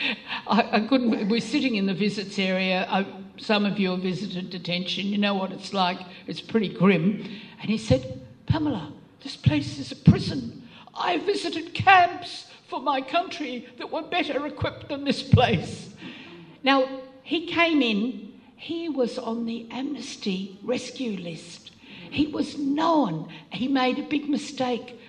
I, 0.46 0.70
I 0.74 0.80
couldn't. 0.82 1.28
We're 1.28 1.40
sitting 1.40 1.76
in 1.76 1.88
the 1.88 1.96
visits 1.96 2.38
area. 2.38 2.86
I, 2.88 3.08
some 3.38 3.66
of 3.66 3.80
you 3.80 3.90
have 3.90 4.02
visited 4.02 4.52
detention. 4.52 5.08
You 5.08 5.18
know 5.18 5.34
what 5.34 5.52
it's 5.52 5.74
like. 5.74 6.00
It's 6.28 6.42
pretty 6.42 6.70
grim. 6.70 7.28
And 7.60 7.72
he 7.72 7.80
said, 7.80 8.22
Pamela, 8.46 8.94
this 9.24 9.36
place 9.36 9.80
is 9.80 9.92
a 9.92 9.96
prison. 9.96 10.62
I 10.96 11.18
visited 11.18 11.74
camps 11.74 12.48
for 12.68 12.82
my 12.82 13.02
country 13.02 13.68
that 13.78 13.92
were 13.92 14.04
better 14.04 14.46
equipped 14.46 14.90
than 14.90 15.04
this 15.04 15.22
place. 15.22 15.94
Now, 16.64 17.02
he 17.24 17.48
came 17.48 17.82
in, 17.82 18.34
he 18.56 18.90
was 18.90 19.18
on 19.18 19.46
the 19.46 19.68
amnesty 19.72 20.58
rescue 20.64 21.18
list. 21.18 21.72
He 22.10 22.28
was 22.28 22.58
known. 22.58 23.30
He 23.52 23.68
made 23.68 24.00
a 24.00 24.04
big 24.04 24.30
mistake. 24.30 25.00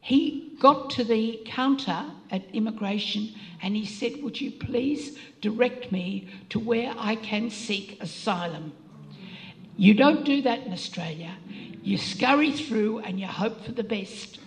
He 0.00 0.56
got 0.60 0.90
to 0.90 1.04
the 1.04 1.40
counter 1.46 2.04
at 2.30 2.42
immigration 2.52 3.34
and 3.62 3.76
he 3.76 3.86
said, 3.86 4.22
Would 4.22 4.40
you 4.40 4.50
please 4.50 5.18
direct 5.40 5.92
me 5.92 6.28
to 6.50 6.58
where 6.58 6.92
I 6.98 7.14
can 7.16 7.50
seek 7.50 8.02
asylum? 8.02 8.72
You 9.76 9.94
don't 9.94 10.24
do 10.24 10.42
that 10.42 10.66
in 10.66 10.72
Australia. 10.72 11.36
You 11.82 11.98
scurry 11.98 12.52
through 12.52 12.98
and 13.00 13.20
you 13.20 13.26
hope 13.26 13.64
for 13.64 13.72
the 13.72 13.84
best. 13.84 14.38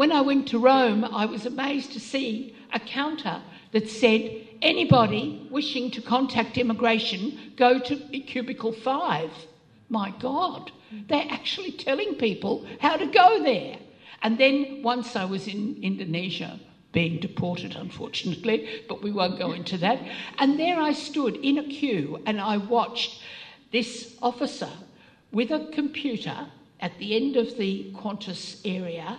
When 0.00 0.12
I 0.12 0.22
went 0.22 0.48
to 0.48 0.58
Rome, 0.58 1.04
I 1.04 1.26
was 1.26 1.44
amazed 1.44 1.92
to 1.92 2.00
see 2.00 2.56
a 2.72 2.80
counter 2.80 3.42
that 3.72 3.86
said, 3.86 4.48
anybody 4.62 5.46
wishing 5.50 5.90
to 5.90 6.00
contact 6.00 6.56
immigration, 6.56 7.52
go 7.54 7.78
to 7.80 7.96
cubicle 7.96 8.72
five. 8.72 9.30
My 9.90 10.14
God, 10.18 10.72
they're 11.06 11.26
actually 11.28 11.72
telling 11.72 12.14
people 12.14 12.64
how 12.78 12.96
to 12.96 13.04
go 13.04 13.42
there. 13.42 13.76
And 14.22 14.38
then 14.38 14.80
once 14.82 15.16
I 15.16 15.26
was 15.26 15.46
in 15.46 15.78
Indonesia, 15.82 16.58
being 16.92 17.20
deported, 17.20 17.76
unfortunately, 17.76 18.84
but 18.88 19.02
we 19.02 19.12
won't 19.12 19.38
go 19.38 19.52
into 19.52 19.76
that. 19.76 20.00
And 20.38 20.58
there 20.58 20.80
I 20.80 20.94
stood 20.94 21.36
in 21.36 21.58
a 21.58 21.68
queue 21.68 22.22
and 22.24 22.40
I 22.40 22.56
watched 22.56 23.20
this 23.70 24.16
officer 24.22 24.70
with 25.30 25.50
a 25.50 25.68
computer 25.74 26.46
at 26.80 26.96
the 26.96 27.14
end 27.14 27.36
of 27.36 27.58
the 27.58 27.92
Qantas 27.94 28.62
area 28.64 29.18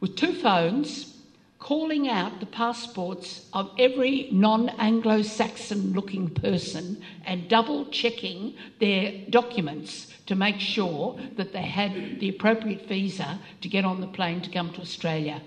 with 0.00 0.16
two 0.16 0.34
phones 0.34 1.16
calling 1.58 2.08
out 2.08 2.38
the 2.38 2.46
passports 2.46 3.48
of 3.52 3.70
every 3.78 4.28
non 4.30 4.68
Anglo 4.78 5.22
Saxon 5.22 5.92
looking 5.94 6.28
person 6.28 7.02
and 7.24 7.48
double 7.48 7.86
checking 7.86 8.54
their 8.78 9.12
documents 9.30 10.12
to 10.26 10.34
make 10.34 10.60
sure 10.60 11.18
that 11.36 11.52
they 11.52 11.62
had 11.62 12.20
the 12.20 12.28
appropriate 12.28 12.86
visa 12.86 13.38
to 13.62 13.68
get 13.68 13.84
on 13.84 14.00
the 14.00 14.06
plane 14.06 14.40
to 14.42 14.50
come 14.50 14.72
to 14.74 14.80
Australia. 14.80 15.40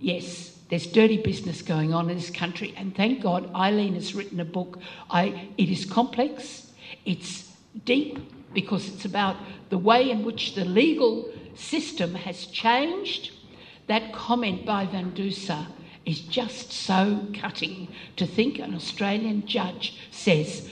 Yes, 0.00 0.58
there's 0.68 0.86
dirty 0.86 1.22
business 1.22 1.62
going 1.62 1.94
on 1.94 2.10
in 2.10 2.16
this 2.16 2.30
country, 2.30 2.74
and 2.76 2.94
thank 2.94 3.22
God 3.22 3.54
Eileen 3.54 3.94
has 3.94 4.14
written 4.14 4.40
a 4.40 4.44
book. 4.44 4.78
I, 5.10 5.48
it 5.56 5.68
is 5.68 5.84
complex, 5.84 6.72
it's 7.04 7.52
deep, 7.84 8.18
because 8.52 8.88
it's 8.88 9.04
about 9.04 9.36
the 9.70 9.78
way 9.78 10.10
in 10.10 10.24
which 10.24 10.54
the 10.54 10.64
legal 10.64 11.30
system 11.54 12.14
has 12.14 12.46
changed. 12.46 13.32
That 13.86 14.12
comment 14.12 14.64
by 14.64 14.86
Van 14.86 15.10
Duser 15.10 15.66
is 16.04 16.20
just 16.20 16.72
so 16.72 17.26
cutting 17.34 17.88
to 18.16 18.26
think 18.26 18.58
an 18.58 18.74
Australian 18.74 19.46
judge 19.46 19.98
says 20.10 20.70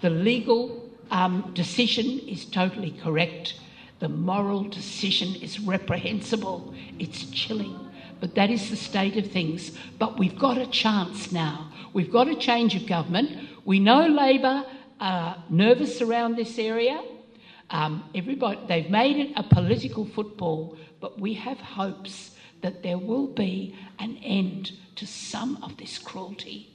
the 0.00 0.10
legal 0.10 0.90
um, 1.10 1.50
decision 1.54 2.18
is 2.20 2.44
totally 2.44 2.90
correct, 3.02 3.54
the 4.00 4.08
moral 4.08 4.64
decision 4.64 5.34
is 5.36 5.60
reprehensible, 5.60 6.74
it's 6.98 7.24
chilling. 7.30 7.78
But 8.20 8.34
that 8.34 8.50
is 8.50 8.70
the 8.70 8.76
state 8.76 9.16
of 9.16 9.30
things. 9.30 9.72
But 9.98 10.18
we've 10.18 10.38
got 10.38 10.58
a 10.58 10.66
chance 10.66 11.32
now. 11.32 11.70
We've 11.92 12.10
got 12.10 12.28
a 12.28 12.34
change 12.34 12.74
of 12.74 12.86
government. 12.86 13.48
We 13.64 13.78
know 13.78 14.06
Labor 14.06 14.64
are 15.00 15.42
nervous 15.50 16.00
around 16.00 16.36
this 16.36 16.58
area. 16.58 17.00
Um, 17.70 18.08
everybody, 18.14 18.60
they've 18.68 18.90
made 18.90 19.16
it 19.16 19.32
a 19.36 19.42
political 19.42 20.04
football, 20.04 20.76
but 21.00 21.20
we 21.20 21.34
have 21.34 21.58
hopes 21.58 22.32
that 22.62 22.82
there 22.82 22.98
will 22.98 23.26
be 23.26 23.76
an 23.98 24.18
end 24.18 24.72
to 24.96 25.06
some 25.06 25.62
of 25.62 25.76
this 25.76 25.98
cruelty. 25.98 26.72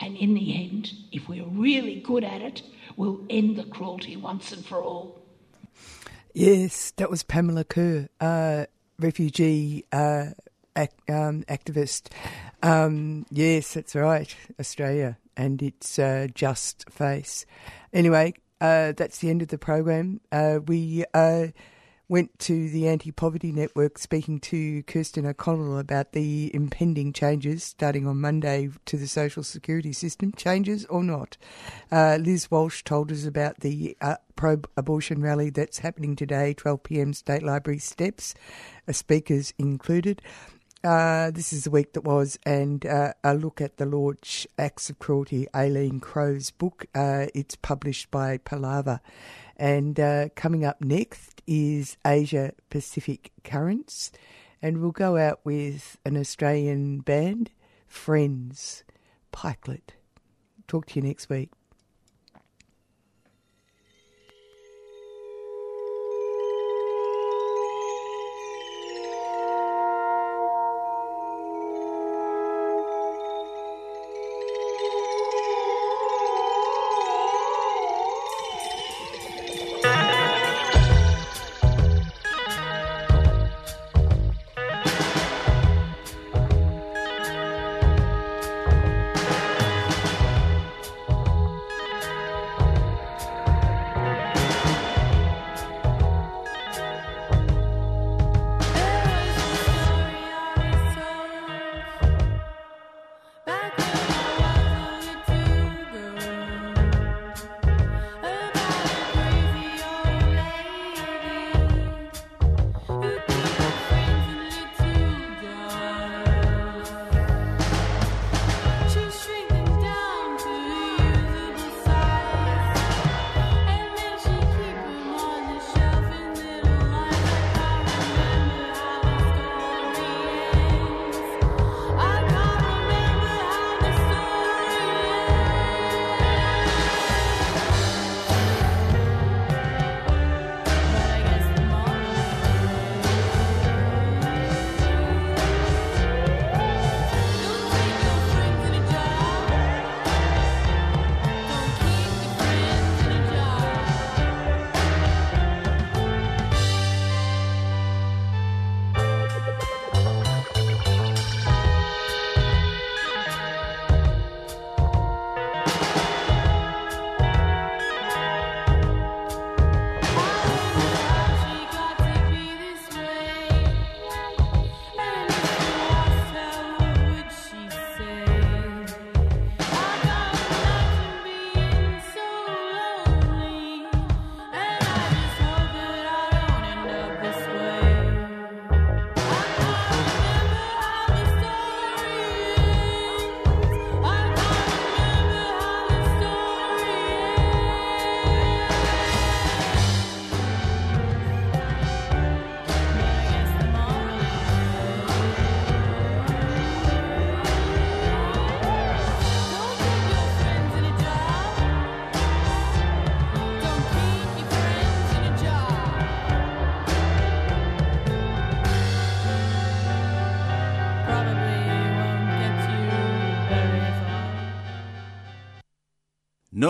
And 0.00 0.16
in 0.16 0.34
the 0.34 0.54
end, 0.54 0.92
if 1.12 1.28
we're 1.28 1.46
really 1.46 2.00
good 2.00 2.24
at 2.24 2.42
it, 2.42 2.62
we'll 2.96 3.24
end 3.30 3.56
the 3.56 3.64
cruelty 3.64 4.16
once 4.16 4.52
and 4.52 4.64
for 4.64 4.82
all. 4.82 5.22
Yes, 6.34 6.92
that 6.96 7.10
was 7.10 7.22
Pamela 7.22 7.64
Kerr, 7.64 8.08
uh, 8.20 8.66
refugee 8.98 9.84
uh, 9.92 10.30
um, 10.76 11.44
activist. 11.48 12.08
Um, 12.62 13.24
yes, 13.30 13.74
that's 13.74 13.94
right, 13.94 14.34
Australia 14.58 15.18
and 15.36 15.62
its 15.62 15.98
uh, 15.98 16.28
just 16.34 16.88
face. 16.90 17.46
Anyway, 17.92 18.34
uh, 18.64 18.92
that's 18.92 19.18
the 19.18 19.28
end 19.28 19.42
of 19.42 19.48
the 19.48 19.58
program. 19.58 20.22
Uh, 20.32 20.58
we 20.66 21.04
uh, 21.12 21.48
went 22.08 22.38
to 22.38 22.70
the 22.70 22.88
Anti 22.88 23.10
Poverty 23.10 23.52
Network 23.52 23.98
speaking 23.98 24.40
to 24.40 24.82
Kirsten 24.84 25.26
O'Connell 25.26 25.78
about 25.78 26.12
the 26.12 26.50
impending 26.54 27.12
changes 27.12 27.62
starting 27.62 28.06
on 28.06 28.22
Monday 28.22 28.70
to 28.86 28.96
the 28.96 29.06
social 29.06 29.42
security 29.42 29.92
system, 29.92 30.32
changes 30.32 30.86
or 30.86 31.04
not. 31.04 31.36
Uh, 31.92 32.16
Liz 32.18 32.50
Walsh 32.50 32.82
told 32.84 33.12
us 33.12 33.26
about 33.26 33.60
the 33.60 33.98
uh, 34.00 34.16
pro 34.34 34.62
abortion 34.78 35.20
rally 35.20 35.50
that's 35.50 35.80
happening 35.80 36.16
today, 36.16 36.54
12 36.54 36.82
pm, 36.84 37.12
State 37.12 37.42
Library 37.42 37.78
steps, 37.78 38.34
uh, 38.88 38.92
speakers 38.92 39.52
included. 39.58 40.22
Uh, 40.84 41.30
this 41.30 41.50
is 41.54 41.64
the 41.64 41.70
week 41.70 41.94
that 41.94 42.04
was, 42.04 42.38
and 42.44 42.84
uh, 42.84 43.14
a 43.24 43.32
look 43.32 43.62
at 43.62 43.78
the 43.78 43.86
launch 43.86 44.46
Acts 44.58 44.90
of 44.90 44.98
Cruelty, 44.98 45.48
Aileen 45.54 45.98
Crow's 45.98 46.50
book. 46.50 46.84
Uh, 46.94 47.26
it's 47.34 47.56
published 47.56 48.10
by 48.10 48.36
Palava. 48.36 49.00
And 49.56 49.98
uh, 49.98 50.28
coming 50.34 50.62
up 50.62 50.82
next 50.82 51.40
is 51.46 51.96
Asia 52.06 52.52
Pacific 52.68 53.32
Currents, 53.44 54.12
and 54.60 54.82
we'll 54.82 54.90
go 54.90 55.16
out 55.16 55.40
with 55.42 55.96
an 56.04 56.18
Australian 56.18 56.98
band, 56.98 57.50
Friends, 57.86 58.84
Pikelet. 59.32 59.94
Talk 60.68 60.84
to 60.88 60.96
you 60.96 61.06
next 61.06 61.30
week. 61.30 61.50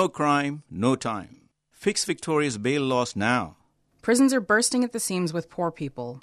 No 0.04 0.08
crime, 0.10 0.62
no 0.70 0.96
time. 0.96 1.48
Fix 1.72 2.04
Victoria's 2.04 2.58
bail 2.58 2.82
laws 2.82 3.16
now. 3.16 3.56
Prisons 4.02 4.34
are 4.34 4.40
bursting 4.40 4.84
at 4.84 4.92
the 4.92 5.00
seams 5.00 5.32
with 5.32 5.48
poor 5.48 5.70
people. 5.70 6.20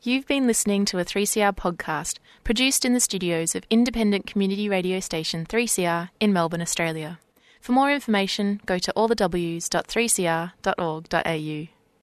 You've 0.00 0.26
been 0.26 0.46
listening 0.46 0.86
to 0.86 0.98
a 0.98 1.04
3CR 1.04 1.54
podcast 1.54 2.16
produced 2.44 2.82
in 2.82 2.94
the 2.94 3.00
studios 3.00 3.54
of 3.54 3.64
independent 3.68 4.26
community 4.26 4.70
radio 4.70 5.00
station 5.00 5.44
3CR 5.44 6.08
in 6.18 6.32
Melbourne, 6.32 6.62
Australia. 6.62 7.18
For 7.60 7.72
more 7.72 7.92
information, 7.92 8.62
go 8.64 8.78
to 8.78 8.90
allthews.3cr.org.au. 8.96 11.73